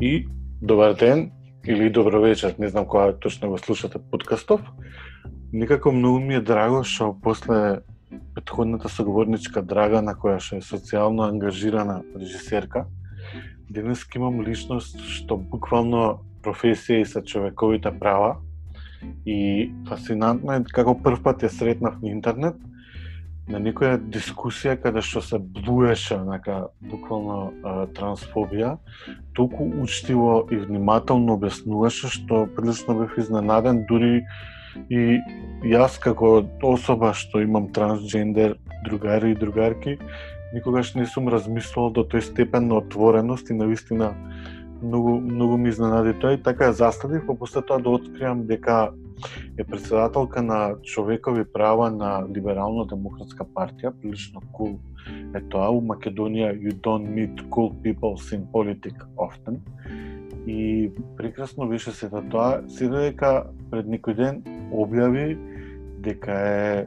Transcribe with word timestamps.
И 0.00 0.28
добар 0.62 0.94
ден 0.94 1.30
или 1.66 1.90
добро 1.90 2.20
вечер, 2.20 2.54
не 2.58 2.68
знам 2.68 2.86
кога 2.86 3.12
точно 3.12 3.48
го 3.48 3.58
слушате 3.58 3.98
подкастов. 4.10 4.60
Некако 5.52 5.92
многу 5.92 6.20
ми 6.20 6.34
е 6.34 6.40
драго 6.40 6.84
што 6.84 7.16
после 7.22 7.80
предходната 8.34 8.88
соговорничка 8.88 9.62
Драгана, 9.62 10.14
која 10.14 10.38
што 10.38 10.60
е 10.60 10.66
социјално 10.66 11.26
ангажирана 11.26 12.02
режисерка, 12.14 12.86
денес 13.70 14.04
имам 14.14 14.42
личност 14.42 15.00
што 15.00 15.36
буквално 15.36 16.20
професија 16.44 17.02
и 17.02 17.06
са 17.06 17.22
човековите 17.24 17.90
права 17.98 18.36
и 19.26 19.70
фасинантно 19.88 20.52
е 20.52 20.64
како 20.70 20.94
прв 20.94 21.22
пат 21.22 21.42
ја 21.42 21.50
сретнав 21.50 21.98
на 22.02 22.10
интернет 22.10 22.56
на 23.48 23.60
некоја 23.62 23.98
дискусија 23.98 24.74
каде 24.82 25.02
што 25.06 25.22
се 25.22 25.38
блуеше 25.38 26.18
нака 26.26 26.66
буквално 26.90 27.38
а, 27.62 27.74
трансфобија, 27.94 28.76
толку 29.38 29.68
учтиво 29.82 30.46
и 30.50 30.58
внимателно 30.62 31.36
објаснуваше 31.38 32.10
што 32.10 32.46
прилично 32.56 32.98
бев 33.02 33.14
изненаден 33.18 33.84
дури 33.90 34.24
и 34.90 35.20
јас 35.64 36.00
како 36.02 36.42
особа 36.62 37.12
што 37.14 37.40
имам 37.40 37.70
трансгендер 37.72 38.58
другари 38.84 39.30
и 39.30 39.38
другарки 39.38 39.98
никогаш 40.52 40.94
не 40.94 41.06
сум 41.06 41.28
размислувал 41.28 41.90
до 41.92 42.04
тој 42.04 42.20
степен 42.20 42.68
на 42.68 42.82
отвореност 42.82 43.50
и 43.50 43.54
на 43.54 43.66
вистина 43.66 44.14
многу 44.82 45.20
многу 45.20 45.56
ми 45.56 45.68
изненади 45.68 46.14
тоа 46.20 46.34
и 46.34 46.42
така 46.42 46.70
ја 46.70 46.78
заставив, 46.82 47.26
па 47.26 47.34
после 47.34 47.62
тоа 47.62 47.78
да 47.78 47.90
откриам 47.90 48.46
дека 48.46 48.92
е 49.58 49.64
председателка 49.64 50.42
на 50.42 50.74
човекови 50.82 51.44
права 51.52 51.90
на 51.90 52.24
Либерално-демократска 52.34 53.44
партија, 53.44 53.92
прилично 54.00 54.42
cool 54.52 54.76
е 55.34 55.40
тоа. 55.50 55.70
У 55.70 55.80
Македонија 55.80 56.52
you 56.56 56.74
don't 56.84 57.08
meet 57.08 57.40
cool 57.50 57.72
people 57.82 58.16
in 58.32 58.46
politics 58.52 59.06
often. 59.16 59.60
И 60.46 60.90
прекрасно 61.16 61.68
беше 61.68 61.90
се 61.90 62.10
тоа, 62.30 62.62
се 62.68 62.88
дека 62.88 63.46
пред 63.70 63.86
некој 63.86 64.14
ден 64.14 64.42
објави 64.70 65.34
дека 66.04 66.32
е, 66.32 66.86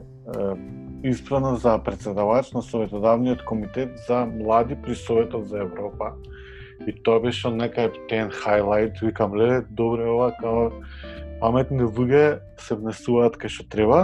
избрана 1.04 1.56
за 1.56 1.78
председавач 1.84 2.52
на 2.52 2.62
Советодавниот 2.62 3.44
комитет 3.44 3.88
за 4.08 4.24
млади 4.26 4.76
при 4.82 4.94
Советот 4.94 5.48
за 5.48 5.58
Европа. 5.58 6.12
И 6.86 6.92
тоа 7.02 7.20
беше 7.20 7.48
некај 7.48 7.92
тен 8.08 8.30
хайлайт, 8.32 9.00
викам, 9.00 9.36
леле, 9.36 9.60
добре 9.70 10.08
ова, 10.08 10.32
као 10.40 10.70
паметни 11.40 11.86
луѓе 11.88 12.40
се 12.60 12.76
внесуваат 12.76 13.38
кај 13.40 13.48
што 13.48 13.64
треба. 13.72 14.00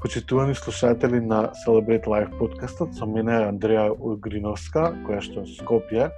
Почитувани 0.00 0.54
слушатели 0.54 1.20
на 1.20 1.52
Celebrate 1.64 2.04
Life 2.08 2.32
подкастот, 2.38 2.94
со 2.96 3.06
мене 3.06 3.32
е 3.32 3.48
Андреја 3.48 3.92
Угриновска, 3.92 4.92
која 5.06 5.20
што 5.24 5.44
е 5.44 5.52
Скопје, 5.56 6.10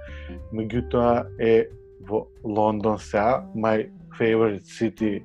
меѓутоа 0.51 1.27
е 1.39 1.67
во 2.07 2.27
Лондон 2.43 2.99
сега, 2.99 3.43
my 3.55 3.87
favorite 4.19 4.67
city 4.67 5.23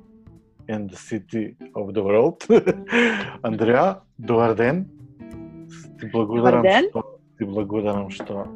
and 0.68 0.90
the 0.90 0.96
city 0.96 1.54
of 1.74 1.94
the 1.94 2.02
world. 2.02 2.46
Андреја, 3.48 4.02
добар 4.18 4.54
ден. 4.54 4.86
Ти 5.98 6.10
благодарам 6.10 6.66
што 6.66 7.02
ти 7.38 7.46
благодарам 7.46 8.10
што 8.10 8.46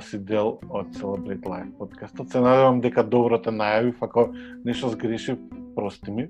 си 0.00 0.18
дел 0.18 0.58
од 0.68 0.86
Celebrate 0.96 1.46
Life 1.46 1.70
подкастот. 1.78 2.30
Се 2.30 2.40
надевам 2.40 2.80
дека 2.80 3.04
добро 3.04 3.38
те 3.38 3.50
најавив, 3.50 3.94
ако 4.00 4.28
нешто 4.64 4.88
сгрешив, 4.88 5.38
прости 5.76 6.10
ми. 6.10 6.28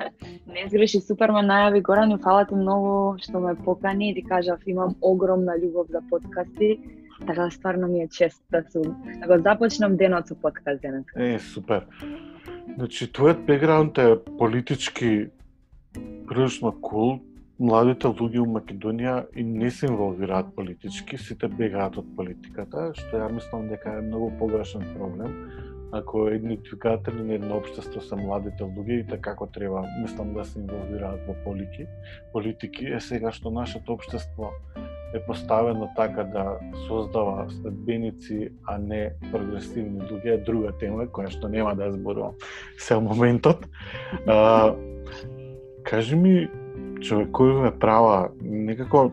Не 0.46 0.68
сгреши, 0.68 1.00
супер 1.00 1.32
ме 1.32 1.40
најави 1.46 1.82
Горан 1.82 2.12
и 2.12 2.18
фала 2.20 2.44
ти 2.44 2.54
многу 2.54 3.18
што 3.22 3.40
ме 3.40 3.54
покани 3.54 4.10
и 4.10 4.14
ти 4.14 4.22
кажав 4.24 4.60
имам 4.66 4.94
огромна 5.00 5.56
љубов 5.56 5.88
за 5.90 6.02
подкасти, 6.10 6.78
така 7.26 7.50
стварно 7.50 7.88
ми 7.88 8.02
е 8.02 8.08
чест 8.08 8.42
да 8.50 8.64
сум 8.72 8.96
да 9.20 9.26
го 9.26 9.42
започнам 9.42 9.96
денот 9.96 10.28
со 10.28 10.34
подкаст 10.34 10.82
денес. 10.82 11.04
Е, 11.16 11.38
супер. 11.38 11.86
Значи, 12.76 13.08
твојот 13.12 13.44
бекграунд 13.46 13.98
е 13.98 14.16
политички 14.38 15.30
прилично 16.28 16.72
кул, 16.80 17.20
младите 17.60 18.08
луѓе 18.08 18.40
у 18.40 18.48
Македонија 18.54 19.14
и 19.36 19.44
не 19.44 19.70
се 19.70 19.90
инволвираат 19.90 20.54
политички, 20.56 21.18
сите 21.20 21.48
бегаат 21.48 21.98
од 22.00 22.06
политиката, 22.16 22.90
што 22.96 23.20
ја 23.20 23.28
мислам 23.32 23.68
дека 23.68 23.98
е 23.98 24.06
многу 24.06 24.30
погрешен 24.38 24.86
проблем. 24.94 25.34
Ако 25.92 26.28
идентификатели 26.30 27.22
на 27.22 27.34
едно 27.34 27.56
општество 27.58 28.00
се 28.00 28.16
младите 28.16 28.64
луѓе 28.64 29.00
и 29.00 29.06
така 29.06 29.34
како 29.34 29.48
треба, 29.52 29.82
мислам 30.00 30.32
да 30.34 30.44
се 30.44 30.60
инволвираат 30.60 31.26
во 31.26 31.34
политики. 31.44 31.88
Политики 32.32 32.86
е 32.86 33.00
сега 33.00 33.32
што 33.32 33.50
нашето 33.50 33.98
општество 33.98 34.52
е 35.14 35.20
поставено 35.26 35.90
така 35.96 36.24
да 36.24 36.58
создава 36.86 37.50
следбеници, 37.50 38.48
а 38.66 38.78
не 38.78 39.10
прогресивни 39.32 40.00
луѓе, 40.00 40.38
е 40.38 40.44
друга 40.46 40.72
тема 40.78 41.04
која 41.10 41.28
што 41.34 41.50
нема 41.50 41.74
да 41.74 41.90
ја 41.90 41.98
зборувам 41.98 42.38
се 42.78 42.96
моментот. 42.96 43.66
А, 44.26 44.72
кажи 45.84 46.16
ми, 46.16 46.48
човековиве 47.00 47.70
права 47.78 48.28
некако 48.42 49.12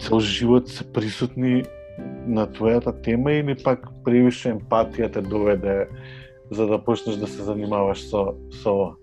цел 0.00 0.20
живот 0.20 0.68
се 0.68 0.84
присутни 0.92 1.64
на 2.26 2.46
твојата 2.46 2.92
тема 3.02 3.32
или 3.32 3.56
пак 3.64 3.88
превише 4.04 4.54
емпатија 4.54 5.10
те 5.12 5.22
доведе 5.22 5.88
за 6.50 6.66
да 6.66 6.78
почнеш 6.78 7.16
да 7.16 7.26
се 7.26 7.42
занимаваш 7.42 8.06
со 8.10 8.34
со 8.62 8.70
ова? 8.70 8.94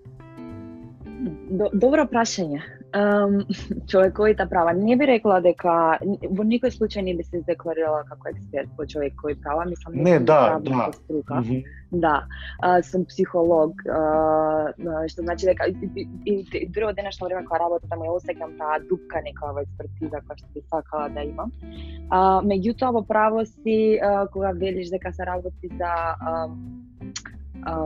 Добро 1.72 2.06
прашање 2.08 2.62
um, 2.96 3.44
човековите 3.90 4.46
права. 4.50 4.72
Не 4.72 4.96
би 4.96 5.06
рекла 5.06 5.40
дека 5.40 5.98
во 6.30 6.44
никој 6.44 6.72
случај 6.72 7.04
не 7.06 7.14
би 7.16 7.24
се 7.24 7.42
декларирала 7.46 8.04
како 8.08 8.32
експерт 8.32 8.70
по 8.76 8.86
човекови 8.86 9.36
права, 9.42 9.64
мислам 9.68 9.94
не, 9.94 10.10
не 10.10 10.18
да, 10.20 10.58
да. 10.60 10.90
струка. 10.92 11.34
Mm 11.34 11.44
-hmm. 11.44 11.64
Да, 11.92 12.26
а, 12.62 12.82
сум 12.82 13.04
психолог, 13.04 13.72
а, 13.86 14.72
што 15.08 15.22
значи 15.22 15.46
дека 15.46 15.66
и, 15.66 16.08
и, 16.24 16.46
и, 16.52 16.68
дури 16.68 16.84
од 16.84 16.96
денешно 16.96 17.26
време 17.26 17.44
кога 17.44 17.58
работам 17.58 18.00
ја 18.00 18.16
осеќам 18.18 18.58
таа 18.58 18.78
дупка 18.88 19.22
некоја 19.22 19.54
во 19.54 19.60
експертиза 19.62 20.18
која 20.26 20.36
што 20.36 20.46
би 20.54 20.60
сакала 20.70 21.08
да 21.08 21.22
имам. 21.22 21.52
А, 22.10 22.42
меѓутоа 22.42 22.92
во 22.92 23.02
право 23.02 23.44
си 23.44 23.98
а, 24.02 24.26
кога 24.26 24.50
велиш 24.50 24.90
дека 24.90 25.12
се 25.12 25.24
работи 25.26 25.68
за 25.78 25.92
а, 26.20 26.48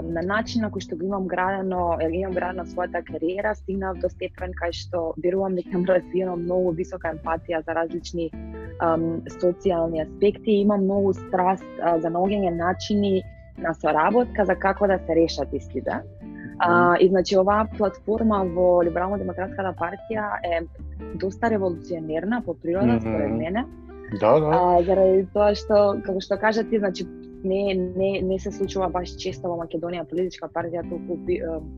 на 0.02 0.22
начин 0.22 0.62
на 0.62 0.70
кој 0.70 0.84
што 0.84 0.96
го 0.96 1.06
имам 1.06 1.26
градено, 1.26 1.96
имам 2.00 2.34
градена 2.36 2.66
својата 2.68 3.02
кариера, 3.04 3.54
стигнав 3.54 3.98
до 4.02 4.10
степен 4.12 4.52
кај 4.52 4.72
што 4.76 5.14
верувам 5.16 5.56
дека 5.56 5.72
имам 5.72 5.86
развиено 5.88 6.36
многу 6.36 6.72
висока 6.76 7.14
емпатија 7.14 7.62
за 7.64 7.74
различни 7.74 8.30
um, 8.80 9.22
социјални 9.40 10.02
аспекти, 10.04 10.60
имам 10.60 10.84
многу 10.84 11.14
страст 11.14 11.64
uh, 11.80 11.98
за 12.00 12.12
наоѓање 12.12 12.56
начини 12.56 13.22
на 13.58 13.74
соработка 13.74 14.44
за 14.44 14.56
како 14.56 14.86
да 14.86 14.98
се 15.06 15.16
решат 15.16 15.52
истите. 15.52 16.02
А, 16.60 16.96
и 17.00 17.08
значи 17.08 17.36
оваа 17.40 17.64
платформа 17.76 18.42
во 18.44 18.82
Либерално-демократската 18.84 19.72
партија 19.80 20.26
е 20.44 20.60
доста 21.16 21.48
револуционерна 21.50 22.42
по 22.44 22.54
природа, 22.54 22.86
mm 22.86 22.98
-hmm. 22.98 23.08
според 23.08 23.30
мене. 23.30 23.64
Да, 24.18 24.40
да. 24.40 24.50
А, 24.50 24.82
заради 24.82 25.26
тоа 25.34 25.54
што, 25.54 26.00
како 26.02 26.20
што 26.20 26.38
кажа 26.40 26.64
ти, 26.66 26.78
значи, 26.78 27.06
не, 27.44 27.74
не, 27.74 28.20
не 28.20 28.38
се 28.38 28.52
случува 28.52 28.88
баш 28.92 29.14
често 29.16 29.48
во 29.48 29.56
Македонија 29.62 30.04
политичка 30.08 30.48
партија 30.52 30.82
толку 30.90 31.16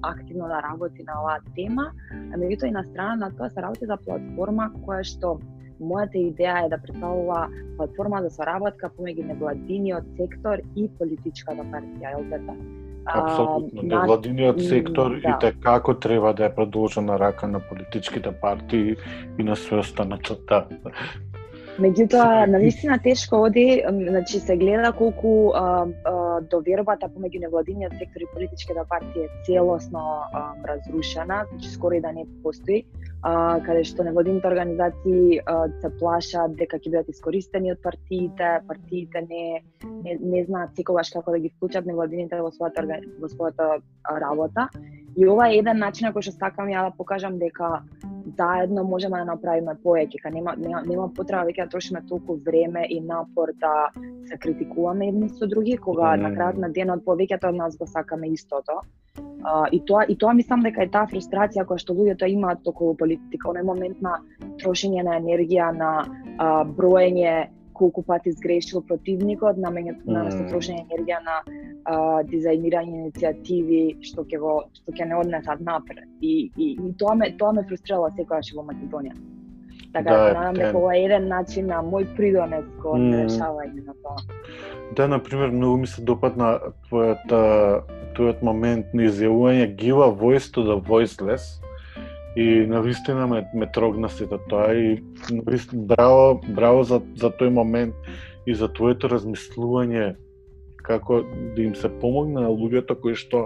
активно 0.03 0.48
да 0.50 0.62
работи 0.65 1.04
на 1.06 1.21
оваа 1.22 1.41
тема, 1.56 1.91
а 2.10 2.38
меѓутоа 2.38 2.69
и 2.69 2.76
на 2.78 2.84
страна 2.84 3.16
на 3.26 3.31
тоа 3.37 3.50
се 3.50 3.62
работи 3.62 3.87
за 3.87 3.97
платформа 4.04 4.71
која 4.87 5.03
што 5.06 5.38
мојата 5.82 6.19
идеја 6.19 6.66
е 6.66 6.71
да 6.72 6.78
представува 6.78 7.48
платформа 7.76 8.22
за 8.22 8.31
соработка 8.31 8.91
помеѓу 8.97 9.26
невладиниот 9.32 10.15
сектор 10.19 10.62
и 10.76 10.88
политичката 10.98 11.66
партија 11.75 12.16
ЛДП. 12.19 12.56
Апсолутно. 13.04 13.82
Невладиниот 13.82 14.60
сектор 14.62 15.16
да. 15.22 15.38
и 15.50 15.53
како 15.62 15.94
треба 15.94 16.32
да 16.38 16.47
е 16.47 16.54
продолжена 16.54 17.19
рака 17.19 17.48
на 17.48 17.60
политичките 17.60 18.32
партии 18.32 18.97
и 19.38 19.42
на 19.42 19.56
све 19.56 19.82
останато. 19.82 20.38
Меѓутоа, 21.81 22.44
на 22.47 22.59
вистина 22.60 22.99
тешко 22.99 23.38
оди, 23.47 23.83
значи 23.88 24.41
се 24.41 24.57
гледа 24.57 24.92
колку 24.92 25.53
а, 25.57 25.86
а, 26.04 26.41
довербата 26.51 27.09
помеѓу 27.09 27.41
невладиниот 27.47 27.97
сектор 27.97 28.21
и 28.21 28.28
политичките 28.34 28.84
партии 28.89 29.24
е 29.24 29.30
целосно 29.47 30.03
а, 30.21 30.53
разрушена, 30.69 31.47
значи 31.51 31.71
скоро 31.71 31.95
и 31.95 32.01
да 32.01 32.13
не 32.13 32.27
постои, 32.42 32.84
а, 33.22 33.60
каде 33.66 33.84
што 33.86 34.04
невладините 34.07 34.48
организации 34.48 35.41
а, 35.47 35.69
се 35.80 35.91
плашат 35.98 36.57
дека 36.59 36.78
ќе 36.78 36.91
бидат 36.91 37.10
искористени 37.13 37.72
од 37.72 37.83
партиите, 37.83 38.54
партиите 38.69 39.22
не, 39.28 39.45
не, 40.03 40.16
не 40.19 40.45
знаат 40.48 40.74
секогаш 40.77 41.13
како 41.15 41.34
да 41.34 41.42
ги 41.42 41.53
вклучат 41.57 41.86
невладините 41.86 42.41
во 42.42 42.51
својата, 42.51 42.98
во 43.22 43.30
својата 43.30 43.78
работа. 44.27 44.69
И 45.16 45.28
ова 45.28 45.51
е 45.51 45.60
еден 45.60 45.78
начин 45.78 46.09
на 46.09 46.15
кој 46.15 46.27
што 46.27 46.39
сакам 46.39 46.72
ја 46.72 46.89
да 46.89 46.97
покажам 46.97 47.39
дека 47.39 47.83
заедно 48.36 48.84
можеме 48.84 49.19
да 49.19 49.28
направиме 49.28 49.75
повеќе, 49.84 50.22
ка 50.22 50.30
нема, 50.30 50.54
нема, 50.57 50.83
нема 50.86 51.09
потреба 51.15 51.45
веќе 51.48 51.66
да 51.66 51.75
трошиме 51.75 52.03
толку 52.09 52.39
време 52.47 52.86
и 52.89 53.01
напор 53.01 53.53
да 53.60 53.91
се 54.28 54.39
критикуваме 54.39 55.09
едни 55.09 55.28
со 55.28 55.47
други, 55.47 55.77
кога 55.77 56.15
mm. 56.16 56.22
на 56.22 56.33
крајот 56.34 56.59
на 56.65 56.72
денот 56.72 57.04
повеќето 57.04 57.53
од 57.53 57.60
нас 57.60 57.77
го 57.77 57.86
сакаме 57.86 58.33
истото. 58.33 58.80
Uh, 59.18 59.66
и 59.72 59.80
тоа 59.84 60.04
и 60.09 60.16
тоа 60.16 60.32
мислам 60.32 60.62
дека 60.62 60.84
е 60.84 60.88
таа 60.88 61.09
фрустрација 61.10 61.66
која 61.66 61.82
што 61.82 61.97
луѓето 61.98 62.28
имаат 62.30 62.68
околу 62.68 62.94
политика, 62.97 63.50
оној 63.50 63.66
момент 63.66 63.98
на 64.00 64.20
трошење 64.62 65.03
на 65.03 65.18
енергија, 65.18 65.72
на 65.76 65.91
uh, 66.38 66.62
броење 66.64 67.50
колку 67.82 68.03
пати 68.03 68.32
сгрешил 68.32 68.82
противникот, 68.82 69.56
на 69.56 69.70
Мм. 69.70 70.30
се 70.30 70.44
трошење 70.50 70.84
енергија 70.86 71.18
на 71.24 71.36
а, 71.84 71.94
дизајнирање 72.30 72.98
иницијативи 73.00 73.82
што 74.06 74.24
ќе 74.24 74.38
го 74.38 74.54
што 74.76 74.92
ќе 74.92 75.09
не 75.10 75.16
однесат 75.18 75.60
напред. 75.60 76.08
И, 76.20 76.50
и, 76.56 76.72
и 76.78 76.92
тоа 76.98 77.15
ме 77.15 77.32
тоа 77.38 77.53
ме 77.53 77.65
фрустрирало 77.68 78.10
секогаш 78.16 78.53
во 78.54 78.66
Македонија. 78.68 79.16
Така 79.92 80.10
Да, 80.10 80.18
да, 80.24 80.34
надам 80.34 80.54
дека 80.54 80.78
ова 80.78 80.94
е 80.97 81.03
еден 81.04 81.28
начин 81.28 81.66
на 81.66 81.82
мој 81.82 82.06
придонес 82.16 82.68
кон 82.82 83.08
Мм. 83.08 83.24
решавање 83.24 83.86
на 83.88 83.94
тоа. 84.04 84.16
Да, 84.97 85.08
на 85.08 85.18
пример, 85.18 85.50
многу 85.50 85.82
ми 85.82 85.86
се 85.86 86.03
допадна 86.03 86.58
твојата 86.88 87.82
тојот 88.16 88.42
момент 88.42 88.94
на 88.94 89.09
изјавување 89.09 89.74
give 89.76 90.03
a 90.04 90.10
voice 90.10 90.50
to 90.53 90.64
the 90.66 90.78
voiceless 90.88 91.59
и 92.36 92.66
навистина 92.66 93.26
ме, 93.26 93.44
ме 93.54 93.66
трогна 93.72 94.09
сето 94.09 94.38
тоа 94.48 94.72
и 94.74 95.03
навистина 95.30 95.82
браво, 95.94 96.41
браво 96.48 96.82
за, 96.82 97.00
за 97.16 97.30
тој 97.30 97.50
момент 97.50 97.94
и 98.47 98.54
за 98.54 98.68
твоето 98.72 99.09
размислување 99.12 100.14
како 100.82 101.22
да 101.56 101.62
им 101.62 101.74
се 101.78 101.88
помогне 102.00 102.41
на 102.42 102.50
луѓето 102.50 102.97
кои 103.00 103.14
што 103.18 103.44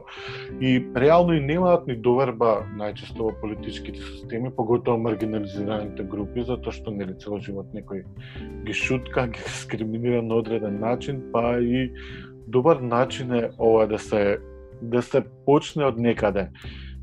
и 0.61 0.79
реално 0.97 1.37
и 1.37 1.43
немаат 1.45 1.87
ни 1.87 1.97
доверба 1.97 2.65
најчесто 2.79 3.29
во 3.29 3.35
политичките 3.41 4.01
системи, 4.01 4.51
поготово 4.51 4.99
маргинализираните 5.05 6.07
групи, 6.09 6.47
затоа 6.49 6.73
што 6.73 6.95
нели 6.95 7.17
цел 7.21 7.39
живот 7.41 7.73
некој 7.77 8.05
ги 8.65 8.73
шутка, 8.73 9.27
ги 9.33 9.45
дискриминира 9.45 10.23
на 10.23 10.41
одреден 10.41 10.81
начин, 10.81 11.23
па 11.33 11.59
и 11.61 11.91
добар 12.47 12.81
начин 12.81 13.33
е 13.33 13.51
ова 13.59 13.87
да 13.87 13.99
се 13.99 14.39
да 14.83 15.03
се 15.03 15.25
почне 15.47 15.85
од 15.85 15.99
некаде. 15.99 16.51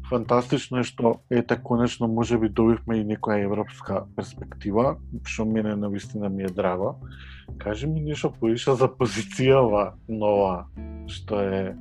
Фантастично 0.10 0.80
е 0.80 0.84
што 0.84 1.22
ете 1.32 1.58
конечно 1.64 2.08
можеби 2.08 2.50
добивме 2.50 3.00
и 3.00 3.06
некоја 3.08 3.46
европска 3.46 4.04
перспектива, 4.16 4.98
што 5.26 5.46
мене 5.46 5.76
на 5.76 5.90
вистина 5.90 6.30
ми 6.30 6.44
е 6.44 6.52
драго. 6.52 7.00
Кажи 7.58 7.88
ми 7.88 8.02
нешто 8.02 8.32
поише 8.32 8.76
за 8.76 8.88
позицијава 8.88 9.94
нова, 10.08 10.68
што 11.08 11.40
е 11.40 11.76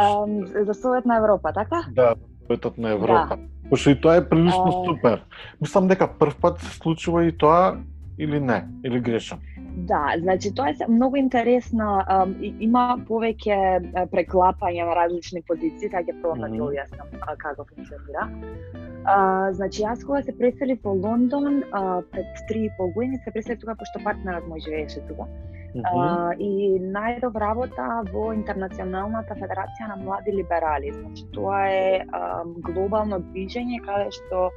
Um, 0.00 0.64
за 0.64 0.74
Совет 0.74 1.04
на 1.04 1.16
Европа, 1.16 1.52
така? 1.52 1.84
да, 1.92 2.14
Советот 2.42 2.78
на 2.78 2.90
Европа. 2.90 3.38
Пошто 3.70 3.90
и 3.90 4.00
тоа 4.00 4.16
е 4.16 4.28
прилично 4.28 4.64
А. 4.66 4.84
супер. 4.86 5.24
Мислам 5.60 5.88
дека 5.88 6.08
прв 6.18 6.36
пат 6.40 6.60
се 6.60 6.76
случува 6.76 7.24
и 7.24 7.32
тоа 7.32 7.76
или 8.20 8.40
не, 8.40 8.64
или 8.84 9.00
грешам. 9.00 9.40
Да, 9.76 10.14
значи 10.18 10.54
тоа 10.54 10.70
е 10.70 10.88
многу 10.88 11.16
интересна, 11.16 12.04
ам, 12.08 12.34
и- 12.40 12.54
има 12.60 12.98
повеќе 13.08 13.56
а, 13.56 14.06
преклапања 14.06 14.86
на 14.88 14.96
различни 14.98 15.42
позиции, 15.48 15.88
сега 15.88 16.02
ќе 16.04 16.16
пробам 16.20 16.40
да 16.44 16.50
ти 16.52 16.60
објаснам 16.60 17.36
како 17.38 17.64
функционира. 17.64 18.26
А, 19.04 19.16
значи 19.52 19.82
јас 19.82 20.04
кога 20.06 20.22
се 20.22 20.36
преселив 20.38 20.82
во 20.84 20.92
Лондон 20.92 21.62
а, 21.72 22.02
пред 22.12 22.44
три 22.48 22.66
и 22.66 22.70
пол 22.76 22.92
години 22.92 23.18
се 23.24 23.30
преселив 23.30 23.60
тука 23.60 23.78
пошто 23.78 24.02
партнерот 24.04 24.44
мој 24.50 24.64
живееше 24.66 25.00
тука. 25.08 25.24
А, 25.70 26.32
и 26.34 26.78
најдов 26.82 27.36
работа 27.38 28.02
во 28.10 28.30
Интернационалната 28.34 29.36
федерација 29.38 29.90
на 29.92 29.96
млади 30.02 30.34
либерали. 30.34 30.90
Значи 30.96 31.26
тоа 31.34 31.60
е 31.70 32.02
а, 32.02 32.42
глобално 32.68 33.20
движење 33.30 33.78
каде 33.86 34.10
што 34.18 34.48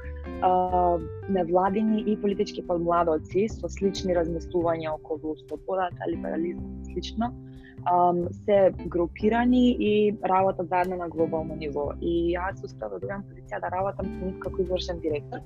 а, 0.41 0.97
невладини 1.29 2.03
и 2.07 2.17
политички 2.17 2.65
подмладоци 2.67 3.47
со 3.49 3.69
слични 3.69 4.17
размислувања 4.17 4.95
околу 4.97 5.37
слободата, 5.45 6.09
либерализмот 6.09 6.87
и 6.89 6.93
слично 6.93 7.33
се 8.45 8.71
групирани 8.87 9.75
и 9.79 10.17
работат 10.29 10.69
заедно 10.69 10.95
на 10.95 11.09
глобално 11.09 11.55
ниво. 11.55 11.91
И 12.01 12.35
јас 12.35 12.63
успеав 12.63 12.93
да 12.93 12.99
добиам 12.99 13.25
позиција 13.27 13.59
да 13.59 13.71
работам 13.75 14.07
со 14.07 14.25
нив 14.25 14.39
како 14.39 14.61
извршен 14.61 14.99
директор. 15.03 15.39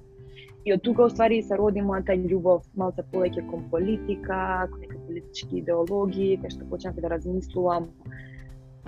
И 0.67 0.73
од 0.73 0.81
тука 0.83 1.05
уствари 1.07 1.39
се 1.47 1.55
роди 1.55 1.79
мојата 1.79 2.11
љубов 2.19 2.65
малце 2.75 3.03
повеќе 3.13 3.45
кон 3.47 3.61
политика, 3.71 4.67
кон 4.71 4.81
некои 4.83 4.99
политички 5.07 5.61
идеологии, 5.61 6.39
кај 6.41 6.51
што 6.51 6.67
почнав 6.67 6.99
да 6.99 7.11
размислувам 7.13 7.87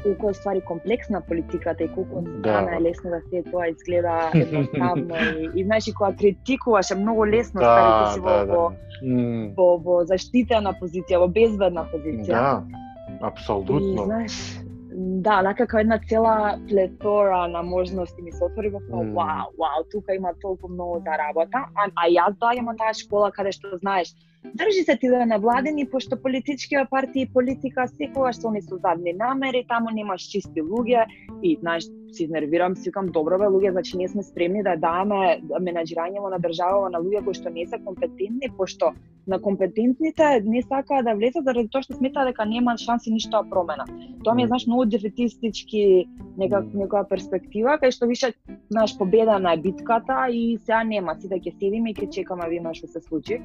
колку 0.04 0.30
е 0.30 0.34
ствари 0.34 0.62
комплексна 0.62 1.22
политиката 1.22 1.84
и 1.84 1.88
колку 1.88 2.22
Да. 2.44 2.62
да. 2.62 2.76
е 2.76 2.82
лесно 2.82 3.10
да 3.10 3.22
се 3.30 3.44
тоа 3.52 3.68
изгледа 3.68 4.32
едноставно 4.34 5.16
и, 5.40 5.50
и 5.56 5.64
знаеш 5.64 5.88
и 5.88 5.94
кога 5.94 6.16
критикуваш 6.16 6.92
е 6.92 6.96
многу 6.96 7.26
лесно 7.26 7.62
Да, 7.62 7.66
ставите 7.66 8.14
си 8.14 8.20
во, 8.20 8.30
да, 8.30 8.46
во, 8.46 8.70
да. 8.70 8.76
М, 9.08 9.54
во, 9.58 9.78
во 9.78 10.04
заштитена 10.06 10.74
позиција, 10.82 11.20
во 11.20 11.28
безбедна 11.28 11.86
позиција. 11.94 12.28
Да, 12.28 12.64
И 13.10 13.24
апсолутно. 13.24 14.04
знаеш, 14.06 14.59
да, 14.96 15.40
онака 15.40 15.66
како 15.66 15.80
една 15.84 16.00
цела 16.10 16.58
плетора 16.70 17.48
на 17.48 17.62
можности 17.64 18.22
ми 18.22 18.32
се 18.32 18.44
отвори 18.44 18.72
во 18.74 18.80
тоа, 18.88 19.04
вау, 19.14 19.52
вау, 19.60 19.84
тука 19.92 20.16
има 20.16 20.34
толку 20.42 20.68
многу 20.68 21.00
за 21.06 21.18
работа, 21.22 21.66
а, 21.76 21.90
а 21.96 22.08
јас 22.10 22.38
доаѓам 22.42 22.72
од 22.74 22.82
таа 22.82 22.94
школа 22.98 23.30
каде 23.32 23.54
што 23.54 23.78
знаеш, 23.78 24.16
држи 24.58 24.84
се 24.88 24.96
ти 24.98 25.10
да 25.10 25.26
не 25.26 25.38
владени, 25.38 25.86
пошто 25.86 26.18
политичките 26.18 26.88
партии 26.90 27.22
и 27.22 27.34
политика 27.34 27.88
секогаш 27.88 28.42
се 28.42 28.48
они 28.48 28.62
со 28.62 28.78
задни 28.78 29.14
намери, 29.14 29.66
таму 29.70 29.94
немаш 29.94 30.22
чисти 30.22 30.62
луѓе 30.62 31.06
и 31.44 31.58
знаеш, 31.62 31.86
се 32.16 32.24
изнервирам, 32.24 32.76
си 32.76 32.90
викам 32.90 33.08
добро 33.08 33.38
бе 33.38 33.48
луѓе, 33.52 33.72
значи 33.72 33.98
ние 33.98 34.08
сме 34.08 34.24
спремни 34.24 34.64
да 34.64 34.76
даваме 34.76 35.40
менаџирање 35.50 36.20
на 36.20 36.40
држава 36.40 36.90
на 36.90 37.00
луѓе 37.00 37.24
кои 37.26 37.34
што 37.34 37.50
не 37.50 37.66
се 37.68 37.80
компетентни, 37.84 38.50
пошто 38.58 38.94
на 39.28 39.40
компетентните 39.42 40.42
не 40.46 40.62
сакаат 40.62 41.06
да 41.06 41.14
влезат 41.14 41.46
заради 41.46 41.70
тоа 41.70 41.84
што 41.86 41.98
сметаат 41.98 42.32
дека 42.32 42.46
нема 42.50 42.78
шанси 42.78 43.14
ништо 43.14 43.44
да 43.44 43.50
промена. 43.50 43.86
Тоа 44.24 44.34
ми 44.34 44.44
е 44.44 44.48
знаеш 44.48 44.66
многу 44.68 44.86
дефетистички 44.86 46.08
нека 46.38 46.64
некоја 46.74 47.06
перспектива 47.10 47.78
кај 47.82 47.94
што 47.94 48.10
више 48.10 48.34
знаеш 48.70 48.98
победена 48.98 49.54
е 49.54 49.62
битката 49.62 50.28
и 50.32 50.58
сега 50.66 50.84
нема 50.84 51.16
си 51.20 51.30
да 51.30 51.38
ќе 51.38 51.54
седиме 51.60 51.92
и 51.92 51.96
ќе 51.96 52.10
чекаме 52.10 52.48
да 52.48 52.50
видиме 52.50 52.74
што 52.74 52.88
се 52.88 53.02
случи. 53.02 53.42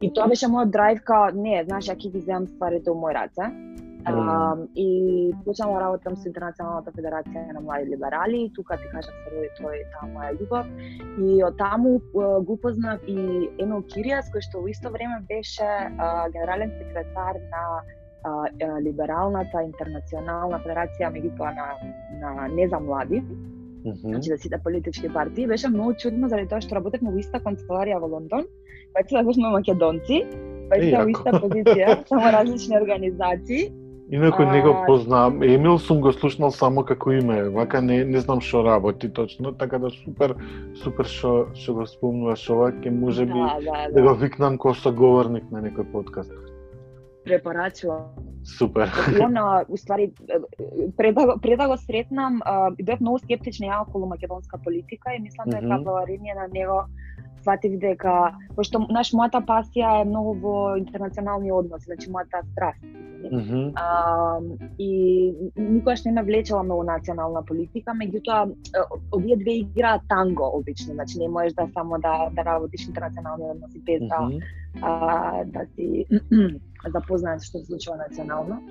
И 0.00 0.12
тоа 0.14 0.28
беше 0.28 0.46
мојот 0.46 0.70
драйв 0.70 1.00
као 1.04 1.32
не, 1.34 1.64
знаеш 1.64 1.88
ја 1.90 1.96
ќе 1.96 2.12
ги 2.12 2.20
земам 2.20 2.46
стварите 2.46 2.90
у 2.90 2.98
мој 3.00 3.16
раце. 3.16 3.48
А, 4.14 4.56
и 4.74 5.34
почнав 5.44 5.72
да 5.72 5.80
работам 5.80 6.16
со 6.16 6.28
Интернационалната 6.28 6.92
федерација 6.96 7.52
на 7.52 7.60
млади 7.60 7.90
либерали. 7.90 8.44
И 8.46 8.52
тука 8.52 8.76
ти 8.76 8.88
кажам 8.92 9.14
се 9.24 9.34
роди 9.34 9.50
тој 9.60 9.84
таа 9.92 10.08
моја 10.14 10.32
љубов. 10.38 10.66
И 11.18 11.42
од 11.44 11.56
таму 11.58 12.00
го 12.14 12.54
упознав 12.54 13.00
и 13.06 13.48
Емил 13.58 13.84
Киријас 13.92 14.32
кој 14.32 14.42
што 14.48 14.62
во 14.62 14.68
исто 14.68 14.90
време 14.90 15.20
беше 15.28 15.64
а, 15.64 16.28
генерален 16.28 16.72
секретар 16.78 17.40
на 17.52 17.62
а, 17.68 18.30
а, 18.30 18.80
либералната 18.80 19.62
интернационална 19.62 20.58
федерација 20.64 21.12
меѓутоа 21.12 21.54
на 21.54 21.68
на 22.20 22.48
не 22.48 22.68
за 22.68 22.80
млади, 22.80 23.22
Мгм. 23.84 24.08
значи 24.08 24.30
да 24.30 24.38
сите 24.38 24.58
политички 24.64 25.08
партии, 25.12 25.46
беше 25.46 25.68
многу 25.68 25.94
чудно 25.94 26.28
заради 26.28 26.48
тоа 26.48 26.60
што 26.60 26.74
работевме 26.74 27.12
во 27.14 27.18
иста 27.18 27.38
канцеларија 27.38 28.00
во 28.02 28.08
Лондон, 28.10 28.46
пак 28.94 29.08
се 29.08 29.22
бевме 29.22 29.50
македонци, 29.54 30.26
па 30.68 30.76
Е, 30.76 30.90
во 30.96 31.08
иста 31.08 31.32
позиција, 31.38 32.02
само 32.10 32.32
различни 32.32 32.76
организации. 32.76 33.70
Инаку 34.10 34.42
А, 34.42 34.52
не 34.52 34.62
го 34.62 34.84
познавам. 34.86 35.42
Емил 35.42 35.78
сум 35.78 36.00
го 36.00 36.12
слушнал 36.12 36.50
само 36.50 36.84
како 36.84 37.12
име, 37.12 37.42
вака 37.48 37.82
не 37.82 38.04
не 38.04 38.20
знам 38.20 38.40
што 38.40 38.64
работи 38.64 39.08
точно, 39.08 39.52
така 39.52 39.78
да 39.78 39.90
супер 39.90 40.34
супер 40.74 41.04
што 41.04 41.46
што 41.54 41.74
го 41.74 41.86
спомнуваш 41.86 42.50
ова, 42.50 42.72
ќе 42.72 42.90
можеби 42.90 43.32
Да, 43.32 43.58
да, 43.60 43.88
да 43.92 44.02
го 44.02 44.08
да. 44.08 44.14
викнам 44.14 44.56
како 44.56 44.74
соговорник 44.74 45.50
на 45.50 45.60
некој 45.60 45.92
подкаст. 45.92 46.32
Препорачувам. 47.24 48.02
Супер. 48.58 48.88
Она, 49.20 49.64
уствари, 49.68 50.12
пред 50.96 51.14
да, 51.14 51.26
го- 51.26 51.40
пред 51.40 51.58
да 51.58 51.68
го 51.68 51.76
сретнам, 51.76 52.40
бев 52.82 53.00
многу 53.00 53.18
скептична 53.18 53.66
ја 53.66 53.82
околу 53.82 54.06
македонска 54.06 54.56
политика 54.58 55.12
и 55.12 55.20
мислам 55.20 55.50
дека 55.50 55.66
Мгм. 55.66 55.84
благодарение 55.84 56.34
на 56.34 56.48
него 56.48 56.84
сватив 57.42 57.78
дека, 57.80 58.32
пошто 58.56 58.80
наш 58.90 59.12
мојата 59.16 59.40
пасија 59.44 60.00
е 60.02 60.08
многу 60.08 60.34
во 60.42 60.56
интернационални 60.78 61.52
односи, 61.52 61.90
значи 61.90 62.10
мојата 62.10 62.42
страст. 62.52 62.82
Мгм. 63.18 63.72
А, 63.74 64.38
и 64.78 65.34
никогаш 65.56 66.04
не 66.04 66.12
ме 66.12 66.22
влечела 66.22 66.62
многу 66.62 66.84
национална 66.86 67.42
политика, 67.42 67.90
меѓутоа 67.90 68.54
овие 69.14 69.36
две 69.36 69.58
играат 69.64 70.02
танго 70.08 70.50
обично, 70.54 70.94
значи 70.94 71.18
не 71.18 71.28
можеш 71.28 71.52
да 71.52 71.68
само 71.74 71.98
да 71.98 72.30
да 72.32 72.44
работиш 72.44 72.86
интернационални 72.86 73.50
односи 73.50 73.82
без 73.86 74.00
да 74.08 74.20
Мгм. 74.20 74.38
а, 74.82 75.44
да 75.44 75.66
си 75.74 76.06
запознаат 76.94 77.42
што 77.42 77.58
се 77.58 77.64
случува 77.64 77.96
национално. 77.96 78.62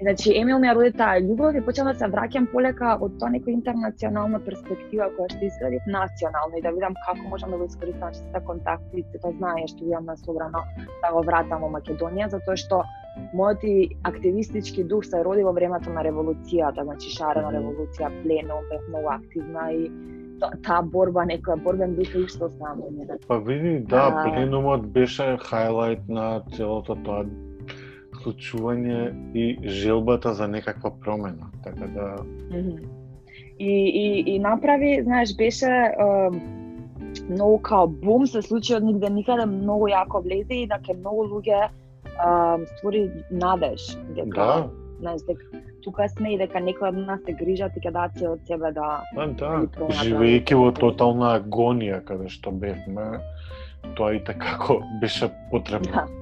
И, 0.00 0.04
Значи, 0.04 0.30
Емил 0.38 0.58
ми 0.62 0.68
ја 0.68 0.74
роди 0.78 0.92
таа 0.94 1.18
љубов 1.18 1.56
и 1.58 1.60
почнав 1.66 1.88
да 1.90 1.94
се 1.98 2.06
враќам 2.06 2.46
полека 2.52 2.92
од 3.02 3.16
тоа 3.18 3.32
некоја 3.34 3.56
интернационална 3.56 4.38
перспектива 4.46 5.08
која 5.16 5.32
што 5.32 5.46
изградив 5.46 5.88
национално 5.90 6.58
и 6.58 6.62
да 6.62 6.70
видам 6.70 6.94
како 7.06 7.26
можам 7.32 7.50
да 7.50 7.58
го 7.58 7.66
искористам 7.66 8.14
сите 8.14 8.42
контакти 8.46 9.00
и 9.00 9.02
сите 9.02 9.32
знаење 9.40 9.66
што 9.72 9.88
имам 9.88 10.06
на 10.06 10.16
собрано 10.16 10.62
да 11.02 11.10
го 11.12 11.22
вратам 11.26 11.66
во 11.66 11.72
Македонија, 11.74 12.28
затоа 12.30 12.54
што 12.56 12.84
мојот 13.34 13.64
и 13.66 13.96
активистички 14.04 14.84
дух 14.84 15.04
се 15.04 15.24
роди 15.24 15.42
во 15.42 15.52
времето 15.52 15.90
на 15.90 16.06
револуцијата, 16.06 16.86
значи 16.86 17.10
шарена 17.16 17.50
револуција, 17.58 18.12
пленум, 18.22 18.70
бев 18.70 18.86
многу 18.88 19.10
активна 19.16 19.66
и 19.72 19.90
та- 20.38 20.52
таа 20.62 20.82
борба, 20.82 21.26
некоја 21.26 21.58
борбен 21.64 21.98
дух 21.98 22.14
останал 22.14 22.86
во 22.86 22.90
мене. 22.90 23.18
Па 23.26 23.40
види, 23.40 23.80
да, 23.80 24.22
пленумот 24.22 24.86
беше 24.86 25.36
хайлайт 25.42 26.08
на 26.08 26.42
целото 26.54 26.94
тоа 27.02 27.24
случување 28.28 29.00
и 29.34 29.58
желбата 29.64 30.34
за 30.34 30.48
некаква 30.48 30.92
промена. 31.00 31.50
Така 31.64 31.88
да. 31.96 32.16
И, 33.58 33.72
и, 33.72 34.34
и 34.34 34.38
направи, 34.38 35.00
знаеш, 35.02 35.36
беше, 35.36 35.66
е, 35.66 35.96
многу 37.30 37.58
као 37.58 37.86
бум 37.86 38.26
се 38.26 38.42
случи 38.42 38.74
од 38.74 38.84
нигде 38.84 39.10
никаде 39.10 39.46
многу 39.46 39.88
јако 39.88 40.22
влезе 40.24 40.62
и 40.62 40.68
дека 40.68 40.94
многу 40.98 41.26
луѓе 41.32 41.68
а, 42.18 42.58
створи 42.76 43.08
надеж 43.30 43.96
дека 44.16 44.34
Да. 44.34 44.68
знаеш 45.00 45.22
дека 45.28 45.62
тука 45.84 46.08
сме 46.08 46.34
и 46.34 46.38
дека 46.38 46.58
некој 46.58 46.88
од 46.88 46.98
нас 47.06 47.20
се 47.24 47.32
грижат 47.32 47.76
и 47.76 47.80
ќе 47.80 47.92
дадат 47.92 48.18
се 48.18 48.28
од 48.28 48.40
себе 48.46 48.72
да 48.72 49.02
Да, 49.16 49.26
да. 49.36 49.66
Живеејќи 50.02 50.54
во 50.54 50.70
тотална 50.72 51.38
агонија 51.40 52.04
каде 52.04 52.28
што 52.28 52.50
бевме, 52.50 53.20
тоа 53.96 54.14
и 54.14 54.20
како 54.24 54.82
беше 55.00 55.30
потребно. 55.50 55.92
Да. 55.92 56.17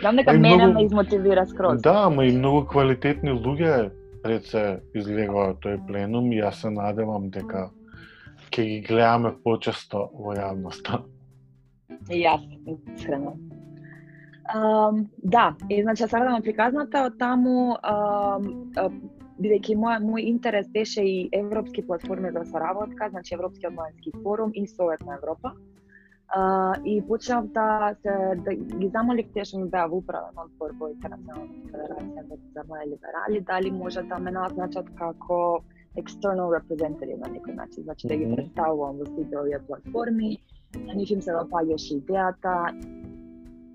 Знам 0.00 0.16
дека 0.16 0.32
мене 0.32 0.66
многу- 0.66 0.74
ме 0.74 0.84
измотивира 0.84 1.46
скроз. 1.46 1.82
Да, 1.82 2.04
ама 2.06 2.24
и 2.24 2.32
многу 2.32 2.66
квалитетни 2.66 3.30
луѓе 3.30 3.90
пред 4.22 4.46
се 4.46 4.80
излегува 4.94 5.54
тој 5.60 5.86
пленум 5.86 6.32
и 6.32 6.40
јас 6.40 6.62
се 6.64 6.70
надевам 6.70 7.30
дека 7.30 7.70
ќе 8.50 8.64
ги 8.64 8.80
гледаме 8.88 9.34
почесто 9.44 10.08
во 10.12 10.34
јавноста. 10.34 11.02
Јас, 12.08 12.44
искрено. 12.96 13.36
Um, 14.54 15.06
да, 15.22 15.56
и 15.70 15.82
значи 15.82 16.02
сега 16.02 16.24
да 16.24 16.40
приказната 16.42 17.06
од 17.06 17.18
таму 17.18 17.76
um, 17.80 18.48
бидејќи 19.40 19.76
мој 19.80 20.02
мој 20.04 20.26
интерес 20.28 20.68
беше 20.68 21.02
и 21.02 21.28
европски 21.32 21.82
платформи 21.86 22.30
за 22.32 22.44
соработка, 22.44 23.08
значи 23.10 23.34
Европскиот 23.34 23.72
младински 23.72 24.12
форум 24.22 24.50
и 24.54 24.66
Совет 24.66 25.00
на 25.00 25.16
Европа. 25.16 25.52
Uh, 26.24 26.82
и 26.84 27.02
почнав 27.08 27.46
да 27.46 27.94
се 28.02 28.34
да 28.36 28.54
ги 28.54 28.88
замолив 28.88 29.28
тие 29.32 29.44
што 29.44 29.60
ми 29.60 29.68
беа 29.70 29.84
во 29.86 30.00
управен 30.00 30.40
одбор 30.40 30.72
во 30.80 30.88
Интернационалната 30.90 31.68
федерација 31.70 32.22
за, 32.30 32.38
за 32.54 32.62
млади 32.68 32.90
либерали, 32.90 33.40
дали 33.40 33.70
може 33.70 34.02
да 34.02 34.18
ме 34.18 34.32
назначат 34.32 34.88
како 34.98 35.38
external 36.00 36.50
representative 36.56 37.20
на 37.20 37.30
некој 37.30 37.54
начин, 37.54 37.84
значи 37.84 38.08
да 38.08 38.16
ги 38.16 38.30
представувам 38.34 38.98
во 38.98 39.06
сите 39.12 39.38
овие 39.38 39.60
платформи, 39.68 40.30
на 40.86 40.94
нив 40.94 41.10
им 41.14 41.22
се 41.22 41.36
допаѓаше 41.36 42.00
идејата, 42.00 42.54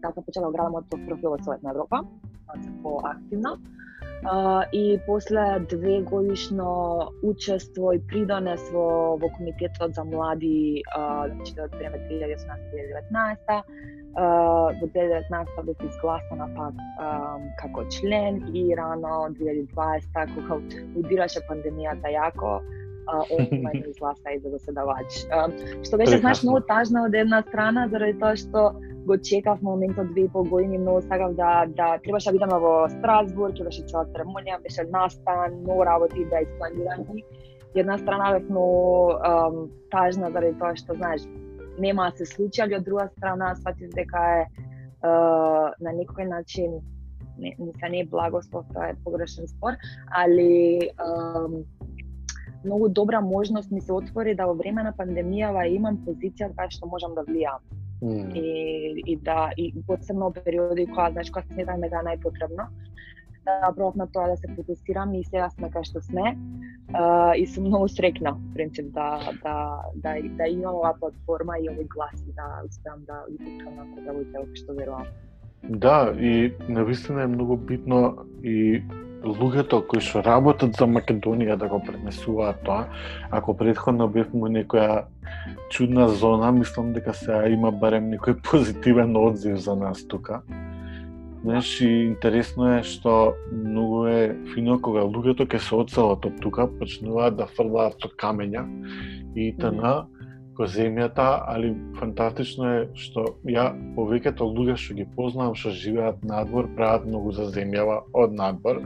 така 0.01 0.21
почнав 0.21 0.49
да 0.49 0.51
градам 0.57 0.75
од 0.81 0.89
профил 0.89 1.37
од 1.37 1.45
Совет 1.45 1.63
на 1.63 1.71
Европа, 1.77 2.03
да 2.49 2.63
се 2.63 2.73
поактивно. 2.83 3.55
Uh, 4.23 4.69
и 4.71 4.99
после 5.05 5.59
две 5.69 6.01
годишно 6.01 7.09
учество 7.23 7.93
и 7.93 7.99
придонес 7.99 8.59
во, 8.71 9.15
во 9.15 9.29
Комитетот 9.29 9.95
за 9.95 10.03
млади, 10.03 10.83
uh, 10.97 11.31
значи 11.31 11.55
од 11.55 11.71
време 11.71 12.03
2018-2019, 12.11 13.63
uh, 14.19 14.75
во 14.75 14.87
2019 14.91 15.63
бев 15.63 15.79
изгласана 15.87 16.49
пак 16.55 16.75
um, 16.99 17.47
како 17.61 17.85
член 17.87 18.43
и 18.53 18.75
рано 18.75 19.31
2020 19.39 20.35
кога 20.35 20.59
удираше 20.99 21.39
пандемијата 21.47 22.11
јако, 22.11 22.59
онлайн 23.31 23.83
изгласа 23.89 24.31
и 24.35 24.39
за 24.39 24.49
заседавач. 24.49 25.09
Uh, 25.29 25.49
што 25.85 25.97
беше 25.97 26.19
знаеш 26.19 26.43
многу 26.43 26.61
тажно 26.67 27.05
од 27.07 27.15
една 27.15 27.41
страна 27.47 27.87
заради 27.91 28.19
тоа 28.19 28.35
што 28.35 28.73
го 29.05 29.17
чекав 29.17 29.61
моментот 29.61 30.11
две 30.11 30.21
и 30.21 30.29
пол 30.29 30.43
години, 30.43 30.77
многу 30.77 31.01
сакав 31.01 31.33
да 31.33 31.65
да 31.65 31.97
требаше 32.03 32.29
да 32.29 32.33
бидеме 32.37 32.59
во 32.59 32.73
Страсбург, 32.99 33.57
ќе 33.57 33.67
беше 33.69 33.85
цела 33.89 34.05
церемонија, 34.13 34.61
беше 34.63 34.85
настан, 34.93 35.61
многу 35.63 35.85
работи 35.85 36.25
да 36.29 36.43
испланирани. 36.45 37.23
И 37.75 37.79
една 37.79 37.97
страна 37.97 38.31
бев 38.33 38.49
многу 38.49 39.13
ам, 39.23 39.69
тажна 39.91 40.31
заради 40.31 40.57
тоа 40.59 40.75
што 40.75 40.93
знаеш 40.93 41.25
нема 41.79 42.11
да 42.11 42.17
се 42.17 42.25
случи, 42.25 42.61
али 42.61 42.75
од 42.75 42.83
друга 42.83 43.09
страна 43.17 43.55
сватив 43.55 43.89
дека 43.95 44.23
е 44.39 44.45
а, 45.01 45.71
на 45.79 45.93
некој 45.95 46.27
начин 46.27 46.79
не, 47.39 47.55
не 47.59 47.71
се 47.79 47.89
не 47.89 47.99
е 47.99 48.05
благослов, 48.05 48.65
тоа 48.73 48.91
е 48.91 48.97
погрешен 49.03 49.47
спор, 49.47 49.79
али 50.11 50.91
ам, 50.99 51.63
многу 52.63 52.89
добра 52.89 53.21
можност 53.21 53.71
ми 53.71 53.81
се 53.81 53.93
отвори 53.93 54.35
да 54.35 54.45
во 54.45 54.53
време 54.53 54.83
на 54.83 54.93
пандемијава 54.93 55.67
имам 55.67 56.01
позиција 56.05 56.53
кај 56.55 56.75
што 56.77 56.87
можам 56.87 57.15
да 57.15 57.23
влијам 57.27 57.63
М, 58.01 58.31
и, 58.35 59.03
и 59.05 59.15
да 59.17 59.51
и 59.57 59.73
посебно 59.87 60.29
во 60.29 60.31
периоди 60.31 60.85
кога 60.87 61.11
знаеш 61.11 61.31
кога 61.31 61.43
сметам 61.51 61.81
дека 61.83 61.99
е 61.99 62.07
најпотребно 62.07 62.67
да 63.43 63.71
пробав 63.75 63.95
на 63.95 64.07
тоа 64.07 64.29
да 64.31 64.37
се 64.37 64.47
фокусирам 64.55 65.13
и 65.15 65.23
сега 65.23 65.49
сме 65.49 65.67
кај 65.67 65.83
што 65.83 66.01
сме 66.01 66.31
uh, 66.93 67.33
и 67.35 67.45
сум 67.47 67.67
многу 67.67 67.89
срекна 67.91 68.37
принцип 68.55 68.93
да 68.95 69.19
да 69.43 69.55
да 69.95 70.15
да 70.39 70.47
имам 70.47 70.79
оваа 70.79 70.95
платформа 70.99 71.59
и 71.59 71.67
овој 71.67 71.87
глас 71.87 72.15
и 72.23 72.31
да 72.39 72.63
успеам 72.63 73.03
да 73.03 73.25
ги 73.27 73.37
путкам 73.43 73.75
на 73.75 73.89
подрабите 73.91 74.37
во 74.39 74.55
што 74.55 74.77
верувам. 74.79 75.11
Да, 75.63 76.13
и 76.19 76.53
навистина 76.69 77.23
е 77.23 77.27
многу 77.27 77.57
битно 77.57 78.15
и 78.43 78.83
луѓето 79.23 79.81
кои 79.87 79.99
што 79.99 80.21
работат 80.23 80.77
за 80.79 80.87
Македонија 80.87 81.57
да 81.59 81.67
го 81.67 81.81
пренесуваат 81.83 82.63
тоа. 82.63 82.87
Ако 83.31 83.55
предходно 83.57 84.07
бевме 84.07 84.49
некоја 84.49 85.03
чудна 85.69 86.07
зона, 86.09 86.51
мислам 86.51 86.93
дека 86.93 87.13
сега 87.13 87.47
има 87.51 87.71
барем 87.71 88.09
некој 88.13 88.39
позитивен 88.49 89.17
одзив 89.17 89.59
за 89.59 89.75
нас 89.75 90.07
тука. 90.07 90.41
Знаеш, 91.43 91.81
и 91.81 91.89
интересно 92.03 92.73
е 92.77 92.83
што 92.83 93.35
многу 93.51 94.05
е 94.11 94.35
фино 94.53 94.79
кога 94.81 95.05
луѓето 95.07 95.47
ќе 95.47 95.59
се 95.63 95.75
оцелат 95.75 96.25
од 96.25 96.39
тука, 96.43 96.67
почнуваат 96.67 97.37
да 97.39 97.47
фрлаат 97.55 97.99
со 97.99 98.11
камења 98.11 98.65
и 99.35 99.53
т.н 99.59 100.07
го 100.59 100.67
земјата, 100.67 101.25
али 101.47 101.71
фантастично 101.95 102.71
е 102.73 102.79
што 102.99 103.23
ја 103.47 103.69
повеќето 103.95 104.43
луѓе 104.43 104.75
што 104.81 104.97
ги 104.97 105.05
познавам 105.15 105.55
што 105.55 105.71
живеат 105.71 106.19
надвор 106.27 106.67
прават 106.75 107.05
многу 107.07 107.31
за 107.31 107.47
земјава 107.53 108.01
од 108.11 108.35
надвор, 108.35 108.81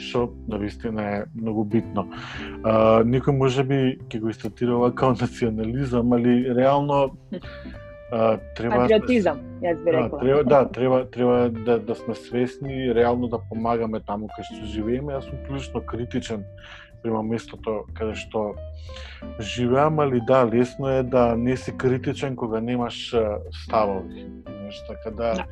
што 0.00 0.30
навистина 0.48 1.04
е 1.18 1.20
многу 1.34 1.66
битно. 1.68 2.06
А, 2.64 3.04
некој 3.04 3.36
можеби 3.36 3.98
ќе 4.08 4.22
го 4.24 4.32
истатира 4.32 4.80
као 4.96 5.12
национализам, 5.20 6.16
али 6.16 6.54
реално 6.56 7.10
а, 8.10 8.38
треба 8.56 8.86
Патриотизам, 8.86 9.44
јас 9.60 9.84
би 9.84 9.92
Да, 9.92 9.98
рекла. 9.98 10.20
треба, 10.20 10.44
да, 10.44 10.64
треба, 10.72 11.04
треба 11.10 11.50
да, 11.50 11.78
да 11.78 11.94
сме 11.94 12.14
свесни 12.14 12.94
реално 12.94 13.28
да 13.28 13.38
помагаме 13.50 14.00
таму 14.00 14.32
кај 14.32 14.48
што 14.48 14.64
живееме. 14.64 15.12
Јас 15.12 15.28
сум 15.28 15.44
прилично 15.44 15.84
критичен 15.84 16.44
према 17.02 17.22
местото 17.22 17.84
каде 17.94 18.14
што 18.14 18.54
живеам, 19.40 19.98
али 19.98 20.20
да, 20.26 20.46
лесно 20.46 20.88
е 20.88 21.02
да 21.02 21.36
не 21.36 21.56
си 21.56 21.76
критичен 21.76 22.36
кога 22.36 22.60
немаш 22.60 23.14
ставови. 23.64 24.26
Знаеш, 24.46 24.82
така 24.88 25.10
да, 25.16 25.34
Да. 25.34 25.44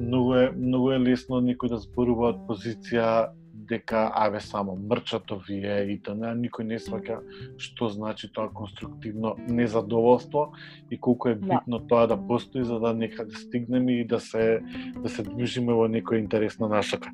многу 0.00 0.34
е 0.34 0.50
многу 0.56 0.90
е 0.92 0.98
лесно 0.98 1.40
некој 1.40 1.68
да 1.68 1.78
зборува 1.78 2.28
од 2.28 2.38
позиција 2.48 3.28
дека 3.66 4.12
аве 4.14 4.40
само 4.40 4.76
мрчато 4.76 5.40
вие 5.48 5.90
и 5.90 5.98
т.н. 5.98 6.36
никој 6.38 6.62
не 6.62 6.78
сваќа 6.78 7.16
што 7.58 7.88
значи 7.88 8.28
тоа 8.32 8.48
конструктивно 8.54 9.34
незадоволство 9.48 10.52
и 10.90 10.98
колку 11.00 11.28
е 11.28 11.34
Да. 11.34 11.46
битно 11.46 11.80
тоа 11.88 12.06
да 12.06 12.16
постои 12.16 12.64
за 12.64 12.78
да 12.80 12.94
некаде 12.94 13.34
стигнеме 13.34 13.92
и 14.00 14.04
да 14.06 14.20
се 14.20 14.60
да 15.02 15.08
се 15.08 15.22
движиме 15.22 15.72
во 15.72 15.88
некоја 15.88 16.18
интересна 16.22 16.68
насока. 16.68 17.10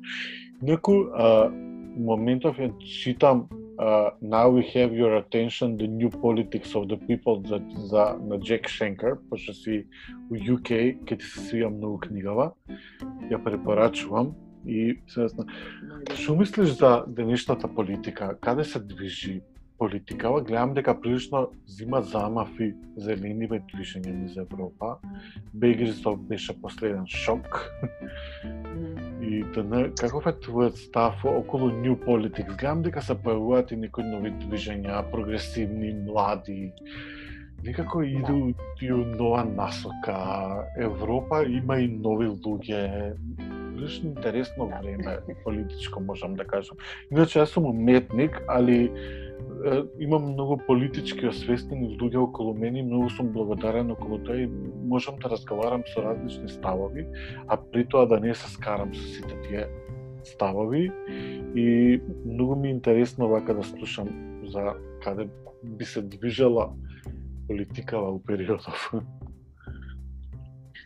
Инаку 0.61 1.09
а, 1.13 1.49
моментов 1.97 2.57
ја 2.57 2.69
читам 2.79 3.47
а, 3.77 4.11
Now 4.21 4.49
we 4.49 4.63
have 4.73 4.93
your 4.93 5.17
attention 5.17 5.77
the 5.77 5.87
new 5.87 6.09
politics 6.09 6.75
of 6.75 6.87
the 6.87 6.97
people 6.97 7.47
за, 7.47 7.61
за 7.87 8.17
на 8.21 8.39
Джек 8.39 8.67
Шенкер, 8.67 9.17
пошто 9.29 9.53
си 9.53 9.85
у 10.29 10.35
UK, 10.35 10.97
ке 11.05 11.17
ти 11.17 11.25
се 11.25 11.39
свија 11.39 11.69
многу 11.69 11.97
книгава. 11.99 12.51
Ја 13.31 13.43
препорачувам 13.43 14.35
и 14.65 14.99
се 15.07 15.27
зна. 15.27 15.45
Што 16.15 16.35
мислиш 16.35 16.77
за 16.79 17.03
денешната 17.07 17.67
политика? 17.67 18.37
Каде 18.41 18.63
се 18.63 18.79
движи 18.79 19.41
политикава? 19.77 20.41
Гледам 20.41 20.73
дека 20.73 20.93
прилично 21.01 21.47
зима 21.67 22.01
замафи 22.01 22.73
зелениве 22.97 23.61
движење 23.71 24.13
низ 24.13 24.37
Европа. 24.37 24.97
Бегрисов 25.53 26.19
беше 26.29 26.55
последен 26.61 27.07
шок. 27.07 27.69
И 29.21 29.43
т.н. 29.53 29.89
каков 29.99 30.27
е 30.27 30.35
твојот 30.45 30.77
став 30.77 31.25
околу 31.25 31.71
New 31.71 31.95
Politics? 31.95 32.57
Гледам 32.57 32.83
дека 32.83 33.01
се 33.01 33.15
појавуваат 33.15 33.73
и 33.73 33.79
некои 33.79 34.03
нови 34.03 34.33
движења, 34.45 35.03
прогресивни, 35.11 35.93
млади. 36.05 36.71
Некако 37.63 38.03
иду 38.03 38.53
и 38.81 38.91
у 38.91 39.05
нова 39.05 39.45
насока. 39.45 40.67
Европа 40.77 41.45
има 41.47 41.79
и 41.79 41.87
нови 41.87 42.27
луѓе. 42.27 43.15
Прилично 43.73 44.09
интересно 44.09 44.71
време 44.83 45.17
политичко 45.43 45.99
можам 45.99 46.35
да 46.35 46.45
кажам. 46.45 46.77
Иначе 47.11 47.39
јас 47.39 47.55
сум 47.55 47.65
уметник, 47.65 48.35
али 48.47 48.91
имам 49.99 50.33
многу 50.33 50.57
политички 50.67 51.27
освестени 51.27 51.93
луѓе 51.95 52.19
околу 52.19 52.53
мене 52.53 52.83
многу 52.83 53.09
сум 53.09 53.31
благодарен 53.31 53.91
околу 53.91 54.19
тоа 54.19 54.43
и 54.43 54.49
можам 54.83 55.15
да 55.23 55.29
разговарам 55.29 55.83
со 55.93 56.03
различни 56.03 56.49
ставови, 56.49 57.05
а 57.47 57.57
при 57.57 57.85
тоа 57.85 58.05
да 58.05 58.19
не 58.19 58.35
се 58.35 58.49
скарам 58.51 58.93
со 58.93 59.03
сите 59.03 59.39
тие 59.47 59.67
ставови 60.23 60.91
и 61.55 62.01
многу 62.25 62.55
ми 62.55 62.67
е 62.67 62.71
интересно 62.71 63.27
вака 63.27 63.55
да 63.55 63.63
слушам 63.63 64.09
за 64.43 64.73
каде 65.03 65.29
би 65.63 65.85
се 65.85 66.01
движела 66.01 66.73
политикава 67.47 68.11
у 68.11 68.19
периодов. 68.19 68.91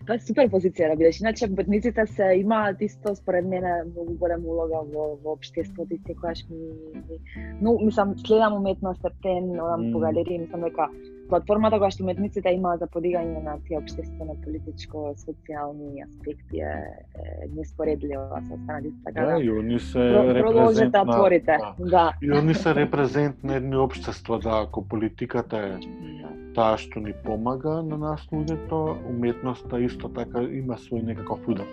Тоа 0.08 0.16
е 0.16 0.24
супер 0.24 0.48
позиција 0.52 0.88
да 0.92 0.96
бидеш. 0.96 1.20
Иначе 1.20 1.48
бедниците 1.48 2.06
се 2.08 2.32
имаат 2.40 2.82
исто 2.82 3.16
според 3.16 3.46
мене 3.46 3.84
многу 3.92 4.14
голема 4.22 4.48
улога 4.48 4.80
во 4.94 5.18
во 5.24 5.34
општеството 5.36 5.94
и 5.94 6.00
секогаш 6.08 6.46
ми, 6.50 6.58
ми 6.96 7.18
но 7.62 7.78
мислам 7.86 8.16
следам 8.28 8.54
уметност 8.54 9.00
степен, 9.00 9.52
одам 9.62 9.92
по 9.92 10.00
Мм. 10.00 10.06
галерии, 10.06 10.40
мислам 10.40 10.62
дека 10.62 10.88
платформата 11.30 11.76
која 11.76 11.92
што 11.92 12.04
уметниците 12.06 12.54
имаат 12.56 12.80
за 12.80 12.88
подигање 12.88 13.42
на 13.44 13.58
тие 13.68 13.78
обштествено 13.82 14.36
политичко 14.44 15.14
социјални 15.24 16.04
аспекти 16.06 16.62
е, 16.64 16.72
е 17.20 17.50
неспоредлива 17.56 18.42
со 18.48 18.54
останалите 18.54 18.96
така 19.06 19.26
Да, 19.26 19.34
да. 19.36 19.44
и 19.44 19.50
они 19.52 19.80
се 19.80 20.00
Продолжете 20.00 20.40
репрезент 20.40 20.92
да 20.92 21.04
на 21.04 21.12
отворите. 21.14 21.58
да. 21.58 21.76
Да. 21.80 22.14
И 22.22 22.32
они 22.32 22.54
се 22.54 22.76
репрезент 22.76 23.44
на 23.44 23.56
едни 23.56 23.76
општества, 23.78 24.40
да, 24.40 24.64
ако 24.64 24.88
политиката 24.88 25.58
е 25.58 25.70
Да. 25.70 26.17
Таа 26.58 26.78
што 26.82 27.00
ни 27.06 27.14
помага 27.26 27.80
на 27.86 27.98
нас 28.02 28.28
луѓето, 28.34 28.98
уметноста 29.14 29.80
исто 29.86 30.10
така 30.10 30.42
има 30.42 30.80
свој 30.82 31.06
некаков 31.12 31.48
удар. 31.48 31.68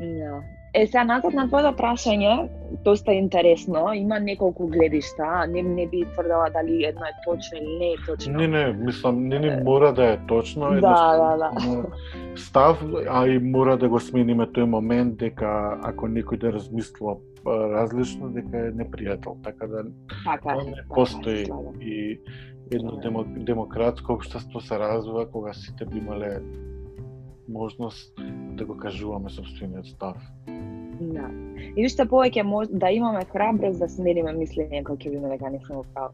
Да. 0.00 0.36
Е, 0.76 0.86
сега 0.86 1.04
назад 1.08 1.32
на 1.32 1.46
твоето 1.48 1.70
прашање, 1.76 2.48
доста 2.84 3.12
интересно, 3.16 3.94
има 3.96 4.18
неколку 4.20 4.66
гледишта, 4.68 5.46
не, 5.48 5.62
не 5.62 5.86
би 5.88 6.02
тврдела 6.12 6.50
дали 6.52 6.84
едно 6.84 7.06
е 7.08 7.14
точно 7.24 7.58
или 7.58 7.78
не 7.78 7.88
е 7.92 7.96
точно. 8.06 8.32
Не, 8.32 8.48
не, 8.48 8.64
мислам, 8.72 9.22
не 9.28 9.38
ни 9.38 9.50
мора 9.64 9.92
да 9.92 10.12
е 10.12 10.18
точно, 10.28 10.70
Да, 10.80 11.16
да, 11.16 11.36
да. 11.36 11.50
став, 12.36 12.84
а 13.08 13.26
и 13.28 13.38
мора 13.38 13.76
да 13.76 13.88
го 13.88 14.00
смениме 14.00 14.44
тој 14.44 14.68
момент 14.68 15.16
дека 15.16 15.80
ако 15.82 16.12
некој 16.12 16.44
да 16.44 16.52
размислува 16.52 17.16
различно, 17.46 18.28
дека 18.28 18.68
е 18.68 18.72
непријател, 18.76 19.40
така 19.44 19.66
да 19.66 19.84
Така, 20.24 20.54
не 20.54 20.76
така, 20.76 20.94
постои 20.94 21.46
слагам. 21.46 21.80
и 21.80 22.20
едно 22.70 22.90
Да. 22.90 23.00
демо, 23.00 23.24
демократско 23.24 24.12
општество 24.12 24.60
се 24.60 24.78
развива 24.78 25.30
кога 25.30 25.52
сите 25.52 25.84
би 25.84 25.98
имале 25.98 26.40
можност 27.48 28.14
да 28.56 28.64
го 28.64 28.76
кажуваме 28.76 29.30
собствениот 29.30 29.86
став. 29.86 30.16
Да. 31.00 31.28
И 31.76 31.84
уште 31.86 32.06
повеќе 32.08 32.42
мож, 32.42 32.68
да 32.70 32.90
имаме 32.90 33.24
храброст 33.32 33.78
да 33.78 33.88
смениме 33.88 34.32
мислење 34.32 34.82
кога 34.84 34.96
ќе 34.96 35.10
видиме 35.10 35.28
дека 35.34 35.50
не 35.50 35.60
сме 35.66 35.76
управ. 35.76 36.10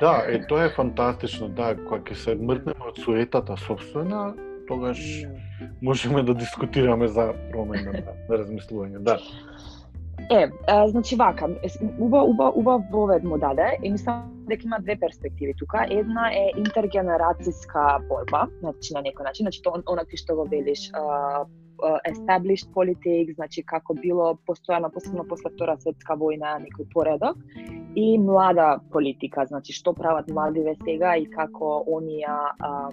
Да, 0.00 0.24
е 0.28 0.40
тоа 0.46 0.66
е 0.66 0.74
фантастично, 0.74 1.48
да, 1.48 1.76
кога 1.86 2.02
ќе 2.02 2.14
се 2.14 2.34
мртнеме 2.34 2.90
од 2.90 2.98
суетата 2.98 3.56
собствена, 3.56 4.34
тогаш 4.68 4.98
можеме 5.82 6.22
да 6.22 6.34
дискутираме 6.34 7.08
за 7.08 7.32
промена 7.52 7.92
на, 7.92 8.16
на 8.28 8.38
размислување, 8.42 8.98
да. 8.98 9.18
Е, 10.30 10.50
а, 10.66 10.88
значи 10.88 11.16
вака, 11.16 11.48
уба, 11.98 12.22
уба, 12.22 12.52
уба 12.54 12.82
вовед 12.92 13.24
му 13.24 13.38
даде 13.38 13.78
и 13.82 13.90
мислам 13.90 14.35
дека 14.48 14.66
има 14.66 14.80
две 14.80 14.96
перспективи 14.96 15.54
тука. 15.58 15.86
Една 15.90 16.30
е 16.32 16.50
интергенерацијска 16.56 18.06
борба, 18.08 18.46
значи 18.60 18.94
на 18.94 19.02
некој 19.06 19.28
начин, 19.28 19.46
значи 19.46 19.62
тоа 19.62 19.82
она 19.86 20.04
ти 20.04 20.16
што 20.16 20.36
го 20.36 20.48
велиш, 20.50 20.90
established 22.08 22.72
politics, 22.72 23.34
значи 23.34 23.62
како 23.62 23.94
било 23.94 24.38
постојано, 24.48 24.90
посебно 24.92 25.24
после 25.28 25.50
Втора 25.52 25.76
светска 25.80 26.16
војна, 26.16 26.56
некој 26.62 26.88
поредок, 26.92 27.36
и 27.96 28.18
млада 28.18 28.80
политика, 28.92 29.46
значи 29.46 29.72
што 29.72 29.92
прават 29.94 30.28
младиве 30.28 30.76
сега 30.84 31.16
и 31.16 31.26
како 31.30 31.82
оние 31.86 32.26
а, 32.28 32.90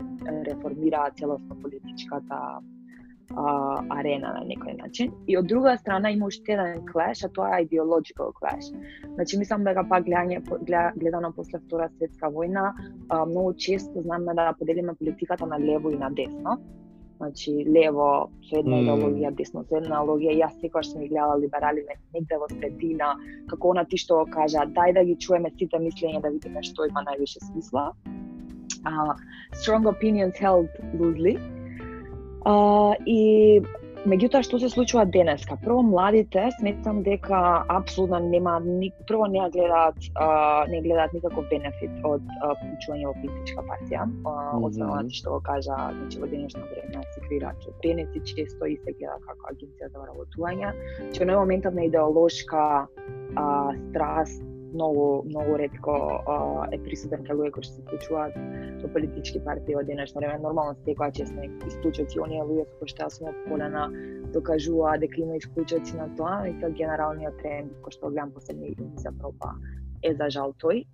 реформираат 0.48 1.18
целосно 1.18 1.60
политичката 1.62 2.60
а, 3.36 3.82
арена 3.90 4.34
на 4.34 4.44
некој 4.46 4.78
начин. 4.82 5.12
И 5.28 5.38
од 5.38 5.48
друга 5.48 5.78
страна 5.78 6.12
има 6.12 6.26
уште 6.26 6.54
еден 6.54 6.86
клеш, 6.86 7.24
а 7.24 7.30
тоа 7.30 7.60
е 7.60 7.66
ideological 7.66 8.32
clash. 8.38 8.70
Значи 9.16 9.38
мислам 9.38 9.64
дека 9.64 9.84
пак 9.90 10.06
гледање 10.06 10.42
гледа- 10.44 10.92
гледано 10.96 11.34
после 11.36 11.60
Втора 11.60 11.90
светска 11.98 12.28
војна, 12.28 12.74
а, 13.10 13.26
многу 13.26 13.54
често 13.54 14.02
знаме 14.02 14.34
да 14.34 14.54
поделиме 14.60 14.94
политиката 14.94 15.46
на 15.46 15.60
лево 15.60 15.90
и 15.90 15.96
на 15.96 16.10
десно. 16.10 16.58
Значи 17.18 17.66
лево 17.68 18.30
со 18.50 18.60
една 18.60 18.76
Мм. 18.76 18.84
идеологија, 18.84 19.32
десно 19.32 19.64
со 19.64 19.76
една 19.78 20.02
идеологија. 20.02 20.44
Јас 20.44 20.60
секогаш 20.62 20.92
сум 20.92 21.02
ги 21.02 21.08
гледала 21.08 21.40
либерали 21.40 21.86
не- 21.88 22.20
негде 22.20 22.38
во 22.38 22.48
средина, 22.50 23.16
како 23.48 23.70
она 23.72 23.86
ти 23.86 23.98
што 23.98 24.26
кажа, 24.26 24.66
дај 24.68 24.94
да 24.94 25.04
ги 25.04 25.16
чуеме 25.16 25.50
сите 25.58 25.78
мислења 25.78 26.22
да 26.22 26.30
видиме 26.30 26.64
што 26.64 26.86
има 26.86 27.02
највише 27.02 27.40
смисла. 27.52 27.94
Uh, 28.84 29.16
strong 29.54 29.86
opinions 29.86 30.36
held 30.36 30.68
loosely. 31.00 31.63
А, 32.46 32.96
и 33.06 33.62
меѓутоа 34.04 34.44
што 34.44 34.60
се 34.60 34.68
случува 34.72 35.06
денеска? 35.08 35.56
Прво 35.64 35.80
младите 35.88 36.50
сметам 36.58 37.02
дека 37.06 37.64
апсолутно 37.72 38.20
нема 38.20 38.58
ни, 38.66 38.92
прво 39.08 39.30
не 39.32 39.44
гледаат 39.54 39.96
а, 40.20 40.66
не 40.68 40.82
гледаат 40.84 41.14
никаков 41.16 41.48
бенефит 41.52 41.94
од 42.04 42.24
вклучување 42.44 43.08
во 43.08 43.16
политичка 43.22 43.66
партија, 43.70 44.08
а, 44.28 44.36
освен 44.60 45.12
што 45.20 45.38
го 45.38 45.42
кажа, 45.48 45.78
значи 46.00 46.20
во 46.20 46.28
денешно 46.28 46.68
време 46.72 47.04
се 47.16 47.28
креираат 47.28 47.68
членици 47.82 48.24
често 48.34 48.68
и 48.68 48.80
се 48.84 48.96
гледа 49.00 49.20
како 49.28 49.54
агенција 49.54 49.92
за 49.92 50.04
вработување. 50.04 50.74
Че 51.16 51.30
на 51.30 51.40
моментот 51.40 51.80
на 51.80 51.88
идеолошка 51.88 52.66
а, 53.36 53.46
страст 53.90 54.44
многу 54.74 55.24
многу 55.30 55.58
ретко 55.58 55.94
а, 56.28 56.68
е 56.72 56.80
присутен 56.84 57.24
кај 57.28 57.38
луѓе 57.40 57.52
кои 57.56 57.68
што 57.68 57.76
се 57.76 57.84
вклучуваат 57.86 58.38
во 58.82 58.90
политички 58.96 59.42
партии 59.46 59.78
во 59.78 59.84
денешно 59.84 60.22
време. 60.22 60.40
Нормално 60.44 60.76
се 60.80 60.92
секоја 60.92 61.14
чест 61.20 61.36
на 61.38 61.46
исклучоци, 61.70 62.20
оние 62.26 62.42
луѓе 62.42 62.66
кои 62.80 62.92
што 62.92 63.06
јас 63.06 63.20
сум 63.20 63.30
опколена 63.32 63.86
докажува 64.34 64.98
дека 64.98 65.22
има 65.22 65.38
исклучоци 65.38 65.98
на 65.98 66.10
тоа, 66.18 66.50
и 66.50 66.58
тоа 66.60 66.74
генералниот 66.82 67.40
тренд 67.42 67.72
кој 67.86 67.98
што 67.98 68.10
гледам 68.10 68.34
последни 68.34 68.76
за 68.98 69.14
Европа 69.14 69.56
е 70.04 70.14
за 70.16 70.30
жал 70.30 70.56
тој. 70.64 70.86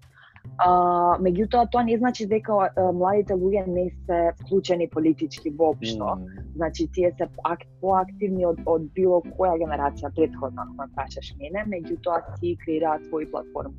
А, 0.57 0.69
меѓутоа 1.19 1.69
тоа 1.71 1.83
не 1.83 1.97
значи 1.97 2.25
дека 2.27 2.53
а, 2.75 2.91
младите 2.91 3.33
луѓе 3.33 3.67
не 3.67 3.89
се 4.05 4.31
вклучени 4.41 4.89
политички 4.89 5.49
воопшто. 5.49 6.03
М, 6.03 6.25
Значи, 6.55 6.87
тие 6.91 7.11
се 7.17 7.27
ак, 7.43 7.59
поактивни 7.81 8.45
од, 8.45 8.59
од 8.65 8.81
било 8.93 9.21
која 9.21 9.55
генерација 9.61 10.09
предходна, 10.15 10.61
ако 10.67 10.73
ме 10.73 10.87
прашаш 10.95 11.35
мене, 11.39 11.63
меѓутоа 11.67 12.37
си 12.39 12.57
креираат 12.65 13.01
своји 13.07 13.31
платформи. 13.31 13.75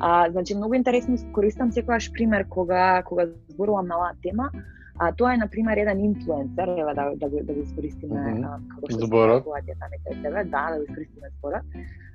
А, 0.00 0.30
значи, 0.30 0.54
многу 0.54 0.74
интересно 0.74 1.16
користам 1.32 1.72
секогаш 1.72 2.12
пример 2.12 2.48
кога, 2.48 3.02
кога 3.02 3.26
зборувам 3.48 3.86
на 3.86 3.96
оваа 3.96 4.14
тема, 4.22 4.50
а 4.98 5.12
тоа 5.12 5.34
е, 5.34 5.36
на 5.36 5.48
пример, 5.48 5.76
еден 5.76 6.04
инфлуенсер, 6.04 6.68
ева 6.78 6.94
да, 6.94 7.12
да, 7.16 7.28
го- 7.28 7.40
да 7.42 7.52
го 7.54 7.60
искористиме 7.60 8.20
Мгм. 8.32 8.44
а, 8.44 8.60
како 8.68 8.90
што 8.90 9.06
Зборот. 9.06 9.44
да, 9.44 10.70
да 10.70 10.76
го 10.78 10.82
искористиме 10.88 11.28
зборот. 11.38 11.62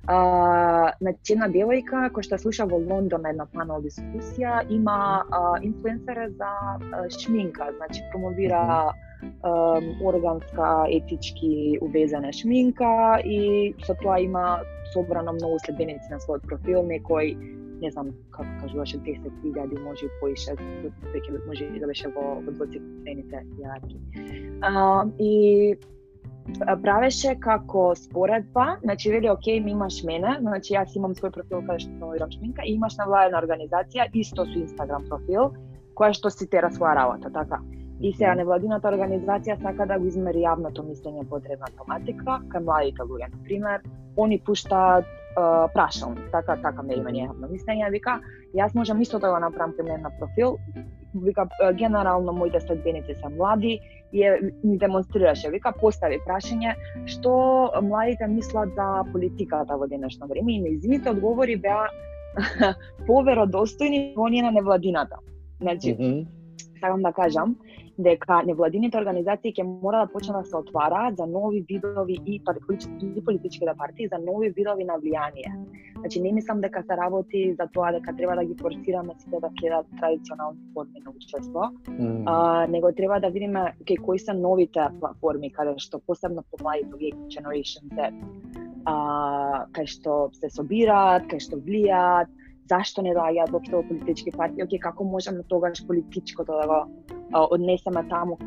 А, 0.07 0.91
значи, 0.99 1.31
една 1.33 1.47
девојка 1.47 2.09
која 2.11 2.27
што 2.27 2.37
слуша 2.41 2.65
во 2.67 2.75
Лондон 2.75 3.23
на 3.23 3.31
една 3.31 3.45
панел 3.53 3.79
дискусија, 3.85 4.65
има 4.69 5.23
а, 5.23 5.55
инфлуенсер 5.63 6.25
за 6.35 6.51
а, 6.75 7.07
шминка, 7.09 7.69
значи 7.77 8.03
промовира 8.11 8.91
ем, 9.23 9.87
органска, 10.03 10.85
етички 10.89 11.79
увезена 11.81 12.33
шминка 12.33 13.21
и 13.23 13.73
со 13.87 13.95
тоа 13.95 14.19
има 14.19 14.59
собрано 14.91 15.33
многу 15.39 15.59
следбеници 15.63 16.11
на 16.11 16.19
својот 16.19 16.43
профил, 16.51 16.83
некој 16.83 17.37
не 17.79 17.91
знам 17.91 18.11
како 18.35 18.49
кажуваше 18.61 18.99
10.000 19.07 19.79
може 19.87 20.11
поише, 20.19 20.55
веќе 21.15 21.39
може 21.47 21.71
да 21.79 21.87
беше 21.87 22.11
во, 22.11 22.41
во 22.43 22.51
двоцифрените 22.59 23.43
јарки. 23.59 23.97
А, 24.61 25.07
и 25.19 25.31
а, 25.79 25.93
правеше 26.83 27.35
како 27.39 27.93
споредба, 27.95 28.77
значи 28.83 29.11
вели 29.11 29.29
окей, 29.29 29.59
ми 29.59 29.71
имаш 29.71 30.03
мене, 30.03 30.37
значи 30.41 30.73
јас 30.73 30.95
имам 30.95 31.15
свој 31.15 31.31
профил 31.31 31.61
каде 31.67 31.85
што 31.85 31.93
промовирам 31.99 32.31
шминка 32.31 32.65
и 32.65 32.75
имаш 32.75 32.97
навладена 32.99 33.39
организација 33.39 34.09
исто 34.13 34.45
со 34.45 34.59
Инстаграм 34.59 35.07
профил 35.09 35.53
која 35.95 36.13
што 36.13 36.29
си 36.29 36.47
тера 36.49 36.69
своја 36.73 36.95
работа, 36.95 37.31
така. 37.33 37.61
И 38.01 38.11
сега 38.13 38.33
невладината 38.35 38.89
организација 38.89 39.59
сака 39.61 39.85
да 39.87 39.99
го 39.99 40.07
измери 40.09 40.43
јавното 40.43 40.83
мислење 40.83 41.27
по 41.29 41.37
одредна 41.39 41.69
тематика, 41.77 42.39
кај 42.51 42.65
младите 42.65 43.05
луѓе, 43.07 43.29
на 43.31 43.43
пример, 43.45 43.83
они 44.17 44.39
пуштаат 44.39 45.05
uh, 45.37 45.67
прашалник, 45.73 46.25
така 46.31 46.57
така 46.61 46.83
ме 46.83 46.97
има 46.99 47.13
јавно 47.13 47.47
мислење, 47.51 47.91
вика, 47.91 48.19
јас 48.53 48.75
можам 48.75 49.01
исто 49.01 49.19
да 49.19 49.31
го 49.31 49.39
направам 49.39 49.75
кај 49.77 50.01
на 50.01 50.11
профил, 50.19 50.57
вика 51.15 51.47
генерално 51.73 52.33
моите 52.33 52.59
следбеници 52.59 53.13
се 53.13 53.35
млади 53.37 53.79
и 54.13 54.23
е, 54.23 54.39
ми 54.63 54.77
демонстрираше, 54.77 55.49
вика 55.49 55.73
постави 55.81 56.19
прашање 56.27 56.75
што 57.05 57.71
младите 57.81 58.27
мислат 58.27 58.73
за 58.75 59.03
политиката 59.11 59.77
во 59.77 59.87
денешно 59.87 60.27
време 60.27 60.53
и 60.53 60.61
неизините 60.61 61.09
одговори 61.09 61.55
беа 61.55 61.89
поверодостојни 63.07 64.13
во 64.15 64.27
оние 64.29 64.41
на 64.43 64.51
невладината. 64.51 65.17
Значи, 65.61 65.93
Мгм. 65.93 66.25
сакам 66.79 67.01
да 67.01 67.13
кажам 67.13 67.55
дека 67.97 68.41
невладините 68.45 68.97
организации 68.97 69.53
ќе 69.53 69.63
мора 69.63 70.05
да 70.05 70.11
почнат 70.13 70.43
да 70.43 70.49
се 70.49 70.57
отвараат 70.57 71.17
за 71.17 71.27
нови 71.27 71.61
видови 71.69 72.17
и 72.25 72.39
политички 72.43 73.25
политичките 73.25 73.73
партии 73.77 74.07
за 74.07 74.17
нови 74.17 74.49
видови 74.49 74.83
на 74.83 74.97
влијание. 74.97 75.51
Значи 75.99 76.21
не 76.21 76.31
мислам 76.33 76.61
дека 76.61 76.83
се 76.83 76.97
работи 76.97 77.55
за 77.59 77.67
тоа 77.73 77.91
дека 77.91 78.15
треба 78.15 78.35
да 78.35 78.45
ги 78.45 78.55
форсираме 78.61 79.13
сите 79.19 79.39
да 79.39 79.49
следат 79.59 79.85
традиционални 79.99 80.59
форми 80.73 80.99
на 81.05 81.11
учество, 81.11 81.61
М, 81.99 82.23
а, 82.25 82.67
него 82.67 82.91
треба 82.91 83.19
да 83.19 83.29
видиме 83.29 83.73
кај 83.85 84.01
кои 84.01 84.19
се 84.19 84.33
новите 84.33 84.87
платформи 84.99 85.51
каде 85.51 85.77
што 85.77 85.99
посебно 85.99 86.43
по 86.51 86.57
младите 86.63 86.89
луѓе 86.89 87.13
Generation 87.29 87.93
Z 87.93 88.11
а, 88.85 89.65
кај 89.71 89.87
што 89.87 90.29
се 90.33 90.49
собираат, 90.49 91.27
кај 91.31 91.39
што 91.39 91.57
влијаат, 91.57 92.27
зашто 92.69 93.01
не 93.01 93.13
доаѓаат 93.15 93.51
воопшто 93.51 93.81
во 93.81 93.87
политички 93.87 94.31
партии, 94.31 94.63
Оке, 94.63 94.79
како 94.79 95.03
можеме 95.03 95.43
тогаш 95.49 95.85
политичкото 95.87 96.51
да 96.61 96.67
го 96.67 96.79
а, 97.31 97.47
однесеме 97.49 98.03
таму. 98.09 98.37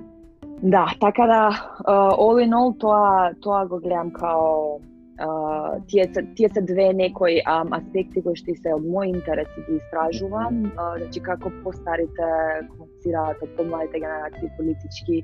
Да, 0.63 0.87
така 1.01 1.27
да, 1.27 1.43
uh, 1.85 2.17
all 2.17 2.41
in 2.41 2.55
all, 2.57 2.79
тоа, 2.81 3.33
тоа 3.41 3.67
го 3.67 3.81
гледам 3.81 4.11
као 4.11 4.81
Uh, 5.17 5.81
тие 5.89 6.05
се 6.15 6.23
тие 6.37 6.49
се 6.49 6.61
две 6.61 6.93
некои 6.93 7.41
um, 7.49 7.73
аспекти 7.73 8.21
кои 8.21 8.37
што 8.37 8.53
се 8.53 8.75
од 8.77 8.85
мој 8.85 9.15
интерес 9.17 9.49
и 9.57 9.63
ги 9.65 9.79
истражувам, 9.81 10.59
uh, 10.77 10.99
значи 11.01 11.23
како 11.25 11.49
постарите 11.65 12.29
комуницираат 12.69 13.41
од 13.41 13.55
помладите 13.57 14.03
генерации 14.05 14.53
политички 14.59 15.23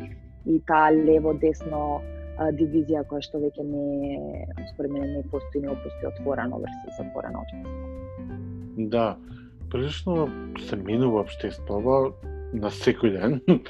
и 0.48 0.58
таа 0.64 0.88
лево 0.96 1.36
десно 1.44 2.00
uh, 2.00 2.48
дивизија 2.56 3.04
која 3.04 3.20
што 3.28 3.44
веќе 3.44 3.68
не 3.68 4.48
според 4.72 4.96
мене 4.96 5.12
не 5.12 5.22
постои 5.28 5.60
не 5.60 5.76
постои 5.84 6.08
отворено 6.14 6.64
врси 6.64 6.96
затворено 6.96 7.44
општество. 7.44 7.91
Да, 8.76 9.16
прилично 9.70 10.28
се 10.68 10.76
минува 10.76 11.22
општеството 11.24 12.14
на 12.52 12.70
секој 12.72 13.12
ден 13.16 13.40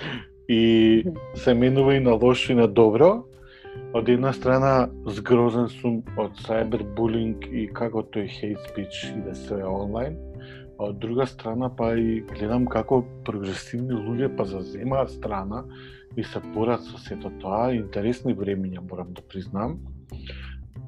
и 0.49 1.05
се 1.35 1.55
минува 1.55 1.97
и 1.97 2.01
на 2.01 2.15
лошо 2.15 2.53
и 2.53 2.59
на 2.59 2.69
добро. 2.69 3.25
Од 3.97 4.09
една 4.09 4.33
страна 4.33 4.89
згрозен 5.07 5.69
сум 5.69 6.03
од 6.21 6.37
cyberbullying 6.45 7.47
и 7.49 7.67
како 7.73 8.03
тој 8.15 8.29
хейт 8.29 8.61
спич 8.69 9.05
и 9.05 9.13
иде 9.19 9.35
се 9.35 9.63
онлайн, 9.65 10.17
а 10.79 10.91
од 10.91 10.99
друга 11.01 11.27
страна 11.27 11.71
па 11.77 11.93
и 11.97 12.21
гледам 12.33 12.67
како 12.69 13.03
прогресивни 13.25 13.97
луѓе 13.97 14.31
па 14.37 14.45
заземаат 14.49 15.11
страна 15.11 15.65
и 16.17 16.25
се 16.25 16.41
борат 16.55 16.85
со 16.85 17.01
сето 17.01 17.33
тоа, 17.41 17.73
интересни 17.73 18.35
времиња 18.37 18.85
морам 18.91 19.13
да 19.17 19.25
признам. 19.25 19.79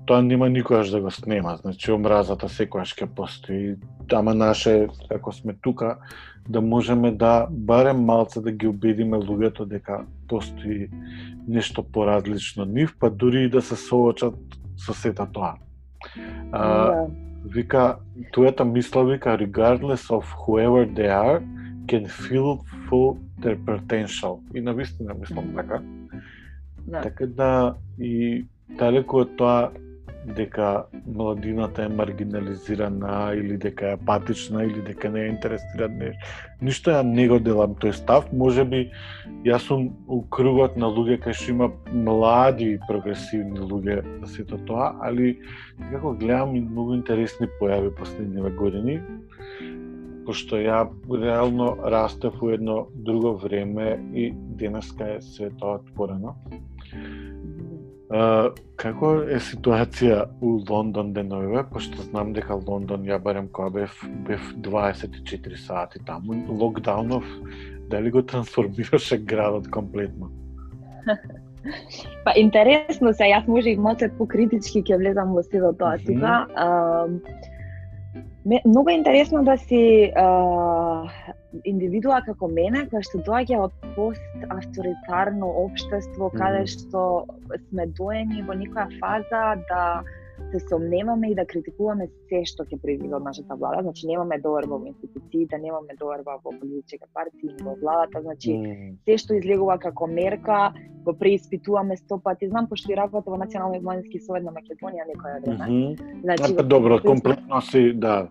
Тоа 0.07 0.23
нема 0.23 0.49
никогаш 0.49 0.91
да 0.91 1.01
го 1.01 1.11
снема, 1.11 1.57
значи 1.57 1.93
омразата 1.93 2.49
секогаш 2.49 2.93
ќе 2.93 3.07
постои, 3.09 3.77
ама 4.13 4.35
наше, 4.35 4.89
како 5.09 5.33
сме 5.33 5.55
тука, 5.65 5.97
да 6.49 6.61
можеме 6.61 7.13
да 7.13 7.47
барем 7.51 8.05
малце 8.05 8.41
да 8.41 8.53
ги 8.53 8.69
убедиме 8.69 9.17
луѓето 9.17 9.65
дека 9.65 10.05
постои 10.29 10.91
нешто 11.49 11.83
поразлично 11.83 12.67
од 12.69 12.73
нив, 12.73 12.97
па 13.01 13.11
дури 13.11 13.45
и 13.45 13.51
да 13.51 13.63
се 13.63 13.77
соочат 13.77 14.37
со 14.77 14.93
сета 14.93 15.27
тоа. 15.33 15.55
А. 16.53 16.69
Да. 16.69 17.07
Вика, 17.45 17.99
туета 18.33 18.65
мисла 18.65 19.05
вика, 19.05 19.37
regardless 19.39 20.09
of 20.09 20.25
whoever 20.47 20.89
they 20.89 21.09
are, 21.09 21.41
can 21.87 22.09
feel 22.09 22.61
full 22.89 23.19
their 23.41 23.57
potential. 23.65 24.41
И 24.55 24.61
на 24.61 24.75
вистина 24.75 25.15
мислам 25.15 25.55
така. 25.55 25.81
Да. 26.87 27.01
Така 27.01 27.27
да 27.27 27.75
и 27.99 28.45
далеку 28.69 29.21
од 29.25 29.37
тоа 29.37 29.71
дека 30.25 30.85
младината 31.07 31.85
е 31.85 31.89
маргинализирана 31.89 33.33
или 33.37 33.57
дека 33.57 33.89
е 33.89 33.93
апатична 33.93 34.65
или 34.65 34.83
дека 34.83 35.11
не 35.11 35.21
е 35.21 35.29
интересирана 35.29 35.95
не. 35.99 36.13
Ништо 36.63 36.91
ја 36.91 37.03
не 37.03 37.27
го 37.29 37.39
делам 37.39 37.75
тој 37.77 37.93
став, 37.93 38.31
можеби 38.33 38.91
јас 39.45 39.69
сум 39.69 39.91
у 40.09 40.23
кругот 40.23 40.77
на 40.81 40.89
луѓе 40.89 41.21
кај 41.25 41.37
што 41.37 41.51
има 41.53 41.69
млади 41.93 42.79
прогресивни 42.89 43.61
луѓе 43.61 44.01
за 44.25 44.33
сето 44.33 44.59
тоа, 44.67 44.95
али 45.05 45.37
како 45.93 46.15
гледам 46.15 46.57
и 46.57 46.65
многу 46.65 46.95
интересни 46.95 47.49
појави 47.61 47.93
последниве 47.99 48.51
години, 48.51 49.01
пошто 50.25 50.57
ја 50.57 50.87
реално 51.11 51.77
растев 51.85 52.43
у 52.43 52.51
едно 52.51 52.87
друго 52.95 53.37
време 53.37 54.01
и 54.15 54.33
денеска 54.33 55.17
е 55.17 55.21
све 55.21 55.51
тоа 55.61 55.81
како 58.77 59.11
е 59.27 59.39
ситуација 59.43 60.25
у 60.43 60.59
Лондон 60.69 61.13
деновиве, 61.13 61.65
пошто 61.71 62.03
знам 62.03 62.33
дека 62.33 62.55
Лондон 62.55 63.07
ја 63.09 63.19
барем 63.23 63.49
кога 63.49 63.71
бев, 63.71 63.97
бев 64.27 64.41
24 64.57 65.57
сати 65.57 65.99
таму, 66.07 66.37
локдаунов 66.49 67.25
дали 67.91 68.11
го 68.11 68.23
трансформираше 68.23 69.19
градот 69.19 69.71
комплетно? 69.71 70.31
Па 72.25 72.33
интересно 72.37 73.13
се, 73.15 73.25
јас 73.33 73.49
може 73.49 73.73
и 73.73 73.81
малце 73.81 74.11
покритички 74.19 74.83
ќе 74.85 74.99
влезам 75.01 75.33
во 75.33 75.43
сето 75.43 75.73
тоа. 75.73 75.97
Mm 75.97 76.21
-hmm. 76.21 77.21
Ме, 78.45 78.61
многу 78.67 78.91
е 78.91 78.95
интересно 78.95 79.45
да 79.45 79.57
си 79.57 80.13
а, 80.17 80.25
индивидуа 81.65 82.21
како 82.27 82.49
мене, 82.49 82.85
која 82.91 83.01
што 83.07 83.23
доаѓа 83.25 83.61
од 83.69 83.87
пост-авторитарно 83.95 85.49
општество, 85.63 86.29
каде 86.35 86.67
што 86.69 87.25
сме 87.71 87.87
доени 87.97 88.45
во 88.45 88.57
некоја 88.59 88.91
фаза 89.01 89.45
да 89.71 89.85
се 90.53 90.61
сомневаме 90.69 91.31
и 91.31 91.35
да 91.35 91.45
критикуваме 91.47 92.09
се 92.29 92.43
што 92.47 92.65
ќе 92.65 92.79
произведе 92.83 93.15
од 93.17 93.25
нашата 93.25 93.57
влада. 93.59 93.83
Значи 93.83 94.07
немаме 94.07 94.39
доверба 94.43 94.79
во 94.79 94.87
институциите, 94.91 95.59
немаме 95.59 95.97
доверба 95.99 96.39
во 96.45 96.53
политичка 96.61 97.09
партија, 97.15 97.57
во 97.65 97.75
владата, 97.81 98.23
значи 98.23 98.55
mm. 98.55 98.93
се 99.05 99.19
што 99.19 99.39
излегува 99.39 99.79
како 99.79 100.07
мерка 100.07 100.73
го 101.05 101.13
преиспитуваме 101.19 101.97
сто 101.97 102.19
пати. 102.19 102.49
Знам 102.49 102.69
пошто 102.69 102.93
и 102.93 102.97
работа 102.97 103.31
во 103.31 103.37
Националниот 103.37 103.83
младински 103.83 104.21
совет 104.21 104.45
на 104.45 104.53
Македонија 104.53 105.09
некоја 105.11 105.43
време. 105.43 105.67
Mm 105.67 105.97
-hmm. 105.97 106.21
Значи, 106.23 106.55
добро, 106.65 107.01
комплетно 107.03 107.61
си, 107.61 107.93
да, 107.95 108.29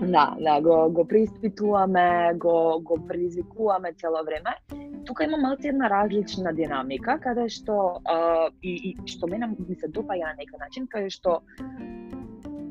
Да, 0.00 0.36
да, 0.40 0.60
го, 0.60 0.92
го 0.92 1.08
преиспитуваме, 1.08 2.34
го, 2.34 2.80
го 2.82 3.06
предизвикуваме 3.08 3.92
цело 4.00 4.24
време. 4.26 4.56
Тука 5.04 5.24
има 5.24 5.36
малце 5.36 5.68
една 5.68 5.90
различна 5.90 6.52
динамика, 6.52 7.18
каде 7.22 7.48
што, 7.48 8.00
а, 8.04 8.50
и, 8.62 8.74
и 8.76 9.08
што 9.08 9.26
мене 9.26 9.48
ми 9.56 9.76
се 9.80 9.88
допаја 9.88 10.34
на 10.34 10.36
некој 10.36 10.60
начин, 10.60 10.86
каде 10.90 11.10
што 11.10 11.40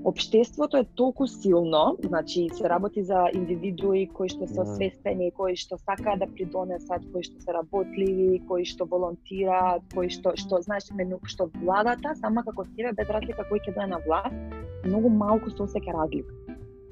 Обштеството 0.05 0.77
е 0.77 0.85
толку 0.85 1.25
силно, 1.27 1.97
значи 2.03 2.49
се 2.53 2.69
работи 2.69 3.01
за 3.03 3.25
индивидуи 3.33 4.05
кои 4.13 4.29
што 4.29 4.45
се 4.45 4.61
освестени, 4.61 5.31
кои 5.33 5.57
што 5.57 5.81
сакаат 5.81 6.21
да 6.21 6.27
придонесат, 6.29 7.01
кои 7.09 7.25
што 7.25 7.41
се 7.41 7.57
работливи, 7.57 8.37
кои 8.45 8.69
што 8.69 8.85
волонтираат, 8.85 9.81
кои 9.97 10.13
што 10.13 10.37
што 10.37 10.61
знаеш 10.61 10.93
мену 10.93 11.17
што 11.25 11.49
владата 11.57 12.13
сама 12.21 12.45
како 12.45 12.69
себе 12.69 12.93
без 12.93 13.09
разлика 13.09 13.49
кој 13.49 13.65
ќе 13.65 13.73
дојде 13.73 13.89
на 13.97 14.03
власт, 14.05 14.37
многу 14.85 15.09
малку 15.09 15.49
се 15.49 15.65
осеќа 15.65 15.97
разлика 15.97 16.44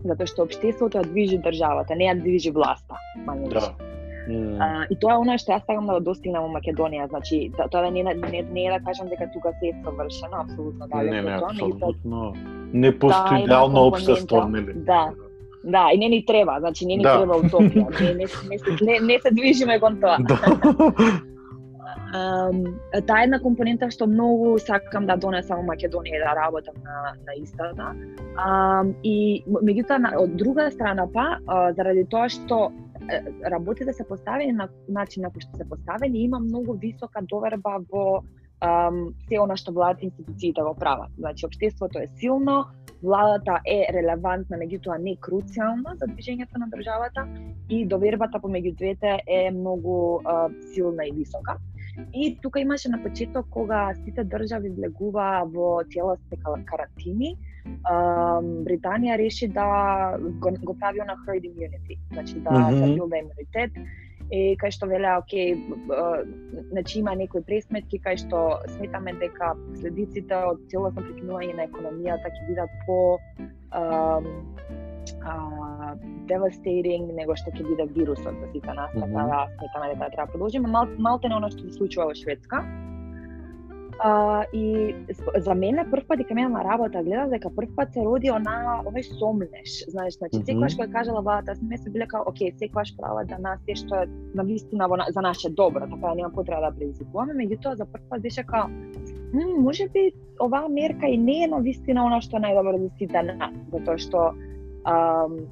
затоа 0.03 0.27
што 0.27 0.45
општеството 0.47 1.01
ја 1.01 1.07
движи 1.07 1.39
државата, 1.41 1.95
не 1.95 2.07
ја 2.09 2.19
движи 2.19 2.51
власта, 2.51 2.99
мање 3.27 3.49
да. 3.53 3.73
Mm. 4.27 4.55
А, 4.59 4.85
и 4.87 4.95
тоа 4.95 5.17
е 5.17 5.19
она 5.19 5.35
што 5.37 5.51
јас 5.51 5.65
сакам 5.67 5.89
да 5.91 5.99
достигнам 5.99 6.45
во 6.47 6.53
Македонија, 6.53 7.09
значи 7.11 7.51
тоа 7.57 7.81
да 7.81 7.89
не, 7.91 8.03
не, 8.03 8.43
не 8.43 8.65
е 8.67 8.71
да 8.71 8.79
кажам 8.85 9.09
дека 9.11 9.27
тука 9.33 9.51
се 9.59 9.73
е 9.73 9.75
совршено, 9.83 10.45
апсолутно 10.45 10.87
да. 10.87 11.03
Не, 11.03 11.21
не, 11.21 11.35
апсолутно. 11.35 12.33
Не 12.73 12.91
постои 12.99 13.43
идеално 13.43 13.87
општество, 13.87 14.47
нели? 14.47 14.73
Да. 14.73 15.11
Да, 15.63 15.89
и 15.93 15.97
не 15.97 16.09
ни 16.09 16.25
треба, 16.25 16.57
значи 16.59 16.85
не 16.85 16.97
ни 16.97 17.03
да. 17.03 17.17
треба 17.17 17.37
утопија, 17.39 17.87
не, 18.01 18.13
не, 18.13 18.25
не, 18.49 18.57
не, 18.81 18.99
не 18.99 19.19
се 19.19 19.31
движиме 19.31 19.79
кон 19.79 19.99
тоа. 20.01 20.17
Да 20.27 20.39
таа 22.13 23.23
една 23.26 23.39
компонента 23.41 23.89
што 23.89 24.06
многу 24.08 24.60
сакам 24.62 25.08
да 25.10 25.15
донесам 25.17 25.63
во 25.63 25.65
Македонија 25.71 26.19
да 26.21 26.36
работам 26.38 26.76
на, 26.86 27.15
на 27.26 27.34
истата. 27.39 27.89
Um, 28.38 28.93
и 29.04 29.41
меѓутоа 29.49 30.13
од 30.21 30.36
друга 30.38 30.69
страна 30.71 31.08
па, 31.10 31.39
заради 31.73 32.06
тоа 32.06 32.30
што 32.30 32.69
работите 33.49 33.93
се 33.93 34.06
поставени 34.08 34.54
на 34.54 34.69
начин 34.88 35.23
на 35.23 35.34
кој 35.34 35.41
што 35.47 35.58
се 35.58 35.69
поставени, 35.69 36.23
има 36.23 36.39
многу 36.39 36.78
висока 36.78 37.21
доверба 37.21 37.80
во 37.89 38.21
um, 38.62 39.10
се 39.28 39.41
она 39.41 39.58
што 39.58 39.73
владат 39.73 40.04
институциите 40.04 40.62
во 40.62 40.73
права. 40.73 41.10
Значи, 41.17 41.45
обштеството 41.45 41.99
е 41.99 42.08
силно, 42.21 42.67
владата 43.02 43.60
е 43.65 43.89
релевантна, 43.91 44.58
меѓутоа 44.58 45.02
не 45.02 45.17
круцијална 45.17 45.97
за 45.97 46.08
движењето 46.13 46.62
на 46.62 46.69
државата 46.69 47.28
и 47.69 47.86
довербата 47.86 48.39
помеѓу 48.39 48.78
двете 48.78 49.19
е 49.28 49.52
многу 49.52 50.21
uh, 50.21 50.49
силна 50.73 51.10
и 51.10 51.12
висока. 51.12 51.58
И 52.13 52.38
тука 52.41 52.60
имаше 52.60 52.89
на 52.89 53.03
почеток 53.03 53.45
кога 53.49 53.93
сите 53.95 54.23
држави 54.23 54.69
влегуваа 54.69 55.45
во 55.45 55.84
целосни 55.93 56.38
карантини, 56.65 57.38
Британија 58.65 59.17
реши 59.17 59.47
да 59.47 60.17
го, 60.19 60.51
го 60.63 60.73
прави 60.79 60.99
на 60.99 61.15
herd 61.27 61.45
immunity, 61.45 61.99
значи 62.12 62.39
да 62.39 62.49
mm 62.49 62.73
-hmm. 62.73 62.95
билда 62.95 63.17
имунитет 63.17 63.71
и 64.32 64.56
кај 64.62 64.71
што 64.71 64.88
велеа, 64.88 65.19
окей, 65.19 65.56
значи 66.71 66.99
има 66.99 67.15
некои 67.15 67.41
пресметки 67.41 67.99
кај 67.99 68.17
што 68.25 68.39
сметаме 68.75 69.13
дека 69.21 69.53
следиците 69.82 70.36
од 70.36 70.60
целосно 70.71 71.01
прекинување 71.01 71.56
на 71.56 71.67
економијата 71.67 72.32
ќе 72.34 72.47
бидат 72.47 72.69
по 72.88 73.19
devastating 76.29 77.11
него 77.13 77.35
што 77.35 77.51
ќе 77.51 77.67
биде 77.67 77.85
вирусот 77.95 78.39
за 78.39 78.47
сите 78.53 78.73
нас, 78.73 78.91
така 78.93 79.27
да 79.33 79.47
сметаме 79.57 79.93
дека 79.93 80.11
треба 80.11 80.25
да 80.25 80.31
продолжиме. 80.31 80.67
Мал, 80.67 80.87
малте 80.97 81.29
не 81.29 81.35
оно 81.35 81.51
што 81.51 81.67
се 81.67 81.77
случува 81.77 82.11
во 82.11 82.15
Шведска. 82.15 82.63
А, 83.99 84.43
и 84.53 84.95
за 85.37 85.55
мене 85.55 85.85
прв 85.91 86.07
пат 86.07 86.17
дека 86.17 86.33
на 86.33 86.63
работа 86.63 87.03
гледав 87.03 87.29
дека 87.29 87.49
прв 87.49 87.75
пат 87.75 87.93
се 87.93 88.01
роди 88.01 88.29
она 88.29 88.81
овој 88.85 89.03
сомнеш, 89.19 89.85
знаеш, 89.87 90.17
значи 90.17 90.37
mm 90.37 90.41
-hmm. 90.41 90.45
секогаш 90.45 90.75
кога 90.75 90.87
кажала 90.87 91.21
владата, 91.21 91.55
сме 91.55 91.77
се 91.77 91.89
биле 91.89 92.07
као, 92.07 92.21
окей, 92.25 92.51
секогаш 92.51 92.97
права 92.97 93.25
да 93.25 93.37
нас 93.37 93.59
е 93.67 93.75
што 93.75 93.95
е 93.95 94.07
на 94.35 94.43
вистина 94.43 94.87
во, 94.87 94.97
за 95.09 95.21
наше 95.21 95.49
добро, 95.49 95.79
така 95.79 96.07
да 96.07 96.15
нема 96.15 96.29
потреба 96.29 96.61
да 96.61 96.75
предизвикуваме, 96.77 97.33
меѓутоа 97.33 97.73
за 97.73 97.85
прв 97.85 98.01
пат 98.09 98.21
беше 98.21 98.43
као, 98.43 98.67
може 99.59 99.89
би 99.89 100.11
оваа 100.41 100.69
мерка 100.69 101.07
и 101.07 101.17
не 101.17 101.43
е 101.43 101.47
на 101.47 101.59
вистина 101.59 102.05
она 102.05 102.21
што 102.21 102.37
е 102.37 102.39
најдобро 102.39 102.77
за 102.77 102.89
сите 102.97 103.23
нас, 103.23 103.53
затоа 103.71 103.97
што 103.97 104.33
um, 104.85 105.47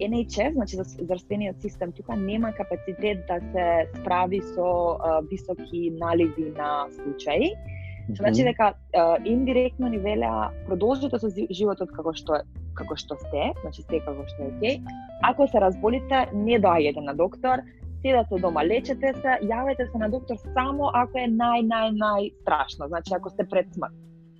NHS, 0.00 0.52
значи 0.52 0.76
здравствениот 0.76 1.60
систем 1.62 1.92
тука 1.92 2.16
нема 2.16 2.52
капацитет 2.52 3.26
да 3.28 3.40
се 3.52 3.88
справи 4.00 4.40
со 4.40 4.98
uh, 4.98 5.28
високи 5.30 5.92
наливи 6.00 6.50
на 6.56 6.88
случаи 6.90 7.54
Што 8.10 8.24
значи 8.24 8.42
дека 8.42 8.72
uh, 8.96 9.18
индиректно 9.24 9.88
ни 9.88 9.98
велеа 10.02 10.50
продолжете 10.66 11.18
со 11.22 11.30
животот 11.30 11.92
како 11.94 12.12
што 12.18 12.42
како 12.74 12.96
што 12.96 13.16
сте, 13.20 13.52
значи 13.62 13.84
сте 13.84 14.00
како 14.02 14.26
што 14.26 14.42
е 14.42 14.50
окей. 14.50 14.80
Ако 15.22 15.46
се 15.46 15.60
разболите, 15.62 16.26
не 16.34 16.58
доаѓате 16.58 17.04
на 17.04 17.14
доктор, 17.14 17.62
седате 18.02 18.40
дома, 18.42 18.64
лечете 18.66 19.12
се, 19.20 19.36
јавете 19.46 19.86
се 19.90 19.98
на 20.02 20.08
доктор 20.10 20.40
само 20.50 20.90
ако 20.94 21.18
е 21.22 21.28
нај 21.30 21.68
нај 21.68 21.92
нај 22.00 22.32
страшно, 22.42 22.88
значи 22.88 23.14
ако 23.14 23.30
сте 23.30 23.46
пред 23.46 23.70
смрт. 23.76 23.94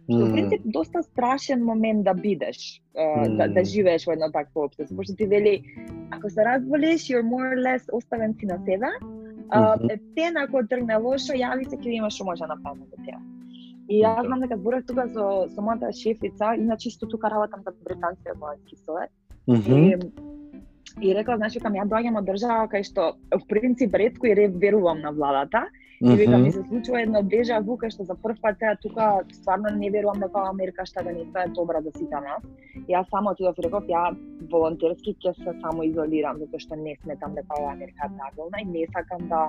Што 0.08 0.26
mm. 0.26 0.32
принцип 0.32 0.62
доста 0.64 1.02
страшен 1.02 1.64
момент 1.64 2.04
да 2.04 2.14
бидеш, 2.14 2.82
mm. 2.96 3.36
да, 3.38 3.48
да 3.48 3.64
живееш 3.64 4.06
во 4.06 4.16
едно 4.16 4.32
такво 4.32 4.66
општество, 4.66 4.96
пошто 4.96 5.14
ти 5.16 5.26
вели 5.26 5.62
ако 6.10 6.30
се 6.30 6.44
разболиш, 6.44 7.06
you're 7.08 7.22
more 7.22 7.54
or 7.54 7.58
less 7.62 7.86
оставен 7.92 8.34
си 8.34 8.46
на 8.46 8.58
себе, 8.64 8.90
mm 9.02 9.32
-hmm. 9.52 10.00
тен 10.16 10.36
ако 10.36 10.66
тргне 10.66 10.96
лошо, 10.96 11.32
јави 11.32 11.68
се 11.70 11.76
ќе 11.76 11.88
имаш 11.96 12.14
што 12.14 12.24
може 12.24 12.40
да 12.40 12.54
направи 12.54 12.80
за 12.90 12.96
тебе. 12.96 13.22
И 13.88 14.02
јас 14.02 14.26
знам 14.26 14.40
дека 14.40 14.56
зборев 14.56 14.86
тука 14.86 15.08
со, 15.08 15.48
со 15.54 15.60
мојата 15.60 15.92
шефица, 15.92 16.54
иначе 16.56 16.88
исто 16.88 17.06
тука 17.06 17.30
работам 17.30 17.60
за 17.64 17.72
британскиот 17.84 18.38
војнски 18.38 18.76
совет. 18.84 19.10
Mm 19.48 19.56
-hmm. 19.56 20.12
И, 21.00 21.08
и 21.08 21.14
рекла, 21.14 21.36
значи, 21.36 21.60
кам 21.60 21.72
ја 21.72 21.84
доаѓам 21.88 22.18
од 22.18 22.24
држава 22.24 22.66
кај 22.68 22.82
што, 22.82 23.14
в 23.30 23.46
принцип, 23.48 23.94
ретко 23.94 24.26
и 24.26 24.34
верувам 24.34 25.00
на 25.00 25.10
владата, 25.10 25.66
И 26.02 26.16
вика 26.16 26.38
ми 26.38 26.52
се 26.52 26.62
случува 26.68 27.00
едно 27.02 27.22
дежа 27.22 27.60
ву 27.62 27.76
кај 27.78 27.92
што 27.94 28.04
за 28.04 28.14
прв 28.18 28.40
пат 28.42 28.56
сега 28.58 28.74
тука 28.82 29.04
стварно 29.32 29.70
не 29.76 29.90
верувам 29.90 30.18
дека 30.18 30.48
Америка 30.50 30.86
што 30.86 31.04
да 31.06 31.12
не 31.14 31.22
е 31.22 31.48
добра 31.54 31.80
за 31.82 31.92
сите 31.94 32.18
нас. 32.24 32.42
Јас 32.88 33.06
само 33.10 33.30
отидов 33.30 33.58
и 33.58 33.62
реков 33.62 33.86
ја 33.86 34.16
волонтерски 34.50 35.14
ќе 35.22 35.34
се 35.38 35.54
само 35.60 35.86
изолирам 35.86 36.42
затоа 36.42 36.58
што 36.58 36.76
не 36.76 36.96
сметам 37.02 37.38
дека 37.38 37.54
ова 37.54 37.72
Америка 37.72 38.10
е 38.10 38.18
правилна 38.18 38.58
и 38.62 38.66
не 38.66 38.86
сакам 38.90 39.28
да 39.28 39.42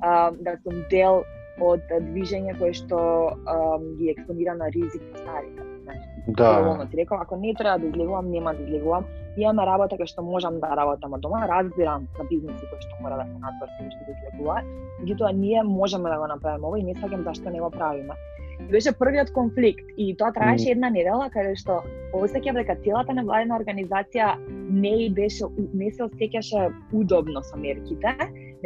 а, 0.00 0.30
да 0.30 0.56
сум 0.62 0.84
дел 0.90 1.24
од 1.60 1.82
движење 1.90 2.54
кое 2.58 2.72
што 2.72 2.98
а, 3.46 3.78
ги 3.98 4.10
експонира 4.14 4.54
на 4.54 4.70
ризик 4.70 5.02
старите. 5.16 5.62
Значи, 5.82 6.06
да. 6.28 6.86
Ти 6.90 6.96
рекол, 6.96 7.18
ако 7.20 7.36
не 7.36 7.54
треба 7.54 7.78
да 7.78 7.86
излегувам, 7.86 8.30
нема 8.30 8.54
да 8.54 8.62
излегувам. 8.62 9.04
Имаме 9.36 9.66
работа 9.68 9.98
кај 10.00 10.08
што 10.08 10.24
можам 10.24 10.60
да 10.60 10.72
работам 10.78 11.12
од 11.12 11.20
дома, 11.20 11.44
разбирам 11.50 12.06
за 12.16 12.24
бизниси 12.30 12.68
кои 12.70 12.80
што 12.80 13.02
мора 13.02 13.18
да 13.20 13.26
се 13.28 13.38
надврси 13.42 13.90
што 13.92 14.06
да 14.06 14.14
излегуваат. 14.14 14.70
Меѓутоа 15.02 15.32
ние 15.36 15.62
можеме 15.62 16.10
да 16.10 16.18
го 16.18 16.26
направиме 16.26 16.66
ова 16.66 16.78
и 16.78 16.86
не 16.88 16.94
сакам 17.00 17.22
зашто 17.24 17.50
не 17.50 17.60
го 17.60 17.70
правиме. 17.70 18.16
И 18.60 18.70
беше 18.72 18.92
првиот 18.92 19.32
конфликт 19.36 19.84
и 19.96 20.16
тоа 20.16 20.32
траеше 20.32 20.70
една 20.72 20.88
недела 20.90 21.28
каде 21.30 21.52
што 21.60 21.82
осеќав 22.16 22.56
дека 22.62 22.78
целата 22.80 23.12
невладина 23.12 23.58
организација 23.60 24.32
не 24.72 24.94
и 25.06 25.10
беше 25.10 25.44
не 25.74 25.90
се 25.92 26.08
осеќаше 26.08 26.70
удобно 26.92 27.42
со 27.44 27.60
мерките 27.60 28.16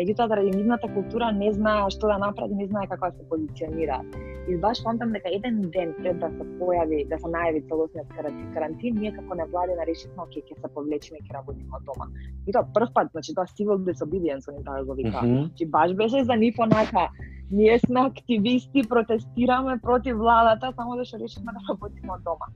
меѓутоа 0.00 0.28
заради 0.32 0.50
нивната 0.56 0.88
култура 0.94 1.30
не 1.36 1.52
знае 1.52 1.90
што 1.94 2.08
да 2.08 2.18
направи, 2.18 2.54
не 2.54 2.66
знае 2.66 2.88
како 2.90 3.10
да 3.10 3.16
се 3.16 3.28
позиционира. 3.28 4.00
И 4.48 4.56
баш 4.56 4.82
памтам 4.84 5.12
дека 5.12 5.30
еден 5.30 5.60
ден 5.74 5.94
пред 5.98 6.18
да 6.20 6.30
се 6.36 6.46
појави, 6.60 7.02
да 7.08 7.18
се 7.20 7.32
најави 7.34 7.64
целосниот 7.68 8.14
карантин, 8.54 9.00
ние 9.00 9.12
како 9.14 9.38
невладина 9.42 9.86
решивме 9.86 10.24
оке 10.24 10.42
ќе 10.48 10.60
се 10.60 10.72
повлечеме 10.74 11.20
и 11.20 11.26
ќе 11.28 11.36
работиме 11.38 11.76
од 11.76 11.84
дома. 11.88 12.08
И 12.46 12.52
тоа 12.52 12.64
прв 12.74 12.94
пат, 12.94 13.12
значи 13.12 13.34
тоа 13.36 13.46
civil 13.56 13.84
disobedience 13.84 14.48
они 14.48 14.64
таа 14.64 14.84
го 14.84 14.94
вика. 14.94 15.20
Mm 15.20 15.28
-hmm. 15.28 15.44
Значи 15.46 15.66
баш 15.66 15.94
беше 15.94 16.24
за 16.24 16.36
нив 16.36 16.58
онака 16.58 17.10
ние 17.50 17.78
сме 17.78 18.00
активисти, 18.00 18.82
протестираме 18.88 19.78
против 19.82 20.16
владата, 20.16 20.72
само 20.76 20.96
да 20.96 21.04
што 21.04 21.18
решивме 21.18 21.52
да 21.52 21.60
работиме 21.72 22.12
од 22.12 22.22
дома. 22.22 22.46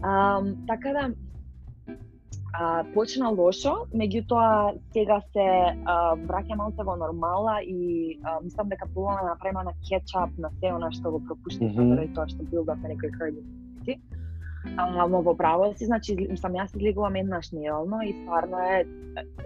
Um, 0.00 0.54
така 0.66 0.92
да, 0.96 1.10
а, 2.52 2.84
почна 2.94 3.30
лошо, 3.30 3.74
меѓутоа 3.94 4.76
сега 4.92 5.20
се 5.32 5.46
а, 5.84 6.16
враќа 6.16 6.56
малку 6.56 6.84
во 6.84 6.96
нормала 6.96 7.58
и 7.62 8.18
а, 8.22 8.38
мислам 8.44 8.68
дека 8.68 8.86
пробуваме 8.86 9.22
да 9.22 9.34
направиме 9.34 9.64
на 9.64 9.74
кетчап 9.88 10.30
на 10.38 10.50
се 10.60 10.72
она 10.72 10.90
што 10.92 11.10
го 11.10 11.20
пропуштивме 11.20 11.72
mm 11.72 11.98
-hmm. 11.98 12.14
тоа 12.14 12.28
што 12.28 12.44
бил 12.50 12.64
да 12.64 12.74
на 12.74 12.88
некои 12.88 13.10
хрди. 13.12 13.42
Ама 14.76 15.06
во 15.22 15.34
право 15.34 15.72
си, 15.76 15.86
значи, 15.86 16.16
сам 16.36 16.52
јас 16.52 16.74
излегувам 16.76 17.16
еднаш 17.16 17.52
неделно 17.52 18.02
и 18.02 18.12
стварно 18.22 18.58
е 18.58 18.84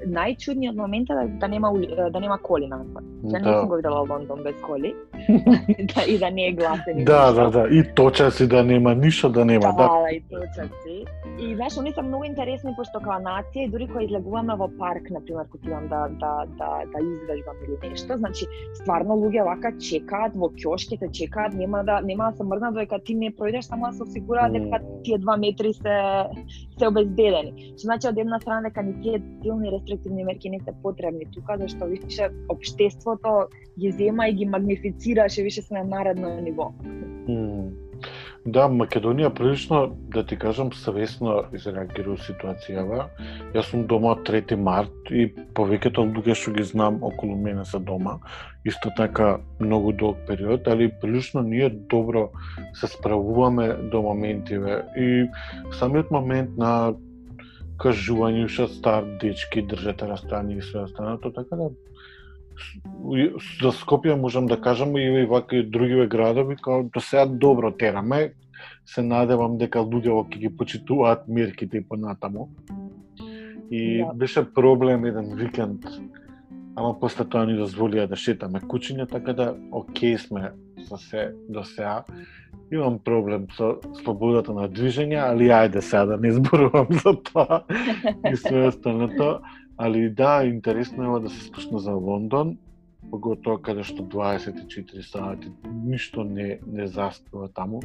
најчудниот 0.07 0.77
момент 0.77 1.11
е 1.11 1.15
да, 1.15 1.25
да 1.41 1.49
нема 1.49 1.71
да 2.11 2.21
нема 2.21 2.39
коли 2.43 2.67
на 2.67 2.83
пат. 2.95 3.05
Ја 3.23 3.39
не 3.39 3.47
да. 3.47 3.61
сум 3.61 3.69
го 3.69 3.77
видела 3.77 4.01
Лондон 4.09 4.43
без 4.43 4.57
коли. 4.67 4.95
да, 5.95 6.05
и 6.09 6.19
да 6.19 6.31
не 6.31 6.49
е 6.49 6.53
гласен. 6.53 7.05
Да, 7.05 7.33
да, 7.33 7.51
да, 7.51 7.69
и 7.71 7.85
точаци 7.95 8.49
да 8.49 8.65
нема, 8.65 8.95
ништо 8.95 9.31
да 9.31 9.45
нема, 9.45 9.73
да. 9.79 9.89
Да, 9.89 10.11
и 10.11 10.21
точаци. 10.31 11.05
И 11.39 11.55
знаеш, 11.55 11.79
они 11.79 11.93
се 11.93 12.03
многу 12.03 12.25
интересни 12.25 12.75
пошто 12.77 13.01
као 13.01 13.21
нација 13.23 13.67
и 13.67 13.71
дури 13.71 13.87
кога 13.87 14.03
излегуваме 14.05 14.57
во 14.59 14.69
парк, 14.79 15.11
на 15.11 15.21
пример, 15.25 15.47
кога 15.53 15.69
идам 15.69 15.89
да 15.89 16.09
да 16.21 16.33
да 16.59 16.71
да 16.93 16.99
извежбам 16.99 17.57
или 17.65 17.91
нешто, 17.91 18.19
значи 18.19 18.47
стварно 18.75 19.17
луѓе 19.23 19.45
вака 19.45 19.73
чекаат 19.79 20.35
во 20.35 20.51
ќошките, 20.51 21.11
чекаат, 21.13 21.55
нема 21.55 21.85
да 21.85 22.01
нема 22.03 22.31
да 22.31 22.37
се 22.37 22.45
мрднат 22.45 22.75
додека 22.75 22.99
ти 22.99 23.15
не 23.15 23.31
пројдеш, 23.31 23.61
само 23.61 23.87
да 23.87 23.93
се 23.93 24.03
осигураат 24.03 24.53
дека 24.53 24.83
тие 25.03 25.19
два 25.19 25.37
метри 25.37 25.73
се 25.75 25.97
се 26.79 26.89
обезбедени. 26.89 27.73
Што 27.77 27.87
значи 27.89 28.09
од 28.09 28.19
една 28.19 28.41
страна 28.41 28.69
дека 28.69 28.83
ни 28.83 28.95
тие 29.03 29.21
силни 29.43 29.71
рестриктивни 29.75 30.25
мерки 30.25 30.51
не 30.51 30.61
се 30.61 30.75
потребни 30.83 31.27
тука, 31.35 31.59
зашто 31.59 31.87
више 31.87 32.31
општеството 32.49 33.47
ги 33.79 33.93
зема 33.93 34.29
и 34.29 34.35
ги 34.35 34.47
магнифицира, 34.47 35.29
ше 35.29 35.43
више 35.43 35.63
се 35.63 35.75
на 35.75 35.85
наредно 35.85 36.41
ниво. 36.41 36.73
Mm. 37.29 37.92
Да, 38.43 38.65
Македонија 38.67 39.29
прилично, 39.31 39.93
да 40.11 40.25
ти 40.27 40.35
кажам, 40.37 40.73
свесно 40.75 41.45
изреагира 41.55 42.17
ситуацијава. 42.19 43.05
Јас 43.55 43.69
сум 43.71 43.85
дома 43.87 44.17
од 44.17 44.25
3 44.27 44.57
март 44.59 45.13
и 45.15 45.29
повеќето 45.55 46.03
луѓе 46.09 46.35
што 46.41 46.55
ги 46.57 46.65
знам 46.67 46.99
околу 47.07 47.37
мене 47.39 47.65
се 47.65 47.79
дома. 47.79 48.17
Исто 48.67 48.91
така 48.97 49.39
многу 49.61 49.93
долг 49.93 50.19
период, 50.27 50.67
али 50.67 50.91
прилично 50.91 51.43
ние 51.43 51.71
добро 51.71 52.31
се 52.75 52.91
справуваме 52.91 53.69
до 53.93 54.03
моментиве. 54.03 54.83
И 54.99 55.31
самиот 55.79 56.11
момент 56.11 56.59
на 56.59 56.95
кажување 57.79 58.49
што 58.51 58.67
стар 58.67 59.07
дечки 59.23 59.63
држете 59.63 60.11
растојание 60.11 60.59
и 60.59 60.67
све 60.67 60.83
останато, 60.89 61.31
така 61.31 61.57
да 61.57 61.71
за 63.63 63.73
Скопје 63.73 64.15
можам 64.21 64.47
да 64.47 64.61
кажам 64.61 64.97
и 64.97 65.27
вака 65.27 65.57
и 65.57 65.67
другиве 65.67 66.07
градови 66.07 66.57
као 66.57 66.83
до 66.83 67.01
сега 67.01 67.27
добро 67.27 67.71
тераме. 67.71 68.33
Се 68.87 69.03
надевам 69.03 69.59
дека 69.59 69.83
луѓето 69.83 70.29
ќе 70.31 70.39
ги 70.39 70.51
почитуваат 70.57 71.29
мерките 71.29 71.79
и 71.79 71.85
понатаму. 71.87 72.49
И 73.71 74.05
да. 74.05 74.13
беше 74.15 74.45
проблем 74.55 75.05
еден 75.05 75.35
викенд, 75.35 75.87
ама 76.77 76.93
после 77.01 77.25
тоа 77.25 77.47
ни 77.47 77.57
дозволија 77.57 78.07
да 78.07 78.17
шетаме 78.17 78.61
кучиња, 78.61 79.09
така 79.09 79.33
да 79.33 79.55
окей 79.73 80.19
сме 80.19 80.53
за 80.89 80.99
се 80.99 81.33
до 81.49 81.65
сега. 81.65 82.05
Имам 82.73 82.99
проблем 82.99 83.47
со 83.57 83.77
слободата 84.03 84.53
на 84.53 84.69
движење, 84.69 85.19
али 85.21 85.49
ајде 85.53 85.81
сега 85.81 86.05
да 86.07 86.17
не 86.17 86.33
зборувам 86.33 86.89
за 87.05 87.17
тоа 87.33 87.63
и 88.31 88.37
све 88.37 88.67
останато. 88.69 89.41
Али 89.83 90.11
да, 90.11 90.45
интересно 90.45 91.17
е 91.17 91.21
да 91.21 91.31
се 91.31 91.45
спушна 91.45 91.79
за 91.79 91.93
Лондон, 91.93 92.57
поготоа 93.11 93.59
каде 93.59 93.83
што 93.83 94.05
24 94.07 95.03
сати 95.03 95.51
ништо 95.67 96.23
не 96.25 96.61
не 96.67 96.87
заспива 96.87 97.49
таму. 97.49 97.81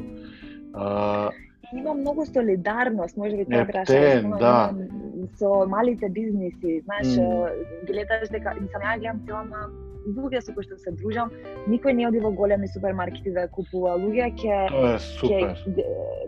А, 0.74 1.30
има 1.74 1.94
многу 1.94 2.26
солидарност, 2.26 3.16
може 3.16 3.36
би 3.36 3.44
тоа 3.44 3.66
требаше 3.66 4.22
да. 4.38 4.70
со 5.42 5.66
малите 5.66 6.08
бизниси, 6.08 6.80
знаеш, 6.86 7.18
mm. 7.18 7.66
гледаш 7.90 8.30
дека 8.30 8.54
сам 8.70 8.82
ја 8.86 8.98
гледам 9.02 9.50
на 9.50 9.66
луѓе 10.16 10.40
со 10.42 10.54
кои 10.56 10.64
што 10.66 10.78
се 10.80 10.92
дружам, 11.00 11.32
никој 11.68 11.96
не 11.98 12.06
оди 12.08 12.22
во 12.24 12.30
големи 12.32 12.68
супермаркети 12.72 13.32
да 13.36 13.46
купува. 13.48 13.96
Луѓе 14.00 14.28
ќе 14.40 14.56
ќе 15.22 15.40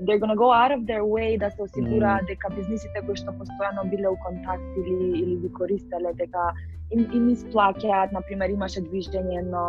they're 0.05 0.19
gonna 0.19 0.37
go 0.37 0.51
out 0.53 0.73
of 0.73 0.87
their 0.87 1.05
way 1.05 1.37
да 1.39 1.51
се 1.51 1.63
осигураат 1.63 2.23
mm. 2.23 2.27
дека 2.33 2.53
бизнисите 2.57 3.05
кои 3.07 3.17
што 3.17 3.37
постојано 3.37 3.87
биле 3.91 4.09
у 4.09 4.19
контакт 4.25 4.81
или 4.83 5.13
или 5.23 5.37
ги 5.45 5.53
користеле 5.59 6.15
дека 6.15 6.53
им, 6.91 7.07
им 7.13 7.29
исплаќаат, 7.35 8.13
на 8.13 8.21
пример 8.27 8.51
имаше 8.51 8.83
движење 8.87 9.45
но 9.51 9.65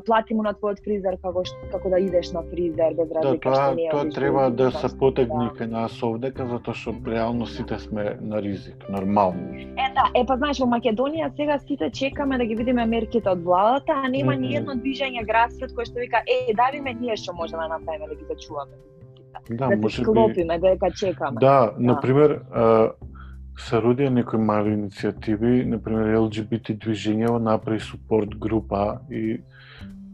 плати 0.00 0.34
му 0.34 0.42
на 0.42 0.52
твојот 0.54 0.82
фризер 0.84 1.16
како 1.22 1.42
како 1.72 1.90
да 1.90 1.98
идеш 1.98 2.32
на 2.32 2.42
фризер 2.50 2.94
без 2.98 3.08
да, 3.08 3.14
разлика 3.20 3.50
да, 3.50 3.54
тоа, 3.54 3.54
што 3.54 3.74
не 3.74 3.86
е. 3.86 3.90
Тоа 3.90 4.10
треба 4.16 4.50
да 4.50 4.70
се 4.70 4.90
потегне 4.98 5.48
кај 5.58 5.70
нас 5.70 6.02
овдека 6.02 6.46
затоа 6.50 6.74
што 6.74 6.94
реално 7.06 7.46
сите 7.46 7.78
сме 7.78 8.16
на 8.20 8.42
ризик, 8.42 8.88
нормално. 8.88 9.54
Е 9.54 9.88
да, 9.96 10.08
е 10.14 10.24
па 10.26 10.36
знаеш 10.36 10.60
во 10.60 10.68
Македонија 10.70 11.30
сега 11.36 11.58
сите 11.58 11.90
чекаме 11.90 12.38
да 12.38 12.44
ги 12.44 12.54
видиме 12.54 12.86
мерките 12.86 13.30
од 13.30 13.42
владата, 13.44 13.92
а 13.92 14.08
нема 14.08 14.32
mm 14.32 14.36
-hmm. 14.36 14.40
ни 14.40 14.56
едно 14.56 14.72
движење 14.74 15.26
градскиот 15.26 15.72
кој 15.72 15.90
што 15.90 15.98
вика 15.98 16.22
е 16.26 16.54
давиме 16.54 16.94
ние 16.94 17.16
што 17.16 17.32
можеме 17.32 17.62
да 17.62 17.78
направиме 17.78 18.08
да 18.08 18.14
ги 18.14 18.24
зачуваме. 18.24 18.76
Да, 19.50 19.68
да 19.68 19.76
може 19.76 20.02
склопиме 20.02 20.58
дека 20.58 20.90
чекаме. 20.90 21.38
Да, 21.40 21.60
да. 21.60 21.74
на 21.78 22.00
пример, 22.00 22.40
се 23.58 23.80
родија 23.80 24.12
некои 24.12 24.40
мали 24.40 24.74
иницијативи, 24.76 25.64
на 25.64 25.78
пример 25.82 26.16
LGBT 26.18 26.76
движењево 26.76 27.38
направи 27.40 27.80
супорт 27.80 28.36
група 28.38 28.98
и 29.10 29.38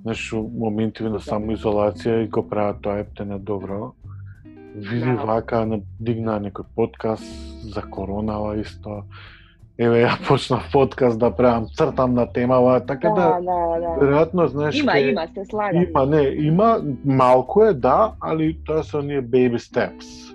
знаеш, 0.03 0.33
моментиви 0.35 1.11
на 1.11 1.21
самоизолација 1.21 2.25
и 2.25 2.29
го 2.29 2.43
прават 2.49 2.83
тоа 2.83 2.99
ептене 2.99 3.39
добро. 3.39 3.93
Види 4.75 5.05
да. 5.05 5.25
вака, 5.27 5.67
дигна 6.01 6.41
некој 6.41 6.65
подкаст 6.77 7.27
за 7.75 7.83
коронава 7.83 8.57
исто. 8.61 9.05
еве 9.79 10.03
ја 10.05 10.17
почнав 10.29 10.67
подкаст 10.73 11.19
да 11.19 11.31
правам 11.31 11.67
цртам 11.77 12.15
на 12.15 12.27
темава, 12.33 12.81
така 12.87 13.09
да, 13.09 13.15
да, 13.15 13.41
да, 13.41 13.81
да. 13.81 13.93
веројатно 14.01 14.47
знаеш 14.47 14.81
Има, 14.81 14.93
ке- 14.93 15.11
има, 15.11 15.27
се 15.35 15.45
слагам. 15.45 15.83
Има, 15.83 16.07
не, 16.07 16.23
има 16.23 16.83
малку 17.05 17.65
е, 17.65 17.73
да, 17.75 18.13
али 18.21 18.59
тоа 18.65 18.83
се 18.83 18.97
оние 18.97 19.23
baby 19.23 19.59
steps. 19.59 20.33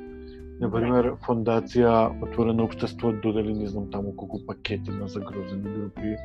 Например, 0.59 1.13
фондација 1.21 2.09
Отворено 2.23 2.65
општество 2.65 3.11
додели 3.13 3.53
не 3.53 3.67
знам 3.67 3.91
таму 3.91 4.15
колку 4.15 4.39
пакети 4.47 4.89
на 4.89 5.07
загрозени 5.07 5.69
групи. 5.69 6.17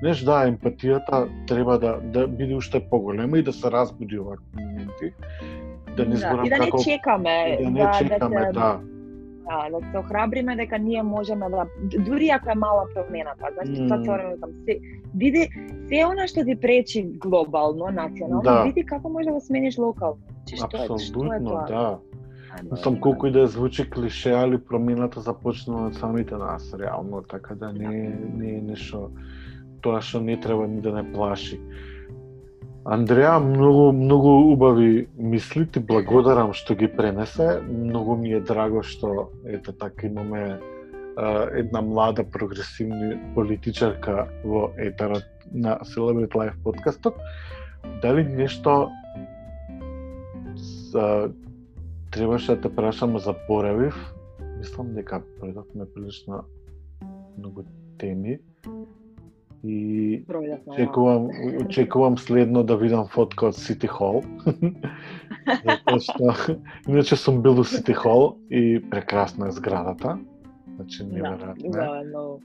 Знаеш, 0.00 0.22
да, 0.24 0.36
емпатијата 0.48 1.28
треба 1.46 1.78
да 1.78 1.98
да 2.00 2.26
биде 2.28 2.54
уште 2.56 2.80
поголема 2.90 3.38
и 3.38 3.42
да 3.42 3.52
се 3.52 3.70
разбуди 3.70 4.18
овакви 4.18 4.64
моменти. 4.64 5.12
Да 5.96 6.06
не 6.06 6.16
зборам 6.16 6.44
и 6.44 6.48
да 6.48 6.58
не 6.58 6.64
како 6.64 6.82
чекаме, 6.84 7.58
и 7.60 7.64
да 7.64 7.70
не 7.70 7.90
чекаме, 7.98 8.40
се, 8.46 8.52
да. 8.52 8.80
да, 9.44 9.78
да 9.80 9.90
се 9.90 9.98
охрабриме 9.98 10.56
дека 10.56 10.78
ние 10.78 11.02
можеме 11.02 11.46
да 11.50 11.66
дури 11.98 12.28
ако 12.28 12.50
е 12.50 12.54
мала 12.54 12.86
промената, 12.94 13.46
значи 13.54 13.82
Мм. 13.82 13.88
тоа 13.88 14.18
се 14.18 14.28
викам, 14.32 14.50
се 14.64 14.78
види 15.14 15.48
се 15.88 16.04
она 16.06 16.26
што 16.26 16.44
ти 16.44 16.56
пречи 16.56 17.02
глобално, 17.20 17.90
национално, 17.92 18.42
Да. 18.42 18.62
види 18.62 18.84
како 18.84 19.08
може 19.08 19.30
да 19.30 19.40
смениш 19.40 19.78
локално. 19.78 20.22
Значи 20.48 20.56
што 20.56 20.76
е, 20.76 20.98
што 20.98 21.32
е 21.34 21.44
тоа? 21.44 21.66
да. 21.68 21.98
Мислам 22.72 22.94
да. 22.94 23.00
колку 23.00 23.26
и 23.26 23.32
да 23.32 23.46
звучи 23.46 23.90
клише, 23.90 24.32
али 24.32 24.58
промената 24.58 25.20
започна 25.20 25.86
од 25.86 25.94
самите 25.94 26.34
нас 26.34 26.74
реално, 26.74 27.22
така 27.22 27.54
да 27.54 27.72
не 27.72 28.16
не 28.36 28.48
е 28.58 28.62
нешто 28.62 29.10
тоа 29.80 30.00
што 30.00 30.20
не 30.20 30.36
треба 30.36 30.66
ни 30.68 30.80
да 30.80 30.92
не 30.92 31.04
плаши. 31.12 31.60
Андреа, 32.84 33.38
многу 33.38 33.92
многу 33.92 34.28
убави 34.52 35.08
мисли, 35.16 35.66
ти 35.66 35.80
благодарам 35.80 36.52
што 36.52 36.74
ги 36.74 36.88
пренесе. 36.88 37.60
Многу 37.68 38.16
ми 38.16 38.32
е 38.32 38.40
драго 38.40 38.82
што 38.82 39.30
ете 39.44 39.72
така 39.72 40.06
имаме 40.06 40.60
една 41.52 41.82
млада 41.82 42.24
прогресивна 42.24 43.18
политичарка 43.34 44.28
во 44.44 44.70
етерот 44.78 45.24
на 45.52 45.78
Celebrate 45.84 46.32
Life 46.32 46.62
подкастот. 46.64 47.14
Дали 48.02 48.24
нешто 48.24 48.90
за 50.56 51.30
требаше 52.10 52.56
да 52.56 52.60
те 52.60 52.74
прашам 52.74 53.18
за 53.18 53.34
Боравив. 53.48 54.14
Мислам 54.58 54.94
дека 54.94 55.22
предавме 55.40 55.84
прилично 55.94 56.44
многу 57.38 57.64
теми. 57.98 58.38
И 59.64 60.24
да. 60.28 60.58
очекувам, 60.66 61.28
очекувам 61.60 62.18
следно 62.18 62.62
да 62.62 62.76
видам 62.76 63.06
фотка 63.06 63.46
од 63.46 63.56
Сити 63.56 63.86
Хол. 63.86 64.22
Затоа 65.64 65.98
што 66.00 66.56
иначе 66.88 67.16
сум 67.16 67.42
бил 67.44 67.60
у 67.60 67.64
Сити 67.64 67.92
Хол 67.92 68.38
и 68.48 68.80
прекрасна 68.80 69.48
е 69.48 69.52
зградата. 69.52 70.18
Значи 70.76 71.04
Да, 71.04 71.12
неверојатно. 71.12 71.70
да, 71.70 72.02
но... 72.12 72.40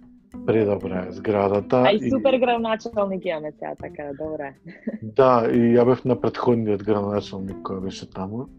Предобра 0.46 1.06
е 1.08 1.12
зградата. 1.12 1.84
А 1.88 1.92
и 1.92 2.10
супер 2.12 2.38
градоначалник 2.40 3.26
имаме 3.26 3.52
сега, 3.52 3.76
така 3.80 4.12
добре. 4.20 4.54
Да, 5.02 5.48
и 5.48 5.72
ја 5.72 5.86
бев 5.86 6.04
на 6.06 6.20
претходниот 6.20 6.84
градоначалник 6.84 7.64
кој 7.64 7.80
беше 7.80 8.10
таму. 8.12 8.50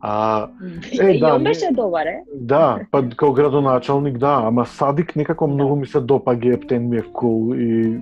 А 0.00 0.48
Е, 1.00 1.18
да, 1.18 1.38
не- 1.38 1.44
беше 1.44 1.68
добар, 1.72 2.06
е? 2.06 2.22
Да, 2.34 2.80
па 2.90 3.08
као 3.08 3.32
градоначалник, 3.32 4.18
да, 4.18 4.42
ама 4.44 4.66
Садик 4.66 5.16
некако 5.16 5.46
многу 5.46 5.76
ми 5.76 5.86
се 5.86 5.98
допаѓа, 5.98 6.54
ептен 6.54 6.88
ми 6.88 6.96
е 6.96 7.02
cool 7.02 7.54
и 7.56 8.00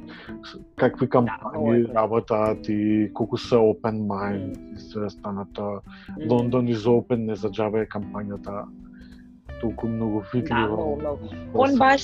какви 0.77 1.07
многу 1.07 1.29
кампањи 1.29 1.91
е. 1.91 1.95
работат 1.95 2.69
и 2.69 3.11
колку 3.15 3.37
се 3.37 3.55
open 3.55 4.07
mind 4.07 4.77
и 4.77 4.81
све 4.81 5.05
останато. 5.05 5.81
Лондон 6.31 6.69
is 6.69 6.87
open, 6.87 7.17
не 7.17 7.35
за 7.35 7.49
џабе 7.51 7.83
е 7.83 7.89
кампањата 7.89 8.65
толку 9.61 9.88
многу 9.88 10.21
Да, 10.21 10.29
видлива. 10.33 10.66
многу, 10.66 10.97
многу. 10.97 11.29
Он 11.55 11.77
баш 11.79 12.03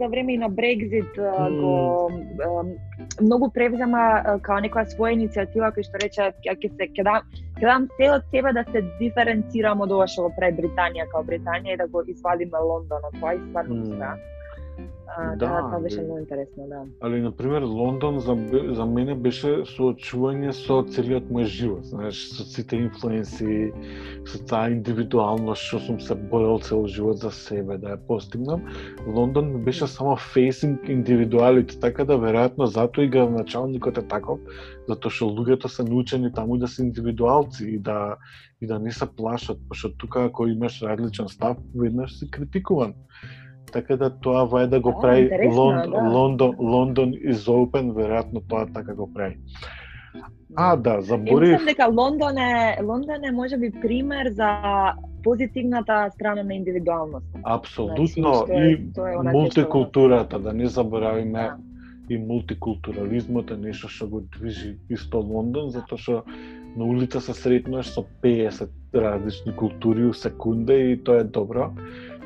за 0.00 0.06
време 0.08 0.34
и 0.34 0.38
на 0.38 0.48
Брекзит 0.48 1.16
Мм. 1.16 1.60
го 1.60 2.20
многу 3.20 3.50
превзема 3.50 4.22
као 4.42 4.60
некоја 4.62 4.86
своја 4.94 5.14
иницијатива 5.18 5.72
кој 5.74 5.84
што 5.88 5.98
рече 6.02 6.32
ќе 6.44 6.68
се 6.76 6.88
ќе 6.94 7.04
дам 7.04 7.20
ќе 7.58 7.66
дам 7.66 7.88
се 7.96 8.10
од 8.10 8.22
себе 8.30 8.52
да 8.52 8.64
се 8.72 8.82
диференцирам 9.00 9.80
од 9.80 9.92
ова 9.92 10.06
што 10.06 10.28
го 10.28 10.32
прави 10.38 10.56
Британија 10.62 11.08
као 11.12 11.22
Британија 11.24 11.74
и 11.74 11.76
да 11.76 11.86
го 11.86 12.02
извадиме 12.06 12.58
Лондон 12.58 13.02
од 13.10 13.20
тоа 13.20 13.34
и 13.34 13.40
стварно 13.48 13.74
Мм. 13.74 14.18
А, 15.16 15.36
Да, 15.36 15.46
да, 15.46 15.70
тоа 15.70 15.80
беше 15.80 15.96
бе. 15.96 16.04
многу 16.04 16.18
интересно, 16.18 16.68
да. 16.68 16.82
Али, 17.00 17.20
на 17.20 17.32
пример, 17.32 17.62
Лондон 17.62 18.20
за, 18.20 18.36
за 18.74 18.86
мене 18.86 19.14
беше 19.14 19.64
соочување 19.64 20.52
со 20.52 20.82
целиот 20.84 21.30
мој 21.32 21.44
живот, 21.44 21.84
знаеш, 21.88 22.28
со 22.36 22.44
сите 22.44 22.76
инфлуенси, 22.76 23.72
со 24.28 24.40
таа 24.44 24.68
индивидуалност 24.74 25.62
што 25.62 25.80
сум 25.80 26.00
се 26.00 26.14
борел 26.14 26.58
цел 26.58 26.86
живот 26.86 27.18
за 27.24 27.30
себе 27.30 27.78
да 27.78 27.96
ја 27.96 28.00
постигнам. 28.06 28.62
Лондон 29.06 29.52
ми 29.54 29.64
беше 29.64 29.86
само 29.86 30.16
facing 30.16 30.76
индивидуалите, 30.88 31.80
така 31.80 32.04
да 32.04 32.20
веројатно 32.20 32.64
затоа 32.64 33.04
и 33.04 33.08
градоначалникот 33.08 33.98
е 33.98 34.06
таков, 34.08 34.38
затоа 34.88 35.10
што 35.10 35.32
луѓето 35.32 35.72
се 35.72 35.88
научени 35.88 36.32
таму 36.32 36.58
да 36.58 36.68
се 36.68 36.82
индивидуалци 36.84 37.64
и 37.64 37.78
да 37.78 38.16
и 38.60 38.66
да 38.66 38.78
не 38.78 38.92
се 38.92 39.06
плашат, 39.06 39.58
пошто 39.68 39.92
тука 39.96 40.24
ако 40.24 40.46
имаш 40.46 40.82
различен 40.82 41.28
став, 41.28 41.56
веднаш 41.74 42.18
си 42.18 42.30
критикуван. 42.30 42.94
Така 43.72 43.96
да 43.96 44.10
тоа 44.10 44.46
вај 44.48 44.66
да 44.66 44.80
го 44.80 44.94
прави 45.00 45.48
Лондон, 45.48 45.90
да. 45.90 46.10
Лондон, 46.10 46.54
Лондон 46.58 47.12
open, 47.12 47.92
веројатно 47.92 48.42
тоа 48.48 48.66
така 48.74 48.94
го 48.94 49.12
прави. 49.14 49.36
А, 50.56 50.76
да, 50.76 51.00
заборив. 51.00 51.50
мислам 51.50 51.66
дека 51.66 51.86
Лондон 51.86 52.38
е 52.38 52.78
Лондон 52.82 53.24
е 53.24 53.32
можеби 53.32 53.72
пример 53.80 54.28
за 54.30 54.50
позитивната 55.24 56.10
страна 56.14 56.42
на 56.42 56.54
индивидуалност. 56.54 57.26
Апсолутно 57.44 58.34
Значи, 58.34 58.52
и 58.52 58.92
тоа 58.92 59.12
е 59.12 59.32
мултикултурата, 59.32 60.38
да 60.38 60.52
не 60.52 60.66
заборавиме 60.66 61.42
Да. 61.42 61.56
и 62.10 62.18
мултикултурализмот 62.18 63.50
е 63.50 63.56
нешто 63.56 63.88
што 63.88 64.08
го 64.08 64.20
движи 64.20 64.78
исто 64.90 65.20
Лондон, 65.20 65.70
затоа 65.70 65.98
што 65.98 66.24
на 66.76 66.84
улица 66.84 67.20
се 67.20 67.34
сретнуваш 67.34 67.86
со 67.86 68.04
50 68.22 68.68
различни 68.94 69.56
култури 69.56 70.04
у 70.04 70.14
секунда 70.14 70.74
и 70.74 70.96
тоа 71.04 71.20
е 71.20 71.24
добро. 71.24 71.72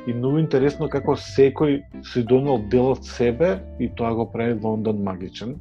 И 0.07 0.13
многу 0.13 0.39
интересно 0.41 0.89
како 0.91 1.15
секој 1.15 1.77
си 2.03 2.23
донел 2.27 2.65
дел 2.71 2.91
од 2.91 3.05
себе 3.07 3.55
и 3.79 3.87
тоа 3.87 4.13
го 4.17 4.25
прави 4.31 4.59
Лондон 4.63 5.03
магичен. 5.03 5.55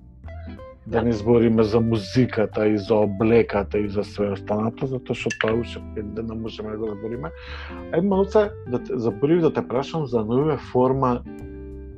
Да 0.86 0.98
Да. 0.98 1.02
не 1.02 1.12
збориме 1.12 1.62
за 1.62 1.80
музиката 1.80 2.66
и 2.66 2.78
за 2.78 2.94
облеката 2.94 3.78
и 3.78 3.88
за 3.88 4.04
све 4.04 4.32
останато, 4.34 4.86
затоа 4.86 5.14
што 5.14 5.30
тоа 5.40 5.54
уште 5.60 5.78
дена 5.94 6.34
можеме 6.34 6.70
да 6.70 6.78
го 6.78 6.94
збориме. 6.98 7.30
Ај 7.94 8.02
малце 8.02 8.50
да 8.66 8.82
те, 8.82 8.98
заборив 8.98 9.40
да 9.40 9.52
те 9.52 9.62
прашам 9.62 10.06
за 10.06 10.24
нови 10.24 10.56
форма 10.72 11.22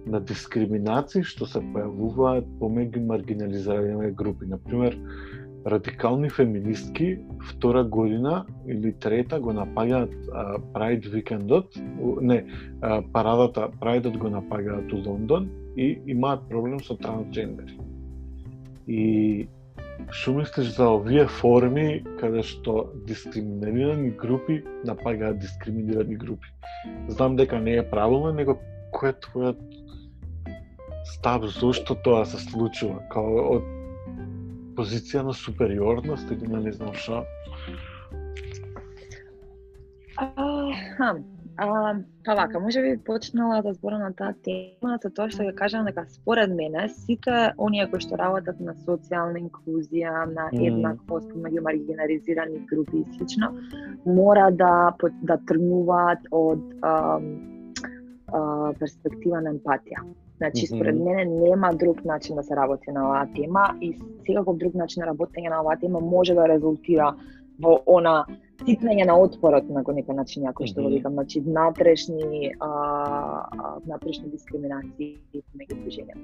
на 0.06 0.20
дискриминации 0.20 1.24
што 1.24 1.46
се 1.48 1.64
појавуваат 1.72 2.44
помеѓу 2.60 3.06
маргинализирани 3.06 4.12
групи. 4.12 4.46
Например, 4.46 4.98
радикални 5.66 6.30
феминистки 6.30 7.18
втора 7.50 7.84
година 7.84 8.44
или 8.68 8.92
трета 8.92 9.40
го 9.40 9.52
напаѓаат 9.52 10.12
Pride 10.74 11.08
викендот, 11.08 11.76
не, 12.20 12.44
а, 12.82 13.02
парадата 13.12 13.70
Prideот 13.80 14.18
го 14.18 14.28
напаѓаат 14.28 14.92
у 14.92 15.00
Лондон 15.08 15.48
и 15.76 15.98
имаат 16.06 16.48
проблем 16.48 16.80
со 16.80 16.96
трансгендери. 16.96 17.78
И 18.86 19.48
што 20.10 20.34
мислиш 20.36 20.74
за 20.76 20.90
овие 20.98 21.24
форми 21.26 22.04
каде 22.20 22.42
што 22.44 22.90
дискриминирани 23.08 24.10
групи 24.10 24.60
напаѓаат 24.84 25.40
дискриминирани 25.40 26.16
групи? 26.16 26.52
Знам 27.08 27.36
дека 27.36 27.60
не 27.60 27.78
е 27.80 27.88
правилно, 27.90 28.32
него 28.32 28.58
кој 28.92 29.14
е 29.14 29.20
твојот 29.24 29.64
став 31.16 31.48
зошто 31.48 31.96
тоа 31.96 32.26
се 32.28 32.36
случува? 32.50 33.00
Као 33.08 33.48
од 33.56 33.72
позиција 34.76 35.22
на 35.22 35.34
супериорност 35.34 36.30
или 36.30 36.48
на 36.50 36.60
не 36.60 36.72
знам 36.72 36.94
што? 36.94 37.24
А, 40.16 41.14
а, 41.56 41.94
па 42.24 42.34
вака, 42.34 42.60
може 42.60 42.82
би 42.82 42.98
почнала 43.04 43.62
да 43.62 43.72
зборам 43.74 44.00
на 44.00 44.12
таа 44.12 44.34
тема, 44.46 44.98
со 45.02 45.10
тоа 45.10 45.30
што 45.30 45.46
ја 45.46 45.54
кажам 45.58 45.86
дека 45.90 46.06
според 46.10 46.54
мене 46.54 46.88
сите 46.88 47.54
оние 47.58 47.86
кои 47.90 48.02
што 48.02 48.18
работат 48.18 48.60
на 48.60 48.74
социјална 48.86 49.42
инклузија, 49.42 50.26
на 50.34 50.50
еднаквост 50.52 51.30
меѓу 51.34 51.64
маргинализирани 51.66 52.62
групи 52.70 53.02
и 53.02 53.16
слично, 53.16 53.52
мора 54.06 54.50
да 54.50 54.94
да 55.22 55.38
тргнуваат 55.48 56.30
од 56.30 56.62
ам, 56.82 57.32
а, 58.28 58.72
перспектива 58.78 59.40
на 59.40 59.54
емпатија. 59.54 60.06
Значи, 60.44 60.66
според 60.66 60.96
мене 60.96 61.24
нема 61.24 61.70
друг 61.74 62.04
начин 62.04 62.36
да 62.36 62.42
се 62.42 62.56
работи 62.56 62.90
на 62.90 63.06
оваа 63.08 63.28
тема 63.34 63.76
и 63.80 63.96
секаков 64.26 64.56
друг 64.56 64.74
начин 64.74 65.00
на 65.00 65.12
работење 65.12 65.48
на 65.48 65.60
оваа 65.60 65.78
тема 65.80 66.00
може 66.00 66.34
да 66.34 66.48
резултира 66.48 67.14
во 67.58 67.78
она 67.86 68.26
сипнење 68.66 69.06
на 69.06 69.16
отпорот 69.16 69.68
на 69.72 69.80
некој 69.80 70.16
начин, 70.16 70.44
кој 70.44 70.68
што 70.68 70.82
го 70.84 70.90
викам, 70.92 71.16
значи 71.16 71.40
внатрешни 71.40 72.52
а, 72.60 72.68
внатрешни 73.86 74.28
дискриминации 74.30 75.16
меѓу 75.56 75.80
движењата. 75.80 76.20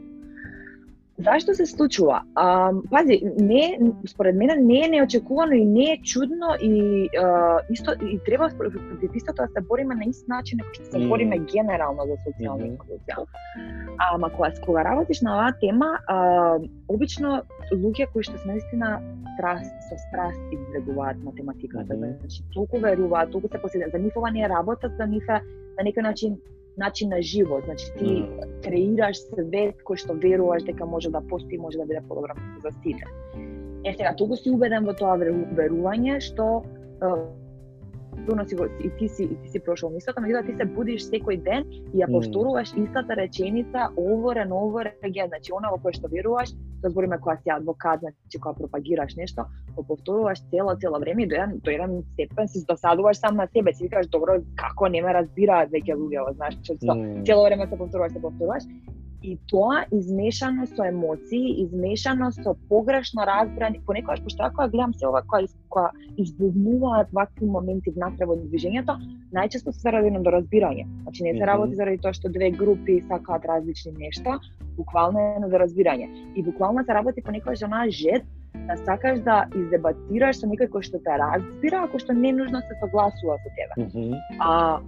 Зашто 1.24 1.54
се 1.54 1.66
случува? 1.66 2.22
А, 2.34 2.72
пази, 2.90 3.22
не, 3.38 3.78
според 4.08 4.36
мене 4.36 4.56
не 4.56 4.84
е 4.84 4.88
неочекувано 4.88 5.52
и 5.52 5.64
не 5.64 5.84
е 5.92 6.02
чудно 6.02 6.46
и 6.62 7.08
а, 7.18 7.58
исто 7.70 7.92
и 7.92 8.20
треба 8.24 8.50
против 8.58 8.80
истото 9.14 9.42
да 9.42 9.48
се 9.48 9.60
бориме 9.60 9.94
на 9.94 10.04
ист 10.04 10.28
начин 10.28 10.58
како 10.58 10.74
што 10.74 10.84
се 10.84 11.08
бориме 11.08 11.38
генерално 11.38 12.06
за 12.06 12.16
социјална 12.24 12.64
mm 12.64 12.70
инклузија. 12.70 13.24
Ама 14.12 14.30
кога 14.30 14.50
кога 14.64 14.84
работиш 14.84 15.20
на 15.20 15.34
оваа 15.34 15.52
тема, 15.60 15.98
а, 16.06 16.58
обично 16.88 17.42
луѓе 17.72 18.06
кои 18.12 18.22
што 18.22 18.38
се 18.38 18.48
наистина 18.48 19.00
страст 19.34 19.74
со 19.88 19.96
страст 20.08 20.40
излегуваат 20.52 21.16
математиката, 21.24 21.94
mm 21.94 22.00
-hmm. 22.00 22.18
значи 22.20 22.42
толку 22.54 22.78
веруваат, 22.78 23.30
толку 23.30 23.48
се 23.48 23.62
посетуваат, 23.62 23.92
за 23.92 23.98
нив 23.98 24.16
ова 24.16 24.30
не 24.30 24.42
е 24.42 24.48
работа, 24.48 24.88
за 24.98 25.06
нив 25.06 25.28
е 25.28 25.40
на 25.78 25.84
некој 25.84 26.02
начин 26.02 26.36
начин 26.76 27.08
на 27.08 27.22
живот. 27.22 27.64
Значи 27.64 27.86
ти 27.98 28.04
mm. 28.04 28.62
креираш 28.64 29.22
свет 29.26 29.82
кој 29.84 29.96
што 29.96 30.14
веруваш 30.14 30.64
дека 30.68 30.86
може 30.86 31.10
да 31.10 31.20
постои, 31.20 31.58
може 31.58 31.78
да 31.78 31.86
биде 31.86 32.02
подобро 32.08 32.34
за 32.62 32.70
сите. 32.82 33.04
Е 33.84 33.94
сега, 33.96 34.14
толку 34.16 34.36
си 34.36 34.50
убеден 34.50 34.84
во 34.84 34.94
тоа 34.94 35.16
верување 35.16 36.20
што 36.20 36.62
сигурно 38.20 38.48
си 38.48 38.54
го 38.54 38.64
и 38.64 38.90
ти 38.98 39.08
си 39.08 39.22
и 39.24 39.36
ти 39.42 39.48
си 39.48 39.60
прошол 39.60 39.90
мислата, 39.90 40.20
меѓутоа 40.20 40.46
ти 40.46 40.56
се 40.56 40.64
будиш 40.64 41.06
секој 41.08 41.40
ден 41.42 41.64
и 41.94 42.02
ја 42.02 42.08
повторуваш 42.10 42.74
истата 42.76 43.16
реченица 43.16 43.88
over 43.96 44.36
and 44.44 44.52
over 44.52 44.92
again, 45.02 45.28
значи 45.28 45.52
она 45.56 45.70
во 45.70 45.78
кое 45.82 45.92
што 45.96 46.08
веруваш, 46.12 46.52
тоа 46.82 46.90
збориме 46.90 47.18
кога 47.18 47.36
си 47.42 47.50
адвокат, 47.50 48.00
значи 48.00 48.40
кога 48.40 48.54
пропагираш 48.54 49.16
нешто, 49.16 49.44
го 49.76 49.82
повторуваш 49.82 50.40
цело 50.50 50.76
цело 50.80 51.00
време 51.00 51.22
и 51.22 51.26
до 51.26 51.34
еден 51.34 51.60
до 51.64 51.70
еден 51.70 52.02
степен 52.12 52.48
се 52.48 52.64
досадуваш 52.68 53.16
сам 53.16 53.36
на 53.36 53.48
себе, 53.52 53.72
си 53.74 53.84
викаш 53.84 54.06
добро 54.06 54.40
како 54.56 54.88
не 54.88 55.02
ме 55.02 55.14
разбираат 55.14 55.70
веќе 55.70 55.96
луѓе, 55.96 56.34
знаеш, 56.36 56.58
што 56.62 56.76
цело 57.26 57.44
време 57.44 57.66
се 57.66 57.76
повторуваш, 57.76 58.12
се 58.12 58.22
повторуваш 58.22 58.64
И 59.22 59.36
тоа 59.50 59.84
измешано 59.92 60.66
со 60.66 60.84
емоции, 60.88 61.62
измешано 61.62 62.30
со 62.32 62.54
погрешно 62.68 63.26
разбрани, 63.26 63.80
понекогаш 63.86 64.22
пошто 64.24 64.44
ако 64.44 64.68
гледам 64.72 64.94
се 64.94 65.06
ова 65.06 65.20
која 65.22 65.50
која 65.68 65.90
избувнуваат 66.16 67.12
вакви 67.12 67.46
моменти 67.46 67.92
внатре 67.92 68.26
во 68.26 68.38
движењето, 68.40 68.96
најчесто 69.36 69.74
се 69.76 69.84
заради 69.84 70.10
недоразбирање. 70.16 70.86
Значи 71.02 71.22
не 71.22 71.34
се 71.36 71.46
работи 71.46 71.76
заради 71.76 72.00
тоа 72.00 72.16
што 72.16 72.32
две 72.32 72.50
групи 72.50 73.02
сакаат 73.08 73.44
различни 73.44 73.92
нешта, 73.98 74.40
буквално 74.76 75.20
е 75.20 75.40
недоразбирање. 75.44 76.08
И 76.36 76.42
буквално 76.42 76.84
се 76.84 76.94
работи 76.94 77.22
понекогаш 77.22 77.58
за 77.58 77.66
онаа 77.66 77.90
жет 77.90 78.24
да 78.54 78.76
сакаш 78.84 79.20
да 79.26 79.44
издебатираш 79.56 80.40
со 80.40 80.46
некој 80.46 80.70
кој 80.72 80.82
што 80.86 80.98
те 81.04 81.18
разбира, 81.18 81.84
ако 81.84 81.98
што 81.98 82.12
не 82.12 82.32
нужно 82.32 82.60
се 82.60 82.74
согласува 82.80 83.38
со 83.42 83.50
тебе. 83.56 83.74
Mm 83.76 83.90
-hmm. 83.90 84.18
А 84.40 84.80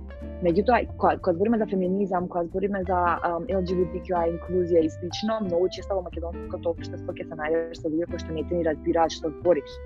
Меѓутоа, 0.42 0.86
кога, 0.98 1.16
кога 1.18 1.32
збориме 1.34 1.58
за 1.58 1.66
феминизам, 1.66 2.28
кога 2.28 2.44
збориме 2.44 2.82
за 2.86 2.98
um, 3.22 3.44
LGBTQI 3.46 4.22
инклузија 4.32 4.80
и 4.84 4.90
слично, 4.90 5.38
многу 5.40 5.68
често 5.68 5.94
во 5.94 6.02
македонското 6.02 6.70
општество 6.74 7.14
ќе 7.14 7.26
се 7.28 7.38
најдеш 7.38 7.78
со 7.78 7.90
луѓе 7.90 8.08
кои 8.10 8.22
што 8.22 8.34
не 8.34 8.42
те 8.48 8.58
ни 8.58 8.64
разбираат 8.66 9.14
што 9.14 9.30
збориш. 9.30 9.76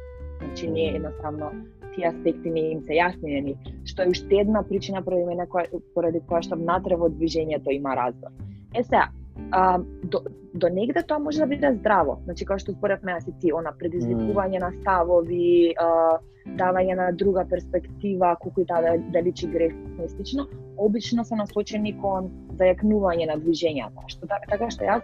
Значи 0.40 0.68
не 0.68 0.86
едноставно 0.96 1.50
тие 1.94 2.08
аспекти 2.08 2.50
не 2.50 2.64
им 2.72 2.80
се 2.88 2.96
јасни 2.96 3.40
ни, 3.44 3.54
што 3.84 4.04
е 4.04 4.12
уште 4.12 4.40
една 4.40 4.62
причина 4.62 5.02
поради 5.04 5.28
мене 5.28 5.44
која 5.52 5.82
поради 5.94 6.24
која 6.24 6.42
што 6.48 6.56
внатре 6.56 6.96
во 6.96 7.12
движењето 7.12 7.76
има 7.76 7.96
раздор. 7.96 8.32
Е 8.74 8.82
сега, 8.82 9.08
а, 9.50 9.78
до, 10.04 10.22
до 10.54 10.68
негде 10.68 11.02
тоа 11.02 11.18
може 11.18 11.38
да 11.38 11.46
биде 11.46 11.72
здраво. 11.80 12.20
Значи, 12.24 12.44
како 12.44 12.58
што 12.58 12.72
споревме 12.72 13.20
си 13.20 13.34
ти, 13.40 13.52
она 13.52 13.72
предизвикување 13.76 14.60
на 14.60 14.72
ставови, 14.80 15.74
а, 15.78 16.18
давање 16.58 16.94
на 16.96 17.12
друга 17.12 17.44
перспектива, 17.50 18.36
колку 18.40 18.60
и 18.60 18.64
да, 18.64 18.96
да 19.12 19.22
личи 19.22 19.46
грешно 19.46 20.04
и 20.04 20.08
слично, 20.08 20.46
обично 20.76 21.24
се 21.24 21.34
насочени 21.34 21.96
кон 22.00 22.30
зајакнување 22.58 23.26
на 23.26 23.40
движењата. 23.40 24.06
Што 24.12 24.28
така, 24.30 24.70
што 24.70 24.86
јас 24.86 25.02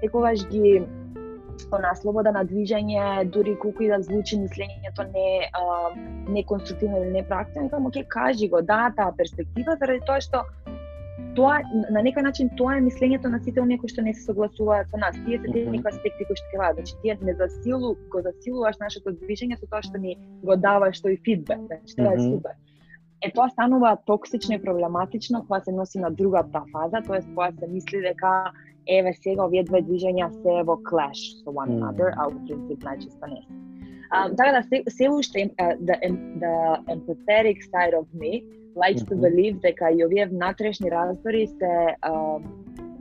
секогаш 0.00 0.46
ги 0.48 0.84
она 1.72 1.94
слобода 1.96 2.32
на 2.32 2.44
движење, 2.44 3.24
дури 3.32 3.56
колку 3.58 3.82
и 3.82 3.88
да 3.88 3.98
звучи 4.02 4.36
мислењето 4.38 5.06
не 5.12 5.48
а, 5.52 5.90
не 6.28 6.44
конструктивно 6.44 7.02
или 7.02 7.12
не 7.12 7.22
практично, 7.24 7.68
само 7.70 7.90
ќе 7.90 8.04
кажи 8.08 8.48
го, 8.48 8.60
да, 8.62 8.92
таа 8.96 9.12
перспектива, 9.16 9.76
заради 9.80 10.04
тоа 10.06 10.20
што 10.20 10.44
тоа 11.36 11.60
на 11.92 12.02
некој 12.04 12.24
начин 12.26 12.50
тоа 12.58 12.76
е 12.78 12.84
мислењето 12.84 13.30
на 13.32 13.40
сите 13.44 13.60
оние 13.62 13.78
кои 13.78 13.90
што 13.92 14.04
не 14.04 14.14
се 14.14 14.24
согласуваат 14.28 14.90
со 14.92 15.00
нас. 15.00 15.16
Тие 15.26 15.38
се 15.42 15.52
тие 15.52 15.70
некои 15.70 15.92
аспекти 15.92 16.28
кои 16.28 16.38
што 16.40 16.46
ќе 16.52 16.70
значи 16.78 16.94
тие 17.02 17.18
не 17.22 17.34
засилу, 17.40 17.94
го 18.12 18.22
засилуваш 18.28 18.78
нашето 18.82 19.14
движење 19.20 19.58
со 19.60 19.68
тоа 19.70 19.82
што 19.86 20.00
ни 20.02 20.16
го 20.42 20.56
даваш 20.56 21.02
тој 21.04 21.20
фидбек, 21.26 21.66
значи 21.68 21.98
тоа 22.00 22.14
е 22.14 22.24
супер. 22.24 22.56
Е 23.24 23.30
тоа 23.32 23.48
станува 23.50 23.96
токсично 24.06 24.56
и 24.56 24.62
проблематично 24.62 25.42
кога 25.46 25.60
се 25.60 25.72
носи 25.72 25.98
на 25.98 26.10
другата 26.10 26.64
фаза, 26.72 27.02
тоа 27.06 27.20
е 27.20 27.26
кога 27.34 27.52
се 27.60 27.68
мисли 27.68 28.02
дека 28.08 28.52
еве 28.88 29.12
сега 29.22 29.46
овие 29.46 29.64
две 29.64 29.82
движења 29.82 30.30
се 30.42 30.62
во 30.64 30.80
clash 30.90 31.22
со 31.44 31.50
one 31.50 31.78
another, 31.78 32.12
а 32.16 32.28
во 32.28 32.38
принцип 32.46 32.84
најчесто 32.84 33.32
не 33.32 33.40
се. 33.46 33.54
така 34.36 34.52
да 34.52 34.62
се, 34.62 34.82
се 34.88 35.08
уште 35.08 35.50
uh, 35.58 35.76
the, 35.80 35.96
the 36.42 36.54
empathetic 36.94 37.58
side 37.72 37.94
of 37.94 38.06
me 38.14 38.42
likes 38.76 39.02
to 39.02 39.16
believe 39.16 39.60
дека 39.60 39.90
и 39.90 40.04
овие 40.04 40.26
внатрешни 40.26 40.90
раздори 40.90 41.46
се 41.46 41.96
а, 42.02 42.38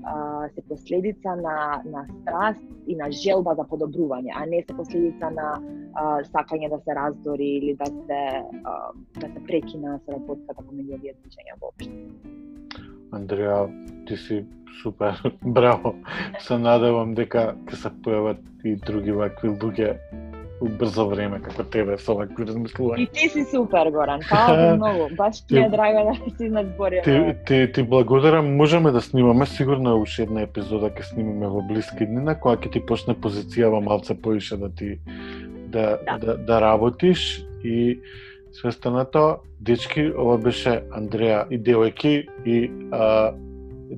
а, 0.04 0.50
се 0.50 0.62
последица 0.70 1.36
на 1.36 1.82
на 1.86 2.06
страст 2.22 2.62
и 2.88 2.96
на 2.96 3.12
желба 3.12 3.56
за 3.56 3.64
подобрување, 3.64 4.32
а 4.36 4.46
не 4.46 4.62
се 4.62 4.78
последица 4.78 5.30
на 5.32 5.48
а, 5.94 6.24
сакање 6.24 6.70
да 6.70 6.80
се 6.86 6.96
раздори 6.96 7.48
или 7.60 7.76
да 7.76 7.86
се 7.86 8.22
а, 8.64 8.74
да 9.20 9.28
се 9.28 9.44
прекина 9.48 10.00
соработката 10.06 10.62
помеѓу 10.62 11.00
овие 11.00 11.16
движења 11.20 11.58
воопшто. 11.62 11.92
Андреа, 13.12 13.68
ти 14.08 14.18
си 14.18 14.46
супер, 14.82 15.22
браво. 15.56 15.96
Се 16.40 16.58
надевам 16.58 17.16
дека 17.16 17.56
ќе 17.66 17.82
се 17.84 17.92
појават 18.06 18.44
и 18.64 18.76
други 18.76 19.12
вакви 19.12 19.50
луѓе 19.50 19.96
брзо 20.62 21.08
време 21.10 21.42
како 21.44 21.64
тебе 21.72 21.98
со 22.00 22.16
вакви 22.16 22.46
размислувања. 22.48 23.04
И 23.04 23.08
ти 23.12 23.30
си 23.30 23.46
супер, 23.52 23.90
Горан. 23.92 24.22
Фала 24.30 24.76
многу. 24.80 25.10
Баш 25.16 25.42
ти 25.48 25.58
е 25.60 25.70
драго 25.70 26.16
да 26.16 26.32
си 26.38 26.50
надзборија. 26.52 27.04
Ти, 27.04 27.36
ти, 27.46 27.72
ти 27.74 27.84
благодарам. 27.84 28.56
Можеме 28.56 28.92
да 28.92 29.02
снимаме 29.02 29.46
сигурно 29.46 29.98
уште 30.02 30.24
една 30.24 30.46
епизода 30.48 30.90
ќе 30.90 31.10
снимаме 31.12 31.52
во 31.52 31.64
блиски 31.68 32.08
дни, 32.08 32.24
на 32.24 32.38
која 32.40 32.62
ќе 32.64 32.72
ти 32.72 32.86
почне 32.86 33.16
позицијава 33.16 33.84
малце 33.84 34.16
поише 34.16 34.58
да 34.58 34.70
ти 34.70 34.98
да, 35.68 36.00
да. 36.06 36.18
да, 36.18 36.38
да 36.38 36.62
работиш 36.62 37.44
и 37.64 38.00
свестанато 38.52 39.38
дечки, 39.60 40.12
ова 40.18 40.38
беше 40.38 40.82
Андреа 40.92 41.46
и 41.52 41.60
девојки 41.60 42.28
и 42.46 42.72
а, 42.92 43.34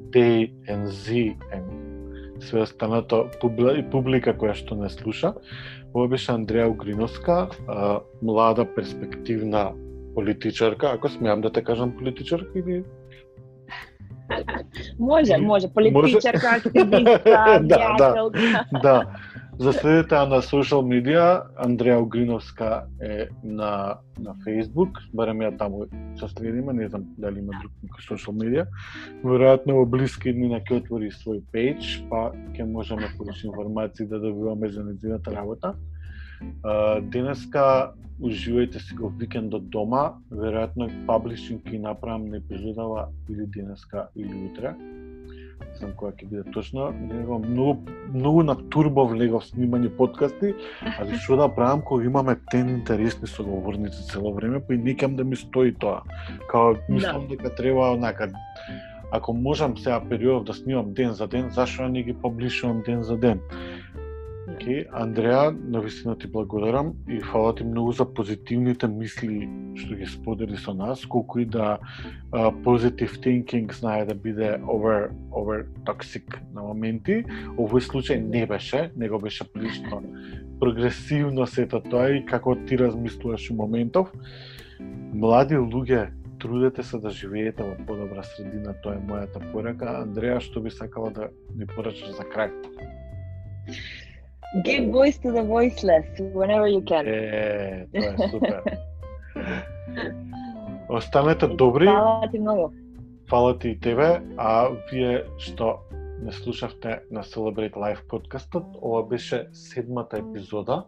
Day 0.09 0.49
and 0.65 0.89
Z 0.89 1.35
and 1.53 1.87
све 2.41 2.61
останато 2.61 3.27
публика 3.41 4.33
која 4.37 4.53
што 4.57 4.75
не 4.77 4.89
слуша. 4.89 5.33
Ова 5.93 6.07
беше 6.07 6.31
Андреја 6.31 6.67
Угриновска, 6.67 7.47
млада 8.21 8.65
перспективна 8.75 9.71
политичарка, 10.15 10.91
ако 10.95 11.09
смеам 11.09 11.41
да 11.41 11.51
те 11.51 11.63
кажам 11.63 11.97
политичарка 11.97 12.59
или? 12.59 12.83
Може, 14.99 15.37
може, 15.37 15.67
политичарка, 15.73 16.47
активистка, 16.55 17.21
да, 17.63 17.95
да, 17.97 18.29
да. 18.81 19.05
За 19.57 19.71
следите 19.73 20.17
на 20.29 20.37
социјал 20.45 20.83
медија, 20.85 21.27
Андреја 21.65 22.03
Угриновска 22.03 22.85
е 23.01 23.25
на 23.41 23.97
на 24.21 24.33
Facebook, 24.45 24.99
барем 25.17 25.41
ја 25.41 25.49
таму 25.57 25.85
се 26.19 26.27
следиме, 26.29 26.73
не 26.73 26.87
знам 26.89 27.05
дали 27.17 27.39
има 27.41 27.57
друг 27.61 27.71
некој 27.85 28.05
социјал 28.05 28.37
медија. 28.37 28.65
Веројатно 29.23 29.79
во 29.79 29.85
блиски 29.89 30.33
дни 30.33 30.51
на 30.51 30.59
ќе 30.61 30.77
отвори 30.81 31.09
свој 31.09 31.41
пејдж, 31.53 31.95
па 32.09 32.21
ќе 32.53 32.67
можеме 32.69 33.07
да 33.07 33.13
повеќе 33.17 33.49
информации 33.49 34.05
да 34.05 34.19
добиваме 34.21 34.69
за 34.69 34.85
нејзината 34.85 35.33
работа. 35.33 35.73
денеска 37.09 37.93
уживајте 38.21 38.79
си 38.79 38.93
го 38.93 39.09
викендот 39.09 39.69
дома, 39.69 40.21
веројатно 40.29 40.89
паблишинг 41.07 41.65
ќе 41.65 41.81
направам 41.81 42.29
на 42.29 42.37
епизодава 42.37 43.09
или 43.29 43.45
денеска 43.47 44.09
или 44.15 44.49
утре 44.51 44.75
знам 45.77 45.93
која 45.97 46.15
ќе 46.17 46.29
биде 46.29 46.43
точно, 46.53 46.89
него 46.91 47.39
многу 47.39 47.95
многу 48.13 48.43
на 48.43 48.55
турбо 48.73 49.05
влегов 49.07 49.45
снимање 49.45 49.89
подкасти, 49.97 50.53
али 50.97 51.19
што 51.21 51.37
да 51.37 51.49
правам 51.53 51.81
кога 51.81 52.05
имаме 52.05 52.37
тен 52.51 52.69
интересни 52.69 53.27
соговорници 53.27 54.07
цело 54.11 54.33
време, 54.33 54.59
па 54.59 54.73
и 54.73 54.77
некам 54.77 55.15
да 55.15 55.23
ми 55.23 55.35
стои 55.35 55.73
тоа. 55.73 56.01
Као 56.49 56.75
мислам 56.89 57.27
да. 57.27 57.35
дека 57.35 57.55
треба 57.55 57.91
онака 57.93 58.31
ако 59.11 59.33
можам 59.33 59.77
сега 59.77 60.01
период 60.09 60.45
да 60.45 60.53
снимам 60.53 60.93
ден 60.93 61.13
за 61.13 61.27
ден, 61.27 61.49
зашто 61.49 61.87
не 61.87 62.03
ги 62.03 62.13
публишувам 62.13 62.81
ден 62.85 63.03
за 63.03 63.17
ден? 63.17 63.39
Okay. 64.57 64.85
Андреа, 64.91 65.51
навистина 65.51 66.17
ти 66.17 66.27
благодарам 66.27 66.93
и 67.09 67.21
фала 67.21 67.55
ти 67.55 67.63
многу 67.63 67.91
за 67.91 68.13
позитивните 68.13 68.87
мисли 68.87 69.49
што 69.77 69.95
ги 69.95 70.05
сподели 70.09 70.57
со 70.57 70.73
нас, 70.73 71.05
колку 71.05 71.39
и 71.39 71.45
да 71.45 71.77
uh, 72.31 72.51
thinking 73.21 73.71
знае 73.71 74.05
да 74.05 74.15
биде 74.15 74.57
over, 74.65 75.11
over 75.31 75.65
toxic 75.85 76.25
на 76.53 76.61
моменти. 76.61 77.23
Овој 77.57 77.81
случај 77.85 78.17
не 78.17 78.45
беше, 78.45 78.91
него 78.97 79.19
беше 79.19 79.45
прилично 79.45 80.01
прогресивно 80.59 81.45
сето 81.45 81.79
тоа 81.79 82.09
и 82.17 82.25
како 82.25 82.55
ти 82.55 82.77
размислуваш 82.77 83.51
у 83.51 83.53
моментов. 83.53 84.11
Млади 85.13 85.55
луѓе, 85.55 86.09
трудете 86.39 86.83
се 86.83 86.97
да 86.97 87.09
живеете 87.09 87.63
во 87.63 87.77
подобра 87.85 88.23
средина, 88.23 88.73
тоа 88.81 88.97
е 88.97 89.05
мојата 89.05 89.41
порака. 89.51 90.01
Андреа, 90.01 90.41
што 90.41 90.61
би 90.61 90.73
сакала 90.73 91.11
да 91.13 91.29
ни 91.55 91.65
порачаш 91.65 92.17
за 92.17 92.25
крај? 92.25 92.49
Give 94.63 94.85
voice 94.91 95.17
to 95.19 95.31
the 95.31 95.43
voiceless 95.43 96.07
whenever 96.33 96.67
you 96.67 96.81
can. 96.85 97.03
Е, 97.05 97.87
тоа 97.93 98.13
е 98.13 98.29
супер. 98.29 98.61
Останете 100.89 101.47
добри. 101.47 101.85
Фала 101.85 102.29
ти 102.31 102.39
многу. 102.39 102.69
Фала 103.29 103.59
ти 103.59 103.69
и 103.69 103.79
тебе, 103.79 104.21
а 104.37 104.69
вие 104.91 105.23
што 105.37 105.79
не 106.21 106.31
слушавте 106.31 106.99
на 107.11 107.23
Celebrate 107.23 107.75
Life 107.75 108.07
подкастот, 108.07 108.63
ова 108.81 109.03
беше 109.03 109.47
седмата 109.53 110.17
епизода. 110.17 110.85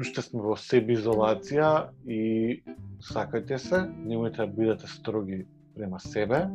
Уште 0.00 0.22
сме 0.22 0.40
во 0.40 0.56
себе 0.56 0.96
изолација 0.96 1.88
и 2.04 2.60
сакајте 3.00 3.56
се, 3.56 3.84
немојте 4.04 4.44
да 4.44 4.46
бидете 4.46 4.88
строги 4.88 5.46
према 5.76 6.00
себе. 6.00 6.48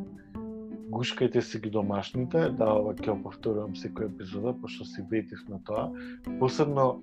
Гушкајте 0.90 1.40
си 1.40 1.58
ги 1.58 1.70
домашните, 1.70 2.48
да 2.58 2.72
ова 2.76 2.94
ќе 2.94 3.16
повторувам 3.22 3.74
секој 3.78 4.10
епизода, 4.10 4.52
пошто 4.60 4.84
си 4.84 5.04
ветив 5.10 5.40
на 5.48 5.60
тоа. 5.64 5.88
Посебно, 6.40 7.00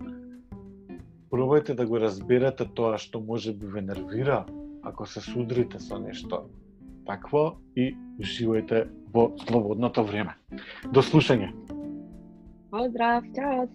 пробајте 1.32 1.76
да 1.76 1.86
го 1.86 2.00
разберете 2.00 2.68
тоа 2.76 2.98
што 3.02 3.22
може 3.22 3.54
би 3.54 3.68
ве 3.68 3.82
нервира, 3.82 4.46
ако 4.84 5.06
се 5.06 5.22
судрите 5.22 5.80
со 5.80 6.00
нешто 6.00 6.46
такво 7.06 7.58
и 7.76 7.92
уживајте 8.22 8.86
во 9.14 9.32
слободното 9.46 10.04
време. 10.04 10.38
До 10.94 11.02
слушање. 11.02 11.52
Поздрав, 12.72 13.26
чао. 13.36 13.68